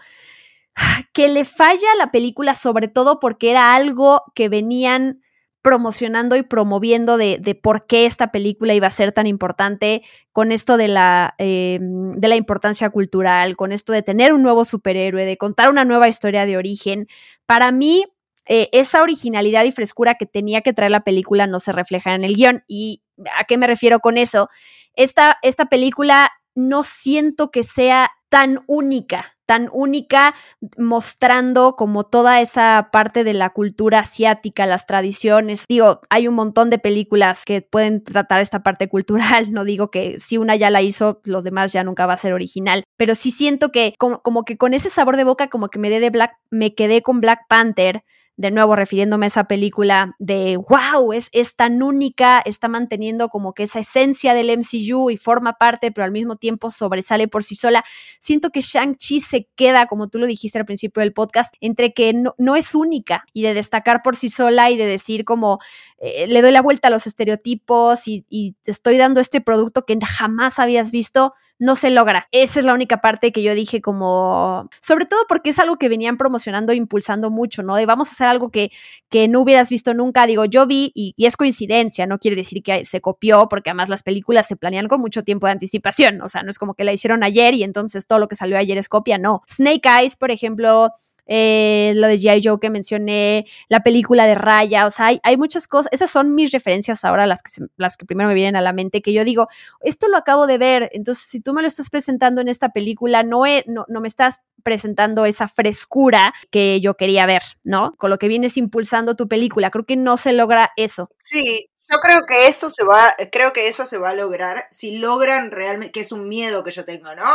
que 1.13 1.29
le 1.29 1.45
falla 1.45 1.91
a 1.93 1.97
la 1.97 2.11
película, 2.11 2.55
sobre 2.55 2.87
todo 2.87 3.19
porque 3.19 3.51
era 3.51 3.75
algo 3.75 4.23
que 4.33 4.49
venían 4.49 5.21
promocionando 5.61 6.35
y 6.35 6.43
promoviendo 6.43 7.17
de, 7.17 7.39
de, 7.41 7.55
por 7.55 7.87
qué 7.87 8.05
esta 8.05 8.31
película 8.31 8.75
iba 8.75 8.85
a 8.85 8.91
ser 8.91 9.13
tan 9.13 9.25
importante 9.25 10.03
con 10.31 10.51
esto 10.51 10.77
de 10.77 10.87
la, 10.87 11.33
eh, 11.39 11.79
de 11.81 12.27
la 12.27 12.35
importancia 12.35 12.91
cultural, 12.91 13.55
con 13.55 13.71
esto 13.71 13.91
de 13.91 14.03
tener 14.03 14.31
un 14.31 14.43
nuevo 14.43 14.63
superhéroe, 14.63 15.25
de 15.25 15.37
contar 15.37 15.71
una 15.71 15.83
nueva 15.83 16.07
historia 16.07 16.45
de 16.45 16.57
origen. 16.57 17.07
Para 17.47 17.71
mí, 17.71 18.05
eh, 18.47 18.69
esa 18.71 19.01
originalidad 19.01 19.63
y 19.63 19.71
frescura 19.71 20.15
que 20.15 20.25
tenía 20.25 20.61
que 20.61 20.73
traer 20.73 20.91
la 20.91 21.03
película 21.03 21.47
no 21.47 21.59
se 21.59 21.71
refleja 21.71 22.13
en 22.13 22.23
el 22.23 22.35
guion. 22.35 22.63
¿Y 22.67 23.01
a 23.37 23.43
qué 23.45 23.57
me 23.57 23.67
refiero 23.67 23.99
con 23.99 24.17
eso? 24.17 24.49
Esta, 24.93 25.37
esta 25.41 25.65
película 25.65 26.31
no 26.55 26.83
siento 26.83 27.51
que 27.51 27.63
sea 27.63 28.11
tan 28.29 28.59
única, 28.67 29.35
tan 29.45 29.69
única, 29.71 30.35
mostrando 30.77 31.75
como 31.75 32.05
toda 32.05 32.41
esa 32.41 32.89
parte 32.91 33.23
de 33.23 33.33
la 33.33 33.51
cultura 33.51 33.99
asiática, 33.99 34.65
las 34.65 34.87
tradiciones. 34.87 35.65
Digo, 35.69 36.01
hay 36.09 36.27
un 36.27 36.35
montón 36.35 36.69
de 36.69 36.79
películas 36.79 37.45
que 37.45 37.61
pueden 37.61 38.03
tratar 38.03 38.41
esta 38.41 38.63
parte 38.63 38.89
cultural, 38.89 39.51
no 39.53 39.63
digo 39.63 39.91
que 39.91 40.19
si 40.19 40.37
una 40.37 40.55
ya 40.55 40.69
la 40.69 40.81
hizo, 40.81 41.21
lo 41.23 41.41
demás 41.41 41.71
ya 41.73 41.83
nunca 41.83 42.05
va 42.05 42.13
a 42.13 42.17
ser 42.17 42.33
original, 42.33 42.83
pero 42.97 43.15
sí 43.15 43.31
siento 43.31 43.71
que 43.71 43.93
como, 43.97 44.21
como 44.21 44.43
que 44.43 44.57
con 44.57 44.73
ese 44.73 44.89
sabor 44.89 45.17
de 45.17 45.23
boca, 45.23 45.49
como 45.49 45.69
que 45.69 45.79
me, 45.79 45.89
de 45.89 46.09
Black, 46.09 46.33
me 46.49 46.73
quedé 46.73 47.01
con 47.01 47.21
Black 47.21 47.41
Panther, 47.47 48.03
de 48.37 48.51
nuevo 48.51 48.75
refiriéndome 48.75 49.25
a 49.25 49.27
esa 49.27 49.43
película 49.45 50.15
de 50.19 50.57
wow, 50.57 51.13
es, 51.13 51.29
es 51.31 51.55
tan 51.55 51.81
única, 51.81 52.41
está 52.45 52.67
manteniendo 52.67 53.29
como 53.29 53.53
que 53.53 53.63
esa 53.63 53.79
esencia 53.79 54.33
del 54.33 54.49
MCU 54.49 55.09
y 55.09 55.17
forma 55.17 55.53
parte, 55.53 55.91
pero 55.91 56.03
al 56.03 56.11
mismo 56.11 56.35
tiempo 56.35 56.69
sobresale 56.69 57.27
por 57.27 57.43
sí 57.43 57.55
sola. 57.55 57.85
Siento 58.19 58.49
que 58.49 58.61
Shang-Chi 58.61 59.21
se 59.21 59.47
queda, 59.55 59.87
como 59.87 60.09
tú 60.09 60.19
lo 60.19 60.25
dijiste 60.25 60.59
al 60.59 60.65
principio 60.65 61.01
del 61.01 61.13
podcast, 61.13 61.55
entre 61.61 61.93
que 61.93 62.13
no, 62.13 62.35
no 62.37 62.55
es 62.55 62.75
única 62.75 63.25
y 63.33 63.43
de 63.43 63.53
destacar 63.53 64.01
por 64.03 64.15
sí 64.15 64.29
sola 64.29 64.69
y 64.69 64.77
de 64.77 64.85
decir 64.85 65.23
como 65.23 65.59
eh, 65.99 66.27
le 66.27 66.41
doy 66.41 66.51
la 66.51 66.61
vuelta 66.61 66.89
a 66.89 66.91
los 66.91 67.07
estereotipos 67.07 68.07
y, 68.07 68.25
y 68.29 68.55
te 68.63 68.71
estoy 68.71 68.97
dando 68.97 69.21
este 69.21 69.39
producto 69.39 69.85
que 69.85 69.97
jamás 70.05 70.59
habías 70.59 70.91
visto 70.91 71.33
no 71.59 71.75
se 71.75 71.89
logra. 71.89 72.27
Esa 72.31 72.59
es 72.59 72.65
la 72.65 72.73
única 72.73 73.01
parte 73.01 73.31
que 73.31 73.41
yo 73.41 73.53
dije 73.53 73.81
como, 73.81 74.69
sobre 74.81 75.05
todo 75.05 75.21
porque 75.27 75.51
es 75.51 75.59
algo 75.59 75.77
que 75.77 75.89
venían 75.89 76.17
promocionando 76.17 76.73
e 76.73 76.75
impulsando 76.75 77.29
mucho, 77.29 77.63
¿no? 77.63 77.75
De 77.75 77.85
vamos 77.85 78.09
a 78.09 78.11
hacer 78.11 78.27
algo 78.27 78.49
que, 78.49 78.71
que 79.09 79.27
no 79.27 79.41
hubieras 79.41 79.69
visto 79.69 79.93
nunca. 79.93 80.25
Digo, 80.25 80.45
yo 80.45 80.67
vi 80.67 80.91
y, 80.93 81.13
y, 81.15 81.25
es 81.25 81.37
coincidencia, 81.37 82.05
no 82.05 82.19
quiere 82.19 82.35
decir 82.35 82.61
que 82.63 82.83
se 82.85 83.01
copió, 83.01 83.47
porque 83.49 83.69
además 83.69 83.89
las 83.89 84.03
películas 84.03 84.47
se 84.47 84.55
planean 84.55 84.87
con 84.87 84.99
mucho 84.99 85.23
tiempo 85.23 85.47
de 85.47 85.53
anticipación, 85.53 86.21
o 86.21 86.29
sea, 86.29 86.43
no 86.43 86.51
es 86.51 86.59
como 86.59 86.73
que 86.73 86.83
la 86.83 86.93
hicieron 86.93 87.23
ayer 87.23 87.53
y 87.53 87.63
entonces 87.63 88.07
todo 88.07 88.19
lo 88.19 88.27
que 88.27 88.35
salió 88.35 88.57
ayer 88.57 88.77
es 88.77 88.89
copia, 88.89 89.17
no. 89.17 89.43
Snake 89.49 89.87
Eyes, 89.99 90.15
por 90.15 90.31
ejemplo, 90.31 90.91
eh, 91.25 91.93
lo 91.95 92.07
de 92.07 92.17
G.I. 92.17 92.41
Joe 92.43 92.59
que 92.59 92.69
mencioné, 92.69 93.45
la 93.69 93.81
película 93.81 94.25
de 94.25 94.35
Raya, 94.35 94.85
o 94.85 94.91
sea, 94.91 95.07
hay, 95.07 95.19
hay 95.23 95.37
muchas 95.37 95.67
cosas, 95.67 95.91
esas 95.91 96.09
son 96.09 96.35
mis 96.35 96.51
referencias 96.51 97.05
ahora, 97.05 97.27
las 97.27 97.41
que, 97.41 97.51
se, 97.51 97.63
las 97.77 97.97
que 97.97 98.05
primero 98.05 98.27
me 98.29 98.35
vienen 98.35 98.55
a 98.55 98.61
la 98.61 98.73
mente, 98.73 99.01
que 99.01 99.13
yo 99.13 99.23
digo, 99.23 99.47
esto 99.81 100.07
lo 100.07 100.17
acabo 100.17 100.47
de 100.47 100.57
ver, 100.57 100.89
entonces 100.93 101.25
si 101.27 101.41
tú 101.41 101.53
me 101.53 101.61
lo 101.61 101.67
estás 101.67 101.89
presentando 101.89 102.41
en 102.41 102.47
esta 102.47 102.69
película, 102.69 103.23
no, 103.23 103.45
he, 103.45 103.63
no, 103.67 103.85
no 103.87 104.01
me 104.01 104.07
estás 104.07 104.41
presentando 104.63 105.25
esa 105.25 105.47
frescura 105.47 106.33
que 106.49 106.81
yo 106.81 106.95
quería 106.95 107.25
ver, 107.25 107.43
¿no? 107.63 107.95
Con 107.97 108.09
lo 108.09 108.17
que 108.17 108.27
vienes 108.27 108.57
impulsando 108.57 109.15
tu 109.15 109.27
película, 109.27 109.69
creo 109.69 109.85
que 109.85 109.95
no 109.95 110.17
se 110.17 110.33
logra 110.33 110.71
eso. 110.75 111.11
Sí, 111.17 111.69
yo 111.91 111.99
creo 111.99 112.25
que 112.27 112.47
eso 112.47 112.69
se 112.69 112.83
va, 112.83 113.15
creo 113.31 113.53
que 113.53 113.67
eso 113.67 113.85
se 113.85 113.97
va 113.97 114.09
a 114.09 114.13
lograr 114.15 114.67
si 114.71 114.97
logran 114.97 115.51
realmente, 115.51 115.91
que 115.91 115.99
es 116.01 116.11
un 116.11 116.27
miedo 116.27 116.63
que 116.63 116.71
yo 116.71 116.85
tengo, 116.85 117.13
¿no? 117.15 117.25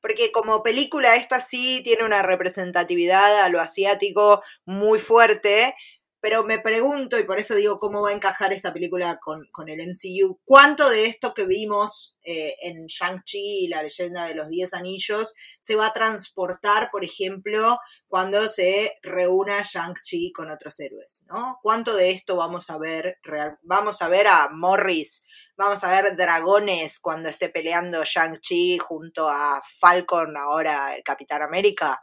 Porque 0.00 0.32
como 0.32 0.62
película 0.62 1.16
esta 1.16 1.40
sí 1.40 1.80
tiene 1.84 2.04
una 2.04 2.22
representatividad 2.22 3.42
a 3.42 3.48
lo 3.50 3.60
asiático 3.60 4.42
muy 4.64 4.98
fuerte, 4.98 5.74
pero 6.20 6.44
me 6.44 6.58
pregunto, 6.58 7.18
y 7.18 7.24
por 7.24 7.38
eso 7.38 7.54
digo 7.54 7.78
cómo 7.78 8.02
va 8.02 8.10
a 8.10 8.12
encajar 8.12 8.52
esta 8.52 8.72
película 8.72 9.18
con, 9.20 9.46
con 9.52 9.68
el 9.68 9.80
MCU, 9.80 10.38
¿cuánto 10.44 10.88
de 10.90 11.06
esto 11.06 11.32
que 11.32 11.46
vimos 11.46 12.16
eh, 12.22 12.54
en 12.62 12.86
Shang-Chi 12.86 13.64
y 13.64 13.68
la 13.68 13.82
leyenda 13.82 14.26
de 14.26 14.34
los 14.34 14.48
Diez 14.48 14.74
Anillos 14.74 15.34
se 15.58 15.76
va 15.76 15.86
a 15.86 15.92
transportar, 15.92 16.90
por 16.90 17.04
ejemplo, 17.04 17.78
cuando 18.08 18.48
se 18.48 18.98
reúna 19.02 19.62
Shang-Chi 19.62 20.32
con 20.32 20.50
otros 20.50 20.78
héroes? 20.80 21.22
¿no? 21.26 21.58
¿Cuánto 21.62 21.94
de 21.94 22.10
esto 22.10 22.36
vamos 22.36 22.68
a 22.70 22.78
ver? 22.78 23.18
Real, 23.22 23.58
vamos 23.62 24.02
a 24.02 24.08
ver 24.08 24.26
a 24.26 24.48
Morris, 24.52 25.22
vamos 25.56 25.82
a 25.84 25.90
ver 25.90 26.16
dragones 26.16 27.00
cuando 27.00 27.28
esté 27.28 27.48
peleando 27.48 28.04
Shang-Chi 28.04 28.78
junto 28.78 29.28
a 29.28 29.62
Falcon, 29.78 30.36
ahora 30.36 30.96
el 30.96 31.02
Capitán 31.02 31.42
América. 31.42 32.00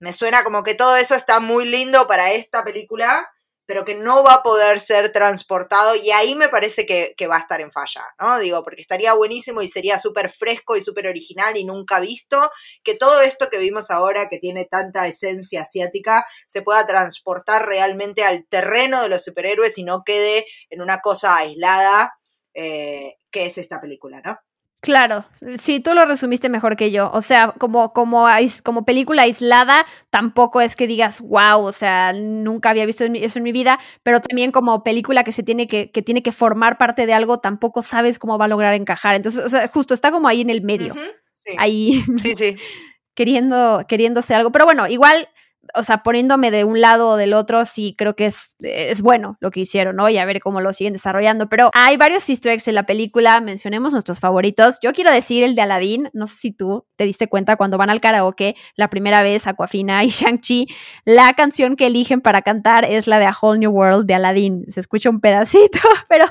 Me 0.00 0.12
suena 0.12 0.44
como 0.44 0.62
que 0.62 0.74
todo 0.74 0.96
eso 0.96 1.14
está 1.14 1.40
muy 1.40 1.64
lindo 1.64 2.06
para 2.06 2.32
esta 2.32 2.62
película, 2.62 3.28
pero 3.68 3.84
que 3.84 3.94
no 3.94 4.22
va 4.22 4.36
a 4.36 4.42
poder 4.42 4.80
ser 4.80 5.12
transportado 5.12 5.94
y 5.94 6.10
ahí 6.10 6.34
me 6.34 6.48
parece 6.48 6.86
que, 6.86 7.26
va 7.26 7.36
a 7.36 7.40
estar 7.40 7.60
en 7.60 7.70
falla, 7.70 8.02
¿no? 8.18 8.38
Digo, 8.38 8.64
porque 8.64 8.80
estaría 8.80 9.12
buenísimo 9.12 9.60
y 9.60 9.68
sería 9.68 9.98
súper 9.98 10.30
fresco 10.30 10.74
y 10.74 10.82
súper 10.82 11.06
original 11.06 11.54
y 11.54 11.64
nunca 11.64 12.00
visto 12.00 12.50
que 12.82 12.94
todo 12.94 13.20
esto 13.20 13.50
que 13.50 13.58
vimos 13.58 13.90
ahora, 13.90 14.30
que 14.30 14.38
tiene 14.38 14.64
tanta 14.64 15.06
esencia 15.06 15.60
asiática, 15.60 16.24
se 16.46 16.62
pueda 16.62 16.86
transportar 16.86 17.66
realmente 17.66 18.24
al 18.24 18.46
terreno 18.48 19.02
de 19.02 19.10
los 19.10 19.22
superhéroes 19.22 19.76
y 19.76 19.82
no 19.82 20.02
quede 20.02 20.46
en 20.70 20.80
una 20.80 21.00
cosa 21.00 21.36
aislada 21.36 22.14
eh, 22.54 23.16
que 23.30 23.44
es 23.44 23.58
esta 23.58 23.82
película, 23.82 24.22
¿no? 24.24 24.38
Claro, 24.80 25.24
sí, 25.56 25.80
tú 25.80 25.92
lo 25.92 26.04
resumiste 26.04 26.48
mejor 26.48 26.76
que 26.76 26.92
yo. 26.92 27.10
O 27.12 27.20
sea, 27.20 27.52
como, 27.58 27.92
como, 27.92 28.26
como 28.62 28.84
película 28.84 29.22
aislada, 29.22 29.84
tampoco 30.10 30.60
es 30.60 30.76
que 30.76 30.86
digas, 30.86 31.20
wow, 31.20 31.64
o 31.64 31.72
sea, 31.72 32.12
nunca 32.12 32.70
había 32.70 32.86
visto 32.86 33.04
eso 33.04 33.38
en 33.38 33.42
mi 33.42 33.50
vida, 33.50 33.80
pero 34.04 34.20
también 34.20 34.52
como 34.52 34.84
película 34.84 35.24
que 35.24 35.32
se 35.32 35.42
tiene 35.42 35.66
que, 35.66 35.90
que 35.90 36.02
tiene 36.02 36.22
que 36.22 36.30
formar 36.30 36.78
parte 36.78 37.06
de 37.06 37.12
algo, 37.12 37.40
tampoco 37.40 37.82
sabes 37.82 38.20
cómo 38.20 38.38
va 38.38 38.44
a 38.44 38.48
lograr 38.48 38.74
encajar. 38.74 39.16
Entonces, 39.16 39.44
o 39.44 39.48
sea, 39.48 39.66
justo 39.68 39.94
está 39.94 40.12
como 40.12 40.28
ahí 40.28 40.42
en 40.42 40.50
el 40.50 40.62
medio. 40.62 40.94
Uh 40.94 40.96
-huh, 40.96 41.12
sí. 41.34 41.52
Ahí. 41.58 42.02
Sí, 42.18 42.34
sí. 42.36 42.56
queriendo, 43.14 43.84
queriéndose 43.88 44.32
algo. 44.36 44.52
Pero 44.52 44.64
bueno, 44.64 44.86
igual 44.86 45.28
o 45.74 45.82
sea, 45.82 46.02
poniéndome 46.02 46.50
de 46.50 46.64
un 46.64 46.80
lado 46.80 47.10
o 47.10 47.16
del 47.16 47.34
otro, 47.34 47.64
sí 47.64 47.94
creo 47.96 48.14
que 48.16 48.26
es, 48.26 48.56
es 48.60 49.02
bueno 49.02 49.36
lo 49.40 49.50
que 49.50 49.60
hicieron, 49.60 49.96
¿no? 49.96 50.08
Y 50.08 50.18
a 50.18 50.24
ver 50.24 50.40
cómo 50.40 50.60
lo 50.60 50.72
siguen 50.72 50.92
desarrollando. 50.92 51.48
Pero 51.48 51.70
hay 51.74 51.96
varios 51.96 52.28
easter 52.28 52.52
eggs 52.52 52.68
en 52.68 52.74
la 52.74 52.86
película, 52.86 53.40
mencionemos 53.40 53.92
nuestros 53.92 54.20
favoritos. 54.20 54.78
Yo 54.82 54.92
quiero 54.92 55.10
decir 55.10 55.42
el 55.42 55.54
de 55.54 55.62
Aladdin, 55.62 56.10
no 56.12 56.26
sé 56.26 56.36
si 56.36 56.52
tú 56.52 56.86
te 56.96 57.04
diste 57.04 57.28
cuenta 57.28 57.56
cuando 57.56 57.78
van 57.78 57.90
al 57.90 58.00
karaoke 58.00 58.56
la 58.76 58.90
primera 58.90 59.22
vez, 59.22 59.46
Aquafina 59.46 60.04
y 60.04 60.08
Shang-Chi, 60.10 60.66
la 61.04 61.32
canción 61.34 61.76
que 61.76 61.86
eligen 61.86 62.20
para 62.20 62.42
cantar 62.42 62.84
es 62.84 63.06
la 63.06 63.18
de 63.18 63.26
A 63.26 63.36
Whole 63.40 63.58
New 63.58 63.70
World 63.70 64.06
de 64.06 64.14
Aladdin. 64.14 64.64
Se 64.68 64.80
escucha 64.80 65.10
un 65.10 65.20
pedacito, 65.20 65.78
pero 66.08 66.26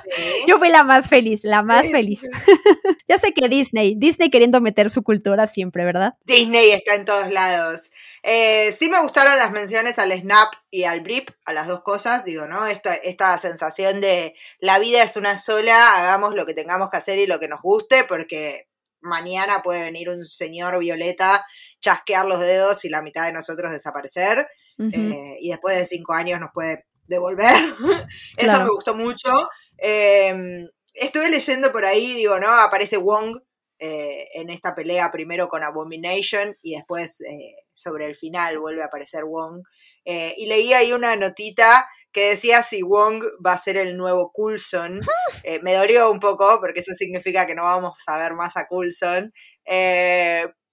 yo 0.48 0.58
fui 0.58 0.70
la 0.70 0.84
más 0.84 1.08
feliz, 1.08 1.44
la 1.44 1.64
más 1.64 1.90
feliz. 1.92 2.22
ya 3.08 3.18
sé 3.18 3.34
que 3.34 3.50
Disney, 3.50 3.96
Disney 3.98 4.30
queriendo 4.30 4.62
meter 4.62 4.90
su 4.90 5.04
cultura 5.04 5.48
siempre, 5.48 5.86
¿verdad? 5.86 6.14
Disney 6.26 6.72
está 6.72 6.96
en 6.96 7.06
todos 7.06 7.32
lados. 7.32 7.92
Eh, 8.24 8.72
sí 8.72 8.90
me 8.90 9.02
gustaron 9.02 9.38
las 9.38 9.52
menciones 9.52 10.00
al 10.00 10.12
snap 10.12 10.54
y 10.72 10.84
al 10.84 11.02
blip, 11.02 11.30
a 11.46 11.54
las 11.54 11.68
dos 11.68 11.82
cosas, 11.82 12.26
digo, 12.26 12.48
¿no? 12.48 12.66
Esta, 12.68 12.94
esta 12.96 13.38
sensación 13.38 14.02
de 14.02 14.34
la 14.60 14.80
vida 14.80 15.04
es 15.04 15.16
una 15.18 15.38
sola, 15.38 15.98
hagamos 15.98 16.36
lo 16.36 16.46
que 16.46 16.54
tengamos 16.54 16.90
que 16.90 16.98
hacer 16.98 17.20
y 17.20 17.28
lo 17.28 17.40
que 17.40 17.48
nos 17.48 17.62
guste, 17.62 18.04
porque 18.06 18.68
mañana 19.02 19.62
puede 19.64 19.82
venir 19.82 20.10
un 20.10 20.24
señor 20.24 20.78
violeta, 20.80 21.46
chasquear 21.80 22.26
los 22.26 22.40
dedos 22.40 22.84
y 22.86 22.90
la 22.90 23.02
mitad 23.02 23.26
de 23.26 23.34
nosotros 23.34 23.72
desaparecer, 23.72 24.48
eh, 24.94 25.38
y 25.40 25.50
después 25.50 25.76
de 25.76 25.86
cinco 25.86 26.14
años 26.14 26.40
nos 26.40 26.50
puede 26.54 26.86
devolver. 27.08 27.48
Eso 28.38 28.60
me 28.62 28.70
gustó 28.70 28.94
mucho. 28.94 29.30
Em, 29.78 30.68
estuve 30.94 31.30
leyendo 31.30 31.72
por 31.72 31.86
ahí, 31.86 32.14
digo, 32.14 32.40
¿no? 32.40 32.50
Aparece 32.50 32.98
Wong 32.98 33.40
eh, 33.80 34.30
en 34.34 34.50
esta 34.50 34.74
pelea 34.74 35.12
primero 35.12 35.50
con 35.50 35.64
Abomination 35.64 36.58
y 36.64 36.76
después 36.76 37.22
eh, 37.22 37.54
sobre 37.76 38.06
el 38.06 38.16
final 38.16 38.58
vuelve 38.58 38.82
a 38.82 38.88
aparecer 38.88 39.24
Wong. 39.26 39.62
Eh, 40.04 40.34
y 40.38 40.48
leí 40.48 40.74
ahí 40.74 40.94
una 40.94 41.16
notita 41.16 41.88
que 42.12 42.30
decía 42.30 42.64
si 42.64 42.82
Wong 42.82 43.24
va 43.46 43.54
a 43.54 43.58
ser 43.58 43.78
el 43.78 43.96
nuevo 43.96 44.32
Coulson. 44.34 45.00
me 45.62 45.76
dolió 45.76 46.10
un 46.10 46.20
poco 46.20 46.60
porque 46.60 46.80
eso 46.80 46.94
significa 46.94 47.46
que 47.46 47.54
no 47.54 47.66
vamos 47.66 47.98
a 48.08 48.18
ver 48.18 48.34
más 48.34 48.58
a 48.58 48.68
Coulson. 48.68 49.32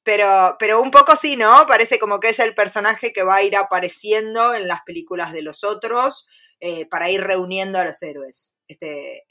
pero, 0.02 0.56
pero 0.58 0.80
un 0.80 0.90
poco 0.90 1.14
sí, 1.14 1.36
¿no? 1.36 1.66
Parece 1.66 1.98
como 1.98 2.20
que 2.20 2.30
es 2.30 2.38
el 2.38 2.54
personaje 2.54 3.12
que 3.12 3.22
va 3.22 3.36
a 3.36 3.42
ir 3.42 3.54
apareciendo 3.56 4.54
en 4.54 4.66
las 4.66 4.80
películas 4.86 5.32
de 5.32 5.42
los 5.42 5.62
otros 5.62 6.26
para 6.88 7.10
ir 7.10 7.20
reuniendo 7.20 7.78
a 7.78 7.84
los 7.84 8.02
héroes. 8.02 8.54
Este, 8.66 9.26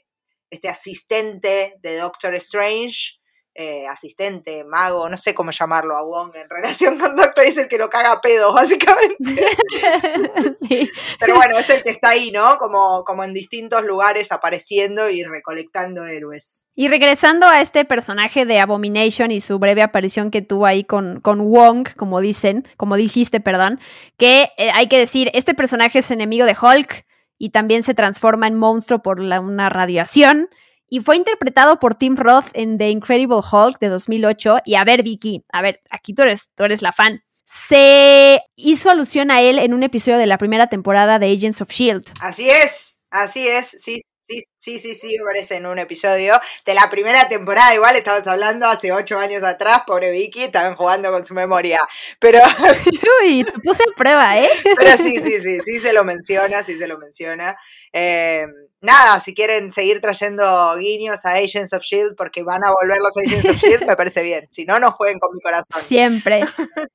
este 0.50 0.68
asistente 0.68 1.74
de 1.82 1.96
Doctor 1.96 2.34
Strange 2.36 3.18
eh, 3.56 3.86
asistente, 3.86 4.64
mago, 4.64 5.08
no 5.08 5.16
sé 5.16 5.32
cómo 5.32 5.52
llamarlo 5.52 5.96
a 5.96 6.04
Wong 6.04 6.32
en 6.34 6.50
relación 6.50 6.98
con 6.98 7.14
Doctor, 7.14 7.44
es 7.44 7.56
el 7.56 7.68
que 7.68 7.78
lo 7.78 7.88
caga 7.88 8.10
a 8.12 8.20
pedos, 8.20 8.52
básicamente. 8.52 9.16
Pero 11.20 11.36
bueno, 11.36 11.56
es 11.56 11.70
el 11.70 11.82
que 11.84 11.90
está 11.90 12.10
ahí, 12.10 12.32
¿no? 12.32 12.56
Como, 12.58 13.04
como 13.04 13.22
en 13.22 13.32
distintos 13.32 13.84
lugares 13.84 14.32
apareciendo 14.32 15.08
y 15.08 15.22
recolectando 15.22 16.04
héroes. 16.04 16.66
Y 16.74 16.88
regresando 16.88 17.46
a 17.46 17.60
este 17.60 17.84
personaje 17.84 18.44
de 18.44 18.58
Abomination 18.58 19.30
y 19.30 19.40
su 19.40 19.60
breve 19.60 19.82
aparición 19.82 20.32
que 20.32 20.42
tuvo 20.42 20.66
ahí 20.66 20.82
con, 20.82 21.20
con 21.20 21.38
Wong, 21.38 21.88
como 21.96 22.20
dicen, 22.20 22.66
como 22.76 22.96
dijiste, 22.96 23.40
perdón, 23.40 23.78
que 24.16 24.50
eh, 24.56 24.72
hay 24.72 24.88
que 24.88 24.98
decir, 24.98 25.30
este 25.32 25.54
personaje 25.54 26.00
es 26.00 26.10
enemigo 26.10 26.44
de 26.44 26.56
Hulk 26.60 27.06
y 27.38 27.50
también 27.50 27.84
se 27.84 27.94
transforma 27.94 28.48
en 28.48 28.56
monstruo 28.56 29.00
por 29.00 29.20
una 29.20 29.68
radiación 29.68 30.48
y 30.88 31.00
fue 31.00 31.16
interpretado 31.16 31.78
por 31.78 31.94
Tim 31.94 32.16
Roth 32.16 32.46
en 32.52 32.78
The 32.78 32.90
Incredible 32.90 33.40
Hulk 33.50 33.78
de 33.78 33.88
2008. 33.88 34.58
Y 34.64 34.74
a 34.76 34.84
ver, 34.84 35.02
Vicky, 35.02 35.44
a 35.52 35.62
ver, 35.62 35.80
aquí 35.90 36.14
tú 36.14 36.22
eres, 36.22 36.50
tú 36.54 36.64
eres 36.64 36.82
la 36.82 36.92
fan. 36.92 37.22
Se 37.44 38.40
hizo 38.56 38.90
alusión 38.90 39.30
a 39.30 39.40
él 39.40 39.58
en 39.58 39.74
un 39.74 39.82
episodio 39.82 40.18
de 40.18 40.26
la 40.26 40.38
primera 40.38 40.68
temporada 40.68 41.18
de 41.18 41.32
Agents 41.32 41.60
of 41.60 41.70
Shield. 41.70 42.04
Así 42.20 42.48
es, 42.48 43.00
así 43.10 43.46
es, 43.46 43.74
sí, 43.78 44.00
Sí, 44.26 44.40
sí, 44.56 44.78
sí, 44.78 44.94
sí, 44.94 45.16
aparece 45.20 45.56
en 45.56 45.66
un 45.66 45.78
episodio 45.78 46.40
de 46.64 46.74
la 46.74 46.88
primera 46.88 47.28
temporada. 47.28 47.74
Igual 47.74 47.94
estamos 47.94 48.26
hablando 48.26 48.66
hace 48.66 48.90
ocho 48.90 49.18
años 49.18 49.42
atrás, 49.42 49.82
pobre 49.86 50.10
Vicky, 50.10 50.44
estaban 50.44 50.76
jugando 50.76 51.10
con 51.10 51.22
su 51.26 51.34
memoria. 51.34 51.78
Pero. 52.20 52.38
Uy, 53.22 53.44
te 53.44 53.52
puse 53.60 53.82
en 53.86 53.92
prueba, 53.94 54.38
¿eh? 54.38 54.48
Pero 54.78 54.96
sí, 54.96 55.14
sí, 55.16 55.42
sí, 55.42 55.60
sí 55.60 55.78
se 55.78 55.92
lo 55.92 56.04
menciona, 56.04 56.62
sí 56.62 56.78
se 56.78 56.88
lo 56.88 56.96
menciona. 56.96 57.54
Eh, 57.92 58.46
nada, 58.84 59.18
si 59.20 59.34
quieren 59.34 59.70
seguir 59.72 60.00
trayendo 60.00 60.76
guiños 60.76 61.24
a 61.24 61.32
Agents 61.34 61.72
of 61.72 61.82
Shield 61.82 62.14
porque 62.16 62.42
van 62.42 62.62
a 62.62 62.70
volver 62.70 62.98
los 62.98 63.16
Agents 63.16 63.48
of 63.48 63.56
Shield, 63.56 63.86
me 63.88 63.96
parece 63.96 64.22
bien. 64.22 64.46
Si 64.50 64.64
no, 64.64 64.78
no 64.78 64.92
jueguen 64.92 65.18
con 65.18 65.30
mi 65.32 65.40
corazón. 65.40 65.82
Siempre. 65.82 66.42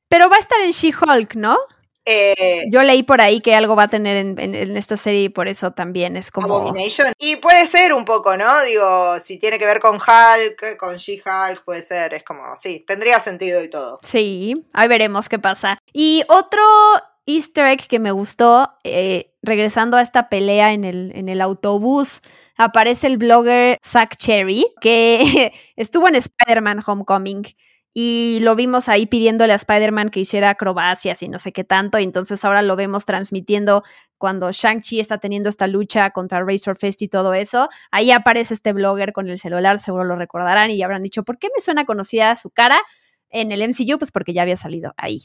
Pero 0.07 0.29
va 0.29 0.37
a 0.37 0.39
estar 0.39 0.59
en 0.61 0.71
She-Hulk, 0.71 1.35
¿no? 1.35 1.57
Eh, 2.05 2.63
Yo 2.71 2.81
leí 2.81 3.03
por 3.03 3.21
ahí 3.21 3.39
que 3.39 3.53
algo 3.53 3.75
va 3.75 3.83
a 3.83 3.87
tener 3.87 4.17
en, 4.17 4.77
esta 4.77 4.97
serie 4.97 5.23
y 5.23 5.29
por 5.29 5.47
eso 5.47 5.71
también 5.71 6.15
es 6.17 6.31
como. 6.31 6.55
Abomination. 6.55 7.13
Y 7.19 7.35
puede 7.35 7.67
ser 7.67 7.93
un 7.93 8.05
poco, 8.05 8.35
¿no? 8.35 8.63
Digo, 8.63 9.19
si 9.19 9.37
tiene 9.37 9.59
que 9.59 9.65
ver 9.65 9.79
con 9.79 9.95
Hulk, 9.95 10.77
con 10.77 10.95
She-Hulk, 10.95 11.63
puede 11.65 11.81
ser. 11.81 12.13
Es 12.13 12.23
como, 12.23 12.57
sí, 12.57 12.83
tendría 12.87 13.19
sentido 13.19 13.63
y 13.63 13.69
todo. 13.69 13.99
Sí, 14.07 14.53
ahí 14.73 14.87
veremos 14.87 15.29
qué 15.29 15.37
pasa. 15.37 15.77
Y 15.93 16.23
otro 16.29 16.63
easter 17.30 17.67
egg 17.67 17.88
que 17.88 17.99
me 17.99 18.11
gustó, 18.11 18.71
eh, 18.84 19.34
regresando 19.41 19.97
a 19.97 20.01
esta 20.01 20.30
pelea 20.30 20.73
en 20.73 20.84
el, 20.84 21.11
en 21.15 21.30
el 21.30 21.41
autobús, 21.41 22.21
aparece 22.57 23.07
el 23.07 23.17
blogger 23.17 23.77
Zach 23.86 24.15
Cherry, 24.17 24.65
que 24.82 25.53
estuvo 25.75 26.07
en 26.07 26.15
Spider-Man 26.15 26.82
Homecoming. 26.86 27.43
Y 27.93 28.39
lo 28.41 28.55
vimos 28.55 28.88
ahí 28.88 29.07
pidiéndole 29.07 29.51
a 29.51 29.55
Spider-Man 29.55 30.09
que 30.09 30.19
hiciera 30.19 30.51
acrobacias 30.51 31.23
y 31.23 31.27
no 31.27 31.39
sé 31.39 31.51
qué 31.51 31.63
tanto. 31.63 31.97
Y 31.99 32.03
entonces 32.03 32.45
ahora 32.45 32.61
lo 32.61 32.75
vemos 32.75 33.05
transmitiendo 33.05 33.84
cuando 34.17 34.51
Shang-Chi 34.51 34.99
está 34.99 35.17
teniendo 35.17 35.49
esta 35.49 35.65
lucha 35.67 36.11
contra 36.11 36.43
Razor 36.43 36.77
Fest 36.77 37.01
y 37.01 37.07
todo 37.07 37.34
eso. 37.34 37.67
Ahí 37.91 38.11
aparece 38.11 38.53
este 38.53 38.73
blogger 38.73 39.11
con 39.11 39.27
el 39.27 39.39
celular, 39.39 39.80
seguro 39.80 40.03
lo 40.03 40.15
recordarán 40.15 40.71
y 40.71 40.82
habrán 40.84 41.03
dicho, 41.03 41.23
¿por 41.23 41.39
qué 41.39 41.49
me 41.55 41.61
suena 41.61 41.86
conocida 41.86 42.36
su 42.36 42.51
cara 42.51 42.80
en 43.30 43.51
el 43.51 43.61
MCU? 43.63 43.97
Pues 43.97 44.11
porque 44.11 44.34
ya 44.34 44.43
había 44.43 44.57
salido 44.57 44.93
ahí. 44.97 45.23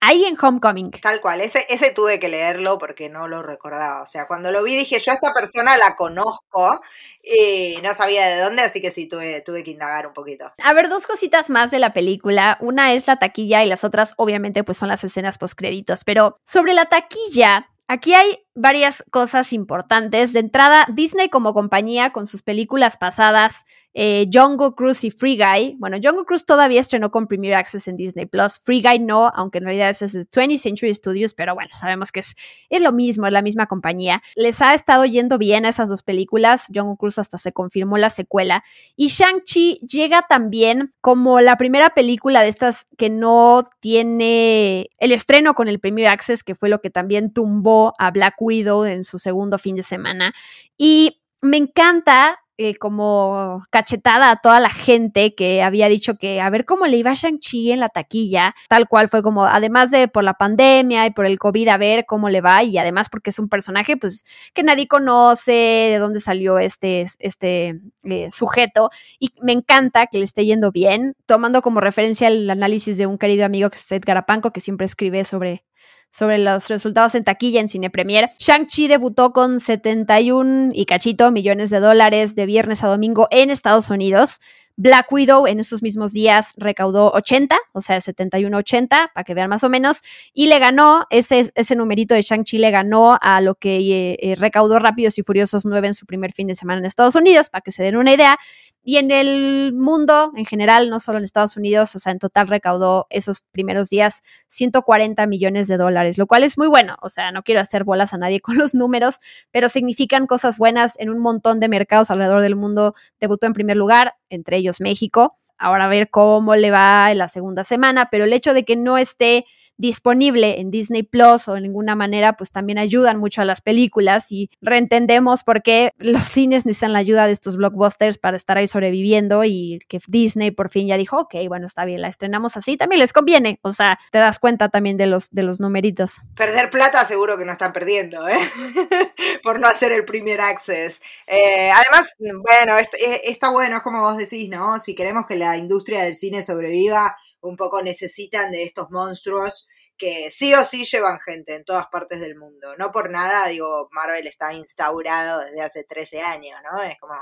Ahí 0.00 0.24
en 0.24 0.36
Homecoming. 0.40 0.92
Tal 0.92 1.20
cual, 1.20 1.42
ese, 1.42 1.64
ese 1.68 1.92
tuve 1.92 2.18
que 2.18 2.30
leerlo 2.30 2.78
porque 2.78 3.10
no 3.10 3.28
lo 3.28 3.42
recordaba. 3.42 4.02
O 4.02 4.06
sea, 4.06 4.26
cuando 4.26 4.50
lo 4.50 4.62
vi 4.62 4.74
dije, 4.74 4.98
yo 4.98 5.12
a 5.12 5.14
esta 5.14 5.34
persona 5.34 5.76
la 5.76 5.94
conozco 5.94 6.80
y 7.22 7.78
no 7.82 7.92
sabía 7.92 8.26
de 8.26 8.40
dónde, 8.40 8.62
así 8.62 8.80
que 8.80 8.90
sí, 8.90 9.06
tuve, 9.06 9.42
tuve 9.42 9.62
que 9.62 9.72
indagar 9.72 10.06
un 10.06 10.14
poquito. 10.14 10.50
A 10.62 10.72
ver, 10.72 10.88
dos 10.88 11.06
cositas 11.06 11.50
más 11.50 11.70
de 11.70 11.80
la 11.80 11.92
película. 11.92 12.56
Una 12.60 12.94
es 12.94 13.06
la 13.06 13.18
taquilla 13.18 13.62
y 13.62 13.68
las 13.68 13.84
otras, 13.84 14.14
obviamente, 14.16 14.64
pues 14.64 14.78
son 14.78 14.88
las 14.88 15.04
escenas 15.04 15.36
postcréditos. 15.36 16.04
Pero 16.04 16.38
sobre 16.42 16.72
la 16.72 16.86
taquilla, 16.86 17.66
Aquí 17.92 18.14
hay 18.14 18.38
varias 18.54 19.02
cosas 19.10 19.52
importantes. 19.52 20.32
De 20.32 20.38
entrada, 20.38 20.86
Disney 20.92 21.28
como 21.28 21.52
compañía 21.52 22.12
con 22.12 22.28
sus 22.28 22.40
películas 22.40 22.96
pasadas 22.96 23.64
eh, 23.92 24.28
Jungle 24.32 24.70
Cruise 24.76 25.04
y 25.04 25.10
Free 25.10 25.36
Guy. 25.36 25.76
Bueno, 25.78 25.96
Jungle 26.02 26.24
Cruise 26.24 26.44
todavía 26.44 26.80
estrenó 26.80 27.10
con 27.10 27.26
Premier 27.26 27.54
Access 27.54 27.88
en 27.88 27.96
Disney 27.96 28.26
Plus. 28.26 28.58
Free 28.58 28.82
Guy 28.82 29.00
no, 29.00 29.30
aunque 29.34 29.58
en 29.58 29.64
realidad 29.64 29.90
es 29.90 30.12
de 30.12 30.20
20th 30.20 30.58
Century 30.58 30.94
Studios, 30.94 31.34
pero 31.34 31.54
bueno, 31.54 31.70
sabemos 31.72 32.12
que 32.12 32.20
es, 32.20 32.36
es 32.68 32.82
lo 32.82 32.92
mismo, 32.92 33.26
es 33.26 33.32
la 33.32 33.42
misma 33.42 33.66
compañía. 33.66 34.22
Les 34.36 34.62
ha 34.62 34.74
estado 34.74 35.04
yendo 35.04 35.38
bien 35.38 35.66
a 35.66 35.70
esas 35.70 35.88
dos 35.88 36.02
películas. 36.02 36.66
Jungle 36.72 36.96
Cruise 36.98 37.18
hasta 37.18 37.38
se 37.38 37.52
confirmó 37.52 37.98
la 37.98 38.10
secuela. 38.10 38.64
Y 38.96 39.08
Shang-Chi 39.08 39.80
llega 39.86 40.26
también 40.28 40.94
como 41.00 41.40
la 41.40 41.56
primera 41.56 41.90
película 41.90 42.42
de 42.42 42.48
estas 42.48 42.86
que 42.96 43.10
no 43.10 43.62
tiene 43.80 44.90
el 44.98 45.12
estreno 45.12 45.54
con 45.54 45.68
el 45.68 45.80
Premier 45.80 46.08
Access, 46.08 46.44
que 46.44 46.54
fue 46.54 46.68
lo 46.68 46.80
que 46.80 46.90
también 46.90 47.32
tumbó 47.32 47.94
a 47.98 48.10
Black 48.10 48.36
Widow 48.40 48.84
en 48.84 49.04
su 49.04 49.18
segundo 49.18 49.58
fin 49.58 49.76
de 49.76 49.82
semana. 49.82 50.34
Y 50.76 51.22
me 51.40 51.56
encanta 51.56 52.38
eh, 52.62 52.74
como 52.74 53.64
cachetada 53.70 54.30
a 54.30 54.36
toda 54.36 54.60
la 54.60 54.68
gente 54.68 55.34
que 55.34 55.62
había 55.62 55.88
dicho 55.88 56.16
que 56.18 56.42
a 56.42 56.50
ver 56.50 56.66
cómo 56.66 56.86
le 56.86 56.98
iba 56.98 57.10
a 57.10 57.14
Shang-Chi 57.14 57.72
en 57.72 57.80
la 57.80 57.88
taquilla, 57.88 58.54
tal 58.68 58.86
cual 58.86 59.08
fue 59.08 59.22
como, 59.22 59.46
además 59.46 59.90
de 59.90 60.08
por 60.08 60.24
la 60.24 60.34
pandemia 60.34 61.06
y 61.06 61.10
por 61.10 61.24
el 61.24 61.38
COVID, 61.38 61.68
a 61.68 61.78
ver 61.78 62.04
cómo 62.06 62.28
le 62.28 62.42
va 62.42 62.62
y 62.62 62.76
además 62.76 63.08
porque 63.08 63.30
es 63.30 63.38
un 63.38 63.48
personaje 63.48 63.96
pues 63.96 64.26
que 64.52 64.62
nadie 64.62 64.88
conoce, 64.88 65.52
de 65.52 65.96
dónde 65.98 66.20
salió 66.20 66.58
este, 66.58 67.06
este 67.18 67.80
eh, 68.04 68.30
sujeto 68.30 68.90
y 69.18 69.30
me 69.40 69.52
encanta 69.52 70.06
que 70.08 70.18
le 70.18 70.24
esté 70.24 70.44
yendo 70.44 70.70
bien, 70.70 71.16
tomando 71.24 71.62
como 71.62 71.80
referencia 71.80 72.28
el 72.28 72.50
análisis 72.50 72.98
de 72.98 73.06
un 73.06 73.16
querido 73.16 73.46
amigo 73.46 73.70
que 73.70 73.78
es 73.78 73.90
Edgar 73.90 74.18
Apanco, 74.18 74.52
que 74.52 74.60
siempre 74.60 74.84
escribe 74.84 75.24
sobre 75.24 75.64
sobre 76.10 76.38
los 76.38 76.68
resultados 76.68 77.14
en 77.14 77.24
taquilla 77.24 77.60
en 77.60 77.68
Cine 77.68 77.90
Premier. 77.90 78.30
Shang-Chi 78.38 78.88
debutó 78.88 79.32
con 79.32 79.60
71 79.60 80.72
y 80.74 80.86
cachito 80.86 81.30
millones 81.30 81.70
de 81.70 81.80
dólares 81.80 82.34
de 82.34 82.46
viernes 82.46 82.84
a 82.84 82.88
domingo 82.88 83.28
en 83.30 83.50
Estados 83.50 83.90
Unidos. 83.90 84.40
Black 84.82 85.12
Widow 85.12 85.46
en 85.46 85.60
esos 85.60 85.82
mismos 85.82 86.14
días 86.14 86.54
recaudó 86.56 87.12
80, 87.12 87.54
o 87.74 87.82
sea, 87.82 87.98
71-80, 87.98 89.12
para 89.12 89.24
que 89.24 89.34
vean 89.34 89.50
más 89.50 89.62
o 89.62 89.68
menos, 89.68 90.00
y 90.32 90.46
le 90.46 90.58
ganó, 90.58 91.04
ese, 91.10 91.52
ese 91.54 91.76
numerito 91.76 92.14
de 92.14 92.22
Shang-Chi 92.22 92.56
le 92.56 92.70
ganó 92.70 93.18
a 93.20 93.42
lo 93.42 93.56
que 93.56 93.76
eh, 93.76 94.16
eh, 94.22 94.36
recaudó 94.36 94.78
Rápidos 94.78 95.18
y 95.18 95.22
Furiosos 95.22 95.66
9 95.66 95.88
en 95.88 95.92
su 95.94 96.06
primer 96.06 96.32
fin 96.32 96.46
de 96.46 96.54
semana 96.54 96.78
en 96.78 96.86
Estados 96.86 97.14
Unidos, 97.14 97.50
para 97.50 97.60
que 97.60 97.72
se 97.72 97.82
den 97.82 97.98
una 97.98 98.14
idea. 98.14 98.38
Y 98.82 98.96
en 98.96 99.10
el 99.10 99.74
mundo 99.74 100.32
en 100.34 100.46
general, 100.46 100.88
no 100.88 100.98
solo 100.98 101.18
en 101.18 101.24
Estados 101.24 101.58
Unidos, 101.58 101.94
o 101.94 101.98
sea, 101.98 102.12
en 102.12 102.18
total 102.18 102.48
recaudó 102.48 103.06
esos 103.10 103.44
primeros 103.52 103.90
días 103.90 104.22
140 104.48 105.26
millones 105.26 105.68
de 105.68 105.76
dólares, 105.76 106.16
lo 106.16 106.26
cual 106.26 106.44
es 106.44 106.56
muy 106.56 106.68
bueno. 106.68 106.96
O 107.02 107.10
sea, 107.10 107.32
no 107.32 107.42
quiero 107.42 107.60
hacer 107.60 107.84
bolas 107.84 108.14
a 108.14 108.16
nadie 108.16 108.40
con 108.40 108.56
los 108.56 108.74
números, 108.74 109.18
pero 109.50 109.68
significan 109.68 110.26
cosas 110.26 110.56
buenas 110.56 110.98
en 110.98 111.10
un 111.10 111.18
montón 111.18 111.60
de 111.60 111.68
mercados 111.68 112.10
alrededor 112.10 112.40
del 112.40 112.56
mundo. 112.56 112.94
Debutó 113.20 113.46
en 113.46 113.52
primer 113.52 113.76
lugar, 113.76 114.14
entre 114.30 114.56
ellos 114.56 114.80
México. 114.80 115.36
Ahora 115.58 115.84
a 115.84 115.88
ver 115.88 116.08
cómo 116.08 116.56
le 116.56 116.70
va 116.70 117.10
en 117.12 117.18
la 117.18 117.28
segunda 117.28 117.64
semana, 117.64 118.08
pero 118.10 118.24
el 118.24 118.32
hecho 118.32 118.54
de 118.54 118.64
que 118.64 118.76
no 118.76 118.96
esté 118.96 119.44
disponible 119.80 120.60
en 120.60 120.70
Disney 120.70 121.02
Plus 121.02 121.48
o 121.48 121.54
de 121.54 121.62
ninguna 121.62 121.94
manera, 121.94 122.36
pues 122.36 122.52
también 122.52 122.78
ayudan 122.78 123.16
mucho 123.16 123.40
a 123.40 123.46
las 123.46 123.62
películas 123.62 124.30
y 124.30 124.50
reentendemos 124.60 125.42
por 125.42 125.62
qué 125.62 125.92
los 125.96 126.22
cines 126.28 126.66
necesitan 126.66 126.92
la 126.92 126.98
ayuda 126.98 127.26
de 127.26 127.32
estos 127.32 127.56
blockbusters 127.56 128.18
para 128.18 128.36
estar 128.36 128.58
ahí 128.58 128.66
sobreviviendo 128.66 129.42
y 129.44 129.80
que 129.88 129.98
Disney 130.06 130.50
por 130.50 130.68
fin 130.68 130.86
ya 130.86 130.98
dijo, 130.98 131.18
ok, 131.18 131.34
bueno, 131.48 131.66
está 131.66 131.86
bien, 131.86 132.02
la 132.02 132.08
estrenamos 132.08 132.58
así, 132.58 132.76
también 132.76 133.00
les 133.00 133.12
conviene, 133.12 133.58
o 133.62 133.72
sea, 133.72 133.98
te 134.12 134.18
das 134.18 134.38
cuenta 134.38 134.68
también 134.68 134.98
de 134.98 135.06
los, 135.06 135.30
de 135.30 135.42
los 135.42 135.60
numeritos. 135.60 136.20
Perder 136.36 136.68
plata 136.68 137.04
seguro 137.04 137.38
que 137.38 137.46
no 137.46 137.52
están 137.52 137.72
perdiendo, 137.72 138.28
¿eh? 138.28 138.38
por 139.42 139.60
no 139.60 139.66
hacer 139.66 139.92
el 139.92 140.04
primer 140.04 140.40
access. 140.42 141.00
Eh, 141.26 141.70
además, 141.70 142.16
bueno, 142.18 142.78
eh, 142.78 143.20
está 143.24 143.50
bueno, 143.50 143.76
es 143.76 143.82
como 143.82 144.00
vos 144.00 144.18
decís, 144.18 144.48
¿no? 144.50 144.78
Si 144.78 144.94
queremos 144.94 145.24
que 145.26 145.36
la 145.36 145.56
industria 145.56 146.02
del 146.02 146.14
cine 146.14 146.42
sobreviva, 146.42 147.16
un 147.42 147.56
poco 147.56 147.82
necesitan 147.82 148.50
de 148.50 148.64
estos 148.64 148.90
monstruos 148.90 149.66
que 149.96 150.30
sí 150.30 150.54
o 150.54 150.64
sí 150.64 150.84
llevan 150.84 151.18
gente 151.20 151.54
en 151.54 151.64
todas 151.64 151.86
partes 151.90 152.20
del 152.20 152.36
mundo. 152.36 152.76
No 152.78 152.90
por 152.90 153.10
nada, 153.10 153.48
digo, 153.48 153.88
Marvel 153.92 154.26
está 154.26 154.52
instaurado 154.52 155.40
desde 155.40 155.62
hace 155.62 155.84
13 155.84 156.22
años, 156.22 156.58
¿no? 156.70 156.82
Es 156.82 156.96
como, 156.98 157.14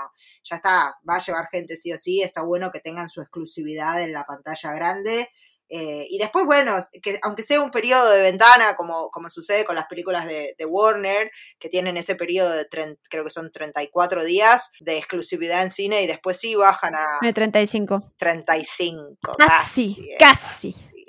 ya 0.45 0.57
está, 0.57 0.99
va 1.09 1.17
a 1.17 1.19
llevar 1.19 1.49
gente 1.51 1.77
sí 1.77 1.93
o 1.93 1.99
sí, 1.99 2.23
está 2.23 2.43
bueno 2.43 2.71
que 2.71 2.81
tengan 2.81 3.09
su 3.09 3.21
exclusividad 3.21 4.03
en 4.03 4.13
la 4.13 4.25
pantalla 4.25 4.73
grande 4.73 5.29
eh, 5.69 6.07
y 6.09 6.19
después, 6.19 6.45
bueno, 6.45 6.75
que 7.03 7.19
aunque 7.23 7.43
sea 7.43 7.61
un 7.61 7.71
periodo 7.71 8.11
de 8.11 8.23
ventana, 8.23 8.75
como, 8.77 9.11
como 9.11 9.29
sucede 9.29 9.65
con 9.65 9.77
las 9.77 9.87
películas 9.87 10.27
de, 10.27 10.55
Warner, 10.67 11.31
que 11.59 11.69
tienen 11.69 11.97
ese 11.97 12.15
periodo 12.15 12.51
de, 12.51 12.67
creo 13.11 13.25
que 13.25 13.31
son 13.31 13.51
34 13.51 14.25
días 14.25 14.71
de 14.81 14.99
exclusividad 14.99 15.63
en 15.63 15.71
cine 15.71 16.03
y 16.03 16.07
después 16.07 16.39
sí 16.39 16.55
bajan 16.55 16.95
a... 16.95 17.19
De 17.23 17.33
35. 17.33 18.13
35, 18.17 19.37
casi. 19.39 20.09
Casi. 20.19 20.75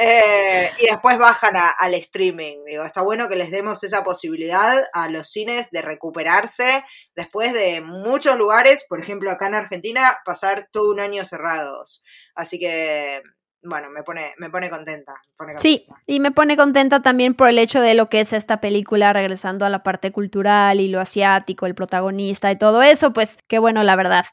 Eh, 0.00 0.72
y 0.80 0.86
después 0.86 1.16
bajan 1.16 1.54
al 1.78 1.94
streaming. 1.94 2.56
Digo, 2.66 2.82
está 2.84 3.02
bueno 3.02 3.28
que 3.28 3.36
les 3.36 3.52
demos 3.52 3.84
esa 3.84 4.02
posibilidad 4.02 4.72
a 4.94 5.08
los 5.10 5.28
cines 5.28 5.70
de 5.70 5.80
recuperarse 5.80 6.84
después 7.14 7.52
de 7.52 7.82
muchos 7.82 8.36
lugares, 8.36 8.84
por 8.88 9.00
ejemplo 9.00 9.30
acá 9.30 9.46
en 9.46 9.54
Argentina, 9.54 10.18
pasar 10.24 10.68
todo 10.72 10.90
un 10.90 10.98
año 10.98 11.24
cerrados. 11.24 12.02
Así 12.34 12.58
que 12.58 13.22
bueno, 13.62 13.90
me 13.90 14.02
pone, 14.02 14.32
me 14.38 14.50
pone 14.50 14.68
contenta, 14.70 15.14
Sí, 15.58 15.86
y 16.06 16.20
me 16.20 16.32
pone 16.32 16.56
contenta 16.56 17.02
también 17.02 17.34
por 17.34 17.48
el 17.48 17.58
hecho 17.58 17.80
de 17.80 17.94
lo 17.94 18.08
que 18.08 18.20
es 18.20 18.32
esta 18.32 18.60
película, 18.60 19.12
regresando 19.12 19.64
a 19.64 19.70
la 19.70 19.82
parte 19.82 20.10
cultural 20.10 20.80
y 20.80 20.88
lo 20.88 21.00
asiático, 21.00 21.66
el 21.66 21.74
protagonista 21.74 22.50
y 22.50 22.58
todo 22.58 22.82
eso, 22.82 23.12
pues 23.12 23.38
qué 23.48 23.58
bueno, 23.58 23.82
la 23.82 23.96
verdad. 23.96 24.26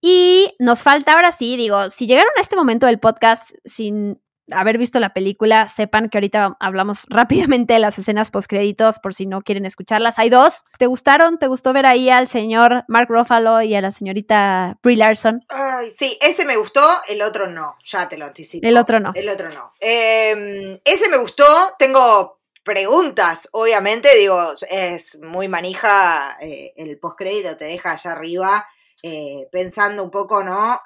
Y 0.00 0.56
nos 0.58 0.82
falta 0.82 1.12
ahora 1.12 1.30
sí, 1.30 1.56
digo, 1.56 1.88
si 1.88 2.06
llegaron 2.06 2.32
a 2.36 2.40
este 2.40 2.56
momento 2.56 2.86
del 2.86 2.98
podcast 2.98 3.52
sin 3.64 4.20
haber 4.50 4.78
visto 4.78 5.00
la 5.00 5.12
película, 5.12 5.68
sepan 5.68 6.08
que 6.08 6.18
ahorita 6.18 6.56
hablamos 6.60 7.06
rápidamente 7.08 7.74
de 7.74 7.78
las 7.78 7.98
escenas 7.98 8.30
postcréditos 8.30 8.98
por 8.98 9.14
si 9.14 9.26
no 9.26 9.42
quieren 9.42 9.64
escucharlas. 9.64 10.18
Hay 10.18 10.30
dos. 10.30 10.64
¿Te 10.78 10.86
gustaron? 10.86 11.38
¿Te 11.38 11.46
gustó 11.46 11.72
ver 11.72 11.86
ahí 11.86 12.10
al 12.10 12.28
señor 12.28 12.84
Mark 12.88 13.08
Ruffalo 13.08 13.62
y 13.62 13.74
a 13.74 13.80
la 13.80 13.90
señorita 13.90 14.78
Brie 14.82 14.96
Larson? 14.96 15.44
Ay, 15.48 15.90
sí, 15.90 16.18
ese 16.22 16.44
me 16.44 16.56
gustó, 16.56 16.82
el 17.08 17.22
otro 17.22 17.46
no, 17.46 17.76
ya 17.84 18.08
te 18.08 18.16
lo 18.16 18.26
anticipo. 18.26 18.66
El 18.66 18.76
otro 18.76 19.00
no. 19.00 19.12
El 19.14 19.28
otro 19.28 19.50
no. 19.50 19.72
Em, 19.80 20.76
ese 20.84 21.08
me 21.08 21.16
gustó, 21.16 21.44
tengo 21.78 22.40
preguntas, 22.64 23.48
obviamente, 23.52 24.08
digo, 24.16 24.38
es 24.70 25.18
muy 25.20 25.48
manija 25.48 26.36
eh, 26.40 26.72
el 26.76 26.98
postcrédito, 26.98 27.56
te 27.56 27.64
deja 27.64 27.92
allá 27.92 28.12
arriba 28.12 28.66
eh, 29.02 29.48
pensando 29.50 30.04
un 30.04 30.10
poco, 30.10 30.44
¿no? 30.44 30.80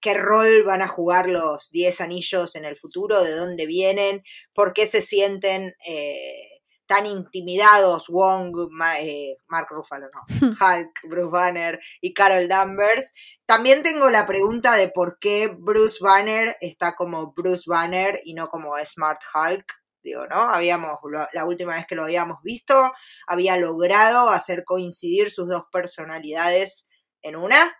Qué 0.00 0.14
rol 0.14 0.62
van 0.64 0.82
a 0.82 0.88
jugar 0.88 1.28
los 1.28 1.70
10 1.70 2.00
anillos 2.00 2.56
en 2.56 2.64
el 2.64 2.76
futuro, 2.76 3.22
de 3.22 3.34
dónde 3.34 3.66
vienen, 3.66 4.22
por 4.54 4.72
qué 4.72 4.86
se 4.86 5.02
sienten 5.02 5.74
eh, 5.86 6.60
tan 6.90 7.06
intimidados 7.06 8.08
Wong, 8.08 8.52
eh, 8.98 9.36
Mark 9.46 9.68
Ruffalo, 9.70 10.08
no, 10.12 10.20
Hulk, 10.60 10.90
Bruce 11.04 11.30
Banner 11.30 11.78
y 12.00 12.12
Carol 12.12 12.48
Danvers. 12.48 13.12
También 13.46 13.84
tengo 13.84 14.10
la 14.10 14.26
pregunta 14.26 14.74
de 14.74 14.88
por 14.88 15.20
qué 15.20 15.54
Bruce 15.56 15.98
Banner 16.00 16.56
está 16.60 16.96
como 16.96 17.32
Bruce 17.32 17.64
Banner 17.68 18.20
y 18.24 18.34
no 18.34 18.48
como 18.48 18.72
Smart 18.84 19.20
Hulk. 19.32 19.64
Digo, 20.02 20.26
¿no? 20.26 20.40
Habíamos, 20.40 20.98
la 21.32 21.44
última 21.44 21.74
vez 21.74 21.86
que 21.86 21.94
lo 21.94 22.02
habíamos 22.02 22.38
visto, 22.42 22.92
había 23.28 23.56
logrado 23.56 24.28
hacer 24.30 24.64
coincidir 24.64 25.30
sus 25.30 25.48
dos 25.48 25.62
personalidades 25.70 26.86
en 27.22 27.36
una 27.36 27.79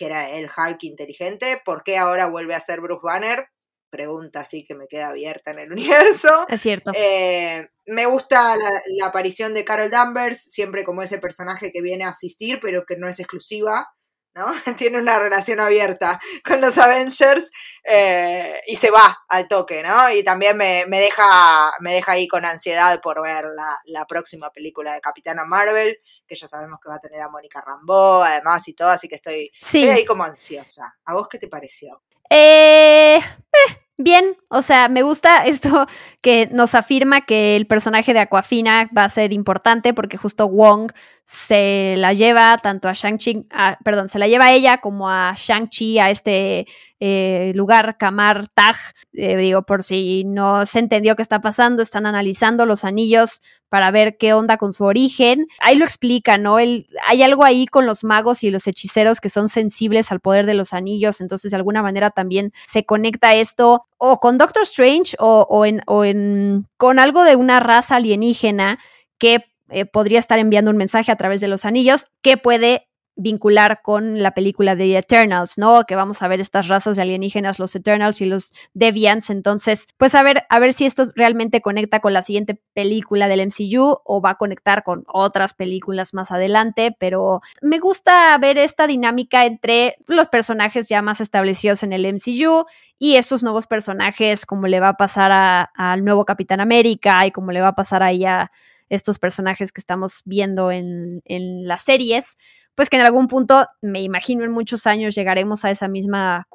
que 0.00 0.06
era 0.06 0.30
el 0.30 0.46
Hulk 0.46 0.82
inteligente. 0.84 1.60
¿Por 1.62 1.82
qué 1.82 1.98
ahora 1.98 2.26
vuelve 2.26 2.54
a 2.54 2.60
ser 2.60 2.80
Bruce 2.80 3.02
Banner? 3.02 3.50
Pregunta 3.90 4.40
así 4.40 4.62
que 4.62 4.74
me 4.74 4.86
queda 4.86 5.10
abierta 5.10 5.50
en 5.50 5.58
el 5.58 5.72
universo. 5.72 6.46
Es 6.48 6.62
cierto. 6.62 6.90
Eh, 6.94 7.68
me 7.84 8.06
gusta 8.06 8.56
la, 8.56 9.06
aparición 9.06 9.52
de 9.52 9.62
Carol 9.62 9.90
Danvers, 9.90 10.40
siempre 10.40 10.84
como 10.84 11.02
ese 11.02 11.18
personaje 11.18 11.70
que 11.70 11.82
viene 11.82 12.04
a 12.04 12.10
asistir, 12.10 12.60
pero 12.62 12.86
que 12.86 12.96
no 12.96 13.08
es 13.08 13.20
exclusiva. 13.20 13.90
¿No? 14.34 14.46
Tiene 14.76 14.98
una 14.98 15.18
relación 15.18 15.60
abierta 15.60 16.20
con 16.44 16.60
los 16.60 16.78
Avengers 16.78 17.50
eh, 17.84 18.60
y 18.66 18.76
se 18.76 18.90
va 18.90 19.24
al 19.28 19.48
toque, 19.48 19.82
¿no? 19.82 20.10
Y 20.10 20.22
también 20.22 20.56
me, 20.56 20.84
deja, 20.88 21.72
me 21.80 21.92
deja 21.92 22.12
ahí 22.12 22.28
con 22.28 22.44
ansiedad 22.44 23.00
por 23.00 23.22
ver 23.22 23.44
la, 23.84 24.06
próxima 24.06 24.50
película 24.50 24.94
de 24.94 25.00
Capitana 25.00 25.44
Marvel, 25.44 25.96
que 26.26 26.34
ya 26.34 26.48
sabemos 26.48 26.80
que 26.82 26.88
va 26.88 26.96
a 26.96 27.00
tener 27.00 27.20
a 27.20 27.28
Mónica 27.28 27.60
Rambeau, 27.60 28.22
además 28.22 28.66
y 28.66 28.74
todo, 28.74 28.88
así 28.88 29.08
que 29.08 29.16
estoy, 29.16 29.50
ahí 29.88 30.04
como 30.04 30.24
ansiosa. 30.24 30.96
¿A 31.04 31.12
vos 31.12 31.28
qué 31.28 31.38
te 31.38 31.48
pareció? 31.48 32.02
Eh, 32.28 33.16
eh, 33.16 33.86
bien, 33.96 34.36
o 34.48 34.62
sea, 34.62 34.88
me 34.88 35.02
gusta 35.02 35.44
esto 35.46 35.86
que 36.20 36.48
nos 36.50 36.74
afirma 36.74 37.26
que 37.26 37.56
el 37.56 37.66
personaje 37.66 38.12
de 38.12 38.20
Aquafina 38.20 38.88
va 38.96 39.04
a 39.04 39.08
ser 39.10 39.32
importante 39.32 39.94
porque 39.94 40.16
justo 40.16 40.48
Wong 40.48 40.92
se 41.32 41.94
la 41.96 42.12
lleva 42.12 42.58
tanto 42.58 42.88
a 42.88 42.92
Shang-Chi, 42.92 43.46
perdón, 43.84 44.08
se 44.08 44.18
la 44.18 44.26
lleva 44.26 44.46
a 44.46 44.52
ella 44.52 44.78
como 44.78 45.08
a 45.08 45.32
Shang-Chi 45.36 46.00
a 46.00 46.10
este 46.10 46.66
eh, 46.98 47.52
lugar, 47.54 47.98
Kamar 47.98 48.48
Taj, 48.48 48.74
eh, 49.12 49.36
digo, 49.36 49.62
por 49.62 49.84
si 49.84 50.24
no 50.24 50.66
se 50.66 50.80
entendió 50.80 51.14
qué 51.14 51.22
está 51.22 51.40
pasando, 51.40 51.84
están 51.84 52.06
analizando 52.06 52.66
los 52.66 52.84
anillos 52.84 53.42
para 53.68 53.92
ver 53.92 54.16
qué 54.18 54.34
onda 54.34 54.56
con 54.56 54.72
su 54.72 54.82
origen. 54.82 55.46
Ahí 55.60 55.76
lo 55.76 55.84
explica, 55.84 56.36
¿no? 56.36 56.56
hay 56.56 57.22
algo 57.22 57.44
ahí 57.44 57.66
con 57.66 57.86
los 57.86 58.02
magos 58.02 58.42
y 58.42 58.50
los 58.50 58.66
hechiceros 58.66 59.20
que 59.20 59.28
son 59.28 59.48
sensibles 59.48 60.10
al 60.10 60.18
poder 60.18 60.46
de 60.46 60.54
los 60.54 60.72
anillos, 60.72 61.20
entonces 61.20 61.52
de 61.52 61.56
alguna 61.58 61.80
manera 61.80 62.10
también 62.10 62.52
se 62.66 62.84
conecta 62.84 63.36
esto 63.36 63.84
o 63.98 64.18
con 64.18 64.36
Doctor 64.36 64.64
Strange 64.64 65.14
o, 65.20 65.64
en, 65.64 65.80
o 65.86 66.04
en, 66.04 66.66
con 66.76 66.98
algo 66.98 67.22
de 67.22 67.36
una 67.36 67.60
raza 67.60 67.96
alienígena 67.96 68.80
que 69.20 69.49
eh, 69.70 69.84
podría 69.86 70.18
estar 70.18 70.38
enviando 70.38 70.70
un 70.70 70.76
mensaje 70.76 71.12
a 71.12 71.16
través 71.16 71.40
de 71.40 71.48
los 71.48 71.64
anillos 71.64 72.06
que 72.22 72.36
puede 72.36 72.90
vincular 73.20 73.82
con 73.82 74.22
la 74.22 74.32
película 74.32 74.76
de 74.76 74.96
Eternals, 74.96 75.58
¿no? 75.58 75.84
Que 75.84 75.94
vamos 75.94 76.22
a 76.22 76.28
ver 76.28 76.40
estas 76.40 76.68
razas 76.68 76.96
de 76.96 77.02
alienígenas, 77.02 77.58
los 77.58 77.74
Eternals 77.74 78.20
y 78.20 78.26
los 78.26 78.52
Deviants. 78.72 79.30
Entonces, 79.30 79.86
pues 79.96 80.14
a 80.14 80.22
ver, 80.22 80.44
a 80.48 80.58
ver 80.58 80.72
si 80.72 80.86
esto 80.86 81.04
realmente 81.14 81.60
conecta 81.60 82.00
con 82.00 82.14
la 82.14 82.22
siguiente 82.22 82.60
película 82.72 83.28
del 83.28 83.46
MCU 83.46 84.00
o 84.04 84.20
va 84.22 84.30
a 84.30 84.34
conectar 84.36 84.82
con 84.82 85.04
otras 85.06 85.54
películas 85.54 86.14
más 86.14 86.30
adelante, 86.30 86.96
pero 86.98 87.40
me 87.60 87.78
gusta 87.78 88.36
ver 88.38 88.58
esta 88.58 88.86
dinámica 88.86 89.44
entre 89.44 89.96
los 90.06 90.28
personajes 90.28 90.88
ya 90.88 91.02
más 91.02 91.20
establecidos 91.20 91.82
en 91.82 91.92
el 91.92 92.06
MCU 92.06 92.64
y 92.98 93.16
esos 93.16 93.42
nuevos 93.42 93.66
personajes, 93.66 94.46
como 94.46 94.66
le 94.66 94.80
va 94.80 94.90
a 94.90 94.96
pasar 94.96 95.68
al 95.74 96.04
nuevo 96.04 96.24
Capitán 96.24 96.60
América 96.60 97.26
y 97.26 97.32
como 97.32 97.52
le 97.52 97.60
va 97.60 97.68
a 97.68 97.74
pasar 97.74 98.02
ahí 98.02 98.24
a 98.24 98.50
estos 98.90 99.18
personajes 99.18 99.72
que 99.72 99.80
estamos 99.80 100.20
viendo 100.24 100.70
en, 100.70 101.22
las 101.66 101.82
series, 101.82 102.36
pues 102.74 102.90
que 102.90 102.96
en 102.96 103.02
algún 103.02 103.28
punto, 103.28 103.66
me 103.80 104.02
imagino 104.02 104.44
en 104.44 104.50
muchos 104.50 104.86
años, 104.86 105.14
llegaremos 105.14 105.64
a 105.64 105.70
esa 105.70 105.88
misma 105.88 106.46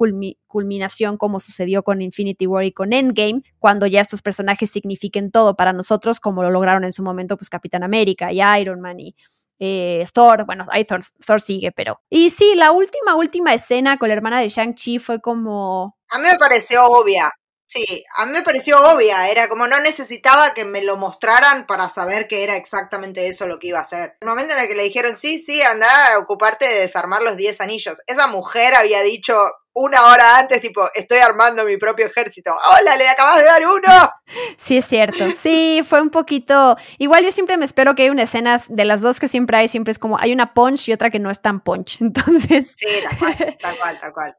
culminación 0.46 1.16
como 1.16 1.40
sucedió 1.40 1.82
con 1.82 2.02
Infinity 2.02 2.46
War 2.46 2.64
y 2.64 2.72
con 2.72 2.92
Endgame, 2.92 3.42
cuando 3.58 3.86
ya 3.86 4.00
estos 4.00 4.22
personajes 4.22 4.70
signifiquen 4.70 5.30
todo 5.30 5.56
para 5.56 5.72
nosotros, 5.72 6.20
como 6.20 6.42
lo 6.42 6.50
lograron 6.50 6.84
en 6.84 6.92
su 6.92 7.02
momento, 7.02 7.36
pues 7.36 7.50
Capitán 7.50 7.82
América 7.82 8.32
y 8.32 8.40
Iron 8.60 8.80
Man 8.80 9.00
y, 9.00 9.16
eh, 9.58 10.06
Thor, 10.12 10.44
bueno, 10.44 10.66
ahí 10.70 10.84
Thor, 10.84 11.02
Thor 11.24 11.40
sigue, 11.40 11.72
pero... 11.72 12.00
Y 12.10 12.30
sí, 12.30 12.54
la 12.54 12.72
última, 12.72 13.16
última 13.16 13.54
escena 13.54 13.96
con 13.96 14.08
la 14.08 14.14
hermana 14.14 14.40
de 14.40 14.48
Shang-Chi 14.48 14.98
fue 14.98 15.20
como... 15.20 15.96
A 16.10 16.18
mí 16.18 16.26
me 16.30 16.38
pareció 16.38 16.84
obvia. 16.84 17.32
Sí, 17.68 18.04
a 18.18 18.26
mí 18.26 18.32
me 18.32 18.42
pareció 18.42 18.78
obvia, 18.92 19.28
era 19.28 19.48
como 19.48 19.66
no 19.66 19.80
necesitaba 19.80 20.54
que 20.54 20.64
me 20.64 20.82
lo 20.82 20.96
mostraran 20.96 21.66
para 21.66 21.88
saber 21.88 22.28
que 22.28 22.44
era 22.44 22.56
exactamente 22.56 23.26
eso 23.26 23.46
lo 23.46 23.58
que 23.58 23.68
iba 23.68 23.78
a 23.78 23.82
hacer. 23.82 24.16
El 24.20 24.28
momento 24.28 24.54
en 24.54 24.60
el 24.60 24.68
que 24.68 24.76
le 24.76 24.84
dijeron, 24.84 25.16
sí, 25.16 25.38
sí, 25.38 25.60
anda 25.62 25.86
a 26.14 26.18
ocuparte 26.18 26.66
de 26.66 26.80
desarmar 26.80 27.22
los 27.22 27.36
10 27.36 27.60
anillos. 27.60 28.00
Esa 28.06 28.28
mujer 28.28 28.74
había 28.74 29.02
dicho 29.02 29.36
una 29.76 30.06
hora 30.06 30.38
antes, 30.38 30.60
tipo, 30.60 30.88
estoy 30.94 31.18
armando 31.18 31.64
mi 31.64 31.76
propio 31.76 32.06
ejército. 32.06 32.56
¡Hola, 32.72 32.96
le 32.96 33.08
acabas 33.08 33.36
de 33.36 33.44
dar 33.44 33.62
uno! 33.66 34.10
Sí, 34.56 34.78
es 34.78 34.86
cierto. 34.86 35.24
Sí, 35.40 35.84
fue 35.88 36.00
un 36.00 36.10
poquito... 36.10 36.76
Igual 36.98 37.24
yo 37.24 37.30
siempre 37.30 37.56
me 37.58 37.64
espero 37.64 37.94
que 37.94 38.04
hay 38.04 38.08
una 38.08 38.24
escena 38.24 38.60
de 38.68 38.84
las 38.84 39.00
dos 39.00 39.20
que 39.20 39.28
siempre 39.28 39.56
hay, 39.58 39.68
siempre 39.68 39.92
es 39.92 39.98
como, 40.00 40.18
hay 40.18 40.32
una 40.32 40.54
punch 40.54 40.88
y 40.88 40.92
otra 40.92 41.10
que 41.10 41.20
no 41.20 41.30
es 41.30 41.42
tan 41.42 41.62
punch. 41.62 41.98
Entonces... 42.00 42.72
Sí, 42.74 42.88
tal 43.04 43.18
cual, 43.18 43.58
tal 43.60 43.78
cual, 43.78 43.98
tal 44.00 44.12
cual. 44.12 44.36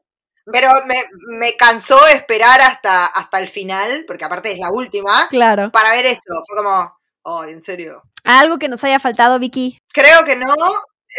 Pero 0.52 0.70
me, 0.86 1.04
me, 1.38 1.56
cansó 1.56 2.04
esperar 2.06 2.60
hasta, 2.60 3.06
hasta 3.06 3.38
el 3.38 3.48
final, 3.48 4.04
porque 4.06 4.24
aparte 4.24 4.52
es 4.52 4.58
la 4.58 4.70
última, 4.70 5.28
claro. 5.28 5.70
para 5.72 5.90
ver 5.90 6.06
eso. 6.06 6.22
Fue 6.46 6.56
como, 6.56 6.92
oh, 7.22 7.44
en 7.44 7.60
serio. 7.60 8.02
¿Algo 8.24 8.58
que 8.58 8.68
nos 8.68 8.84
haya 8.84 9.00
faltado, 9.00 9.38
Vicky? 9.38 9.78
Creo 9.92 10.24
que 10.24 10.36
no. 10.36 10.54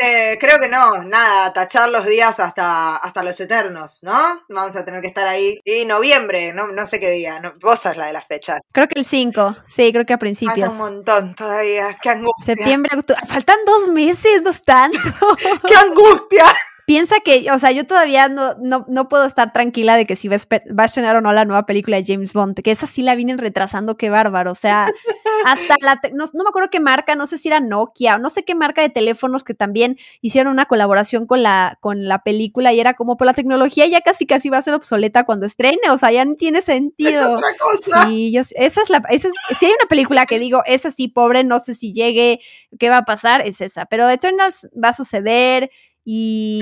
Eh, 0.02 0.38
creo 0.40 0.60
que 0.60 0.70
no, 0.70 1.04
nada, 1.04 1.52
tachar 1.52 1.90
los 1.90 2.06
días 2.06 2.40
hasta, 2.40 2.96
hasta 2.98 3.24
los 3.24 3.40
eternos, 3.40 4.00
¿no? 4.04 4.14
Vamos 4.48 4.76
a 4.76 4.86
tener 4.86 5.02
que 5.02 5.08
estar 5.08 5.26
ahí. 5.28 5.60
Y 5.66 5.86
noviembre, 5.86 6.54
no, 6.54 6.68
no 6.68 6.86
sé 6.86 7.00
qué 7.00 7.10
día, 7.10 7.40
no, 7.40 7.54
vos 7.60 7.80
sos 7.80 7.98
la 7.98 8.08
de 8.08 8.14
las 8.14 8.28
fechas. 8.28 8.60
Creo 8.72 8.88
que 8.88 9.00
el 9.00 9.06
5, 9.06 9.58
sí, 9.68 9.92
creo 9.92 10.06
que 10.06 10.14
a 10.14 10.20
principios. 10.20 10.60
Falta 10.60 10.72
un 10.72 10.78
montón 10.78 11.34
todavía, 11.34 11.98
qué 12.02 12.12
angustia. 12.12 12.56
Septiembre, 12.56 12.92
octubre, 12.98 13.22
faltan 13.28 13.58
dos 13.66 13.90
meses, 13.90 14.44
no 14.44 14.52
es 14.52 14.64
tanto. 14.64 15.00
¡Qué 15.68 15.76
angustia! 15.76 16.46
Piensa 16.90 17.18
que, 17.20 17.52
o 17.52 17.60
sea, 17.60 17.72
yo 17.72 17.86
todavía 17.86 18.30
no, 18.30 18.56
no, 18.56 18.84
no 18.88 19.10
puedo 19.10 19.24
estar 19.24 19.54
tranquila 19.54 19.96
de 19.96 20.08
que 20.08 20.16
si 20.16 20.28
va 20.28 20.38
a 20.38 20.86
estrenar 20.86 21.16
o 21.18 21.22
no 21.22 21.32
la 21.32 21.46
nueva 21.46 21.68
película 21.68 21.98
de 21.98 22.04
James 22.04 22.34
Bond, 22.34 22.60
que 22.64 22.72
esa 22.72 22.88
sí 22.88 23.04
la 23.04 23.14
vienen 23.14 23.38
retrasando, 23.38 23.96
qué 23.96 24.10
bárbaro. 24.10 24.54
O 24.54 24.56
sea, 24.56 24.88
hasta 25.46 25.76
la, 25.82 26.02
no, 26.14 26.26
no, 26.34 26.44
me 26.44 26.50
acuerdo 26.50 26.72
qué 26.72 26.80
marca, 26.80 27.14
no 27.14 27.28
sé 27.28 27.38
si 27.38 27.48
era 27.48 27.60
Nokia 27.60 28.16
o 28.16 28.18
no 28.18 28.32
sé 28.32 28.44
qué 28.44 28.56
marca 28.56 28.82
de 28.82 28.90
teléfonos 28.90 29.44
que 29.44 29.54
también 29.54 30.00
hicieron 30.22 30.52
una 30.52 30.66
colaboración 30.66 31.28
con 31.28 31.44
la, 31.44 31.78
con 31.80 32.08
la 32.08 32.24
película 32.24 32.74
y 32.74 32.80
era 32.80 32.96
como, 32.96 33.18
por 33.18 33.18
pues, 33.20 33.28
la 33.28 33.34
tecnología 33.36 33.86
ya 33.86 34.02
casi 34.02 34.26
casi 34.26 34.50
va 34.50 34.58
a 34.58 34.64
ser 34.64 34.74
obsoleta 34.74 35.26
cuando 35.26 35.46
estrene, 35.46 35.92
o 35.92 35.98
sea, 36.00 36.12
ya 36.12 36.26
no 36.26 36.38
tiene 36.38 36.64
sentido. 36.64 37.12
Es 37.12 37.22
otra 37.22 37.50
cosa. 37.60 38.10
Y 38.10 38.32
yo, 38.32 38.42
esa 38.42 38.82
es 38.82 38.90
la, 38.90 39.04
esa 39.12 39.28
es, 39.28 39.34
si 39.60 39.68
hay 39.68 39.74
una 39.74 39.88
película 39.88 40.26
que 40.26 40.40
digo, 40.40 40.64
esa 40.66 40.90
sí, 40.90 41.08
pobre, 41.08 41.44
no 41.44 41.60
sé 41.60 41.76
si 41.76 41.94
llegue, 41.94 42.40
qué 42.80 42.90
va 42.90 42.98
a 42.98 43.06
pasar, 43.06 43.42
es 43.46 43.62
esa. 43.62 43.86
Pero 43.86 44.10
Eternals 44.10 44.68
va 44.74 44.90
a 44.90 44.94
suceder 44.94 45.70
y 46.12 46.60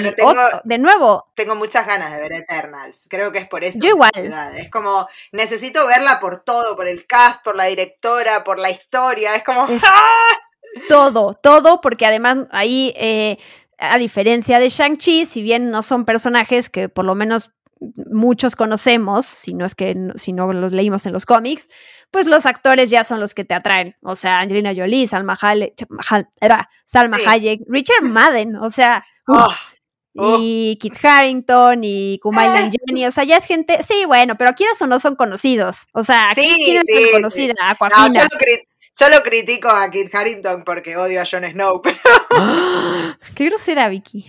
de 0.66 0.78
nuevo. 0.78 1.32
Tengo 1.34 1.56
muchas 1.56 1.88
ganas 1.88 2.12
de 2.12 2.20
ver 2.20 2.34
Eternals. 2.34 3.08
Creo 3.10 3.32
que 3.32 3.40
es 3.40 3.48
por 3.48 3.64
eso. 3.64 3.80
Yo 3.82 3.92
igual. 3.92 4.12
Es 4.14 4.70
como, 4.70 5.08
necesito 5.32 5.88
verla 5.88 6.20
por 6.20 6.44
todo, 6.44 6.76
por 6.76 6.86
el 6.86 7.08
cast, 7.08 7.46
por 7.46 7.56
la 7.56 7.64
directora, 7.64 8.44
por 8.44 8.60
la 8.60 8.72
historia. 8.72 9.36
Es 9.36 9.46
como. 9.46 9.66
¡ah! 9.84 10.38
Todo, 10.90 11.34
todo, 11.34 11.80
porque 11.80 12.06
además 12.06 12.40
ahí, 12.52 12.94
eh, 12.98 13.38
a 13.78 13.98
diferencia 13.98 14.60
de 14.60 14.68
Shang-Chi, 14.68 15.26
si 15.26 15.42
bien 15.42 15.72
no 15.72 15.82
son 15.82 16.04
personajes 16.04 16.70
que 16.70 16.90
por 16.90 17.06
lo 17.06 17.16
menos 17.16 17.52
muchos 17.80 18.58
conocemos, 18.58 19.26
si 19.26 19.54
no 19.54 19.66
es 19.66 19.76
que 19.76 19.96
si 20.16 20.34
no 20.34 20.52
los 20.52 20.74
leímos 20.74 21.06
en 21.06 21.14
los 21.14 21.26
cómics, 21.26 21.70
pues 22.12 22.26
los 22.26 22.46
actores 22.46 22.90
ya 22.90 23.04
son 23.04 23.20
los 23.20 23.34
que 23.34 23.46
te 23.46 23.54
atraen. 23.54 23.96
O 24.02 24.16
sea, 24.16 24.40
Angelina 24.40 24.74
Jolie, 24.76 25.08
Salma 25.08 25.38
Hayek, 25.40 25.88
Salma 26.86 27.18
Hayek, 27.26 27.62
Richard 27.68 28.06
Madden, 28.10 28.56
o 28.56 28.70
sea, 28.70 29.04
Ah, 30.20 30.30
y 30.40 30.78
Kit 30.78 30.94
Harrington 31.04 31.82
y 31.84 32.20
Kumail 32.20 32.50
eh. 32.50 32.54
Nanjiani, 32.54 33.06
o 33.06 33.12
sea, 33.12 33.24
ya 33.24 33.38
es 33.38 33.46
gente, 33.46 33.84
sí, 33.88 34.06
bueno, 34.06 34.36
pero 34.36 34.54
quienes 34.56 34.82
o 34.82 34.88
no 34.88 35.00
son 35.00 35.16
conocidos, 35.16 35.88
o 35.94 36.04
sea, 36.04 36.32
sí, 36.34 36.42
¿quién 36.66 36.82
es 36.86 37.12
conocida? 37.12 37.54
No, 37.80 38.14
yo, 39.00 39.10
lo 39.10 39.22
critico 39.22 39.70
a 39.70 39.92
Kit 39.92 40.14
Harrington 40.14 40.64
porque 40.64 40.98
odio 40.98 41.22
a 41.22 41.26
Jon 41.30 41.46
Snow, 41.46 41.82
pero... 41.84 41.98
Qué 43.36 43.46
grosera, 43.46 43.90
Vicky. 43.90 44.28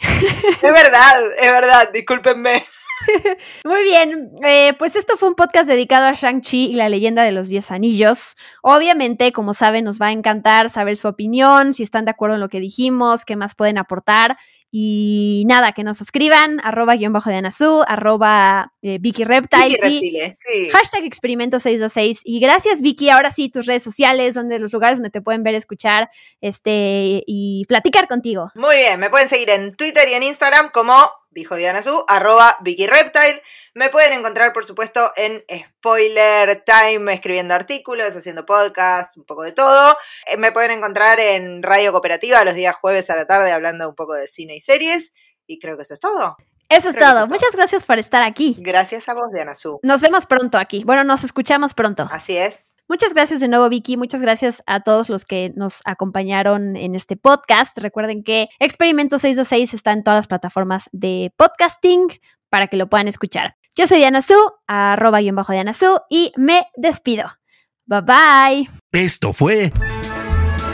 es 0.62 0.72
verdad, 0.72 1.22
es 1.38 1.52
verdad, 1.52 1.90
discúlpenme. 1.90 2.62
Muy 3.64 3.82
bien, 3.82 4.30
eh, 4.44 4.74
pues 4.78 4.96
esto 4.96 5.16
fue 5.16 5.28
un 5.28 5.34
podcast 5.34 5.68
dedicado 5.68 6.06
a 6.06 6.12
Shang-Chi 6.12 6.66
y 6.66 6.74
la 6.74 6.88
leyenda 6.88 7.22
de 7.22 7.32
los 7.32 7.48
Diez 7.48 7.70
Anillos. 7.70 8.36
Obviamente, 8.62 9.32
como 9.32 9.54
saben, 9.54 9.84
nos 9.84 10.00
va 10.00 10.06
a 10.06 10.12
encantar 10.12 10.70
saber 10.70 10.96
su 10.96 11.08
opinión, 11.08 11.74
si 11.74 11.82
están 11.82 12.04
de 12.04 12.10
acuerdo 12.10 12.34
en 12.36 12.40
lo 12.40 12.48
que 12.48 12.60
dijimos, 12.60 13.24
qué 13.24 13.36
más 13.36 13.54
pueden 13.54 13.78
aportar. 13.78 14.36
Y 14.70 15.44
nada, 15.46 15.72
que 15.72 15.82
nos 15.82 16.02
escriban, 16.02 16.60
arroba 16.62 16.94
guion 16.94 17.12
bajo 17.14 17.30
de 17.30 17.36
Anazú, 17.36 17.82
arroba 17.88 18.74
eh, 18.82 18.98
Vicky 19.00 19.24
Reptile. 19.24 20.36
Hashtag 20.72 21.04
experimento 21.04 21.58
626. 21.58 22.20
Y 22.24 22.38
gracias, 22.38 22.82
Vicky. 22.82 23.08
Ahora 23.08 23.30
sí, 23.30 23.48
tus 23.48 23.64
redes 23.64 23.82
sociales, 23.82 24.34
donde 24.34 24.58
los 24.58 24.72
lugares 24.74 24.98
donde 24.98 25.08
te 25.08 25.22
pueden 25.22 25.42
ver, 25.42 25.54
escuchar, 25.54 26.10
este, 26.42 27.22
y 27.26 27.64
platicar 27.66 28.08
contigo. 28.08 28.50
Muy 28.56 28.76
bien, 28.76 29.00
me 29.00 29.08
pueden 29.08 29.28
seguir 29.28 29.48
en 29.48 29.74
Twitter 29.74 30.06
y 30.10 30.14
en 30.14 30.22
Instagram 30.22 30.70
como 30.70 30.94
dijo 31.30 31.56
Diana 31.56 31.82
Su, 31.82 32.04
arroba 32.08 32.56
Vicky 32.60 32.86
Reptile. 32.86 33.42
Me 33.74 33.90
pueden 33.90 34.12
encontrar, 34.12 34.52
por 34.52 34.64
supuesto, 34.64 35.12
en 35.16 35.44
Spoiler 35.68 36.64
Time, 36.64 37.12
escribiendo 37.12 37.54
artículos, 37.54 38.16
haciendo 38.16 38.44
podcasts, 38.46 39.16
un 39.16 39.24
poco 39.24 39.42
de 39.42 39.52
todo. 39.52 39.96
Eh, 40.26 40.36
me 40.36 40.52
pueden 40.52 40.72
encontrar 40.72 41.20
en 41.20 41.62
Radio 41.62 41.92
Cooperativa 41.92 42.44
los 42.44 42.54
días 42.54 42.74
jueves 42.76 43.10
a 43.10 43.16
la 43.16 43.26
tarde 43.26 43.52
hablando 43.52 43.88
un 43.88 43.94
poco 43.94 44.14
de 44.14 44.26
cine 44.26 44.56
y 44.56 44.60
series. 44.60 45.12
Y 45.46 45.58
creo 45.58 45.76
que 45.76 45.82
eso 45.82 45.94
es 45.94 46.00
todo. 46.00 46.36
Eso 46.68 46.90
es 46.90 46.96
todo. 46.96 47.26
Muchas 47.28 47.52
gracias 47.54 47.84
por 47.84 47.98
estar 47.98 48.22
aquí. 48.22 48.54
Gracias 48.58 49.08
a 49.08 49.14
vos, 49.14 49.32
Diana 49.32 49.54
Su. 49.54 49.80
Nos 49.82 50.02
vemos 50.02 50.26
pronto 50.26 50.58
aquí. 50.58 50.84
Bueno, 50.84 51.02
nos 51.02 51.24
escuchamos 51.24 51.72
pronto. 51.72 52.06
Así 52.10 52.36
es. 52.36 52.76
Muchas 52.88 53.14
gracias 53.14 53.40
de 53.40 53.48
nuevo, 53.48 53.68
Vicky. 53.70 53.96
Muchas 53.96 54.20
gracias 54.20 54.62
a 54.66 54.80
todos 54.80 55.08
los 55.08 55.24
que 55.24 55.50
nos 55.56 55.80
acompañaron 55.86 56.76
en 56.76 56.94
este 56.94 57.16
podcast. 57.16 57.78
Recuerden 57.78 58.22
que 58.22 58.50
Experimento 58.58 59.18
626 59.18 59.72
está 59.72 59.92
en 59.92 60.04
todas 60.04 60.18
las 60.18 60.26
plataformas 60.26 60.90
de 60.92 61.32
podcasting 61.36 62.08
para 62.50 62.66
que 62.66 62.76
lo 62.76 62.88
puedan 62.90 63.08
escuchar. 63.08 63.56
Yo 63.74 63.86
soy 63.86 63.98
Diana 63.98 64.20
Su, 64.20 64.34
arroba 64.66 65.20
guion 65.20 65.36
bajo 65.36 65.52
Diana 65.52 65.72
Su, 65.72 66.00
y 66.10 66.32
me 66.36 66.66
despido. 66.76 67.30
Bye 67.86 68.02
bye. 68.02 68.70
Esto 68.92 69.32
fue 69.32 69.72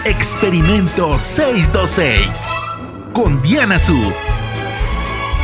Experimento 0.04 1.18
626 1.18 2.46
con 3.12 3.40
Diana 3.42 3.78
Su 3.78 4.12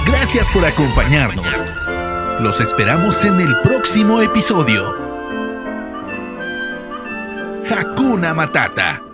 Gracias 0.07 0.49
por 0.51 0.65
acompañarnos. 0.65 1.65
Los 2.41 2.61
esperamos 2.61 3.25
en 3.25 3.41
el 3.41 3.57
próximo 3.63 4.21
episodio. 4.21 4.95
Hakuna 7.71 8.35
Matata. 8.35 9.10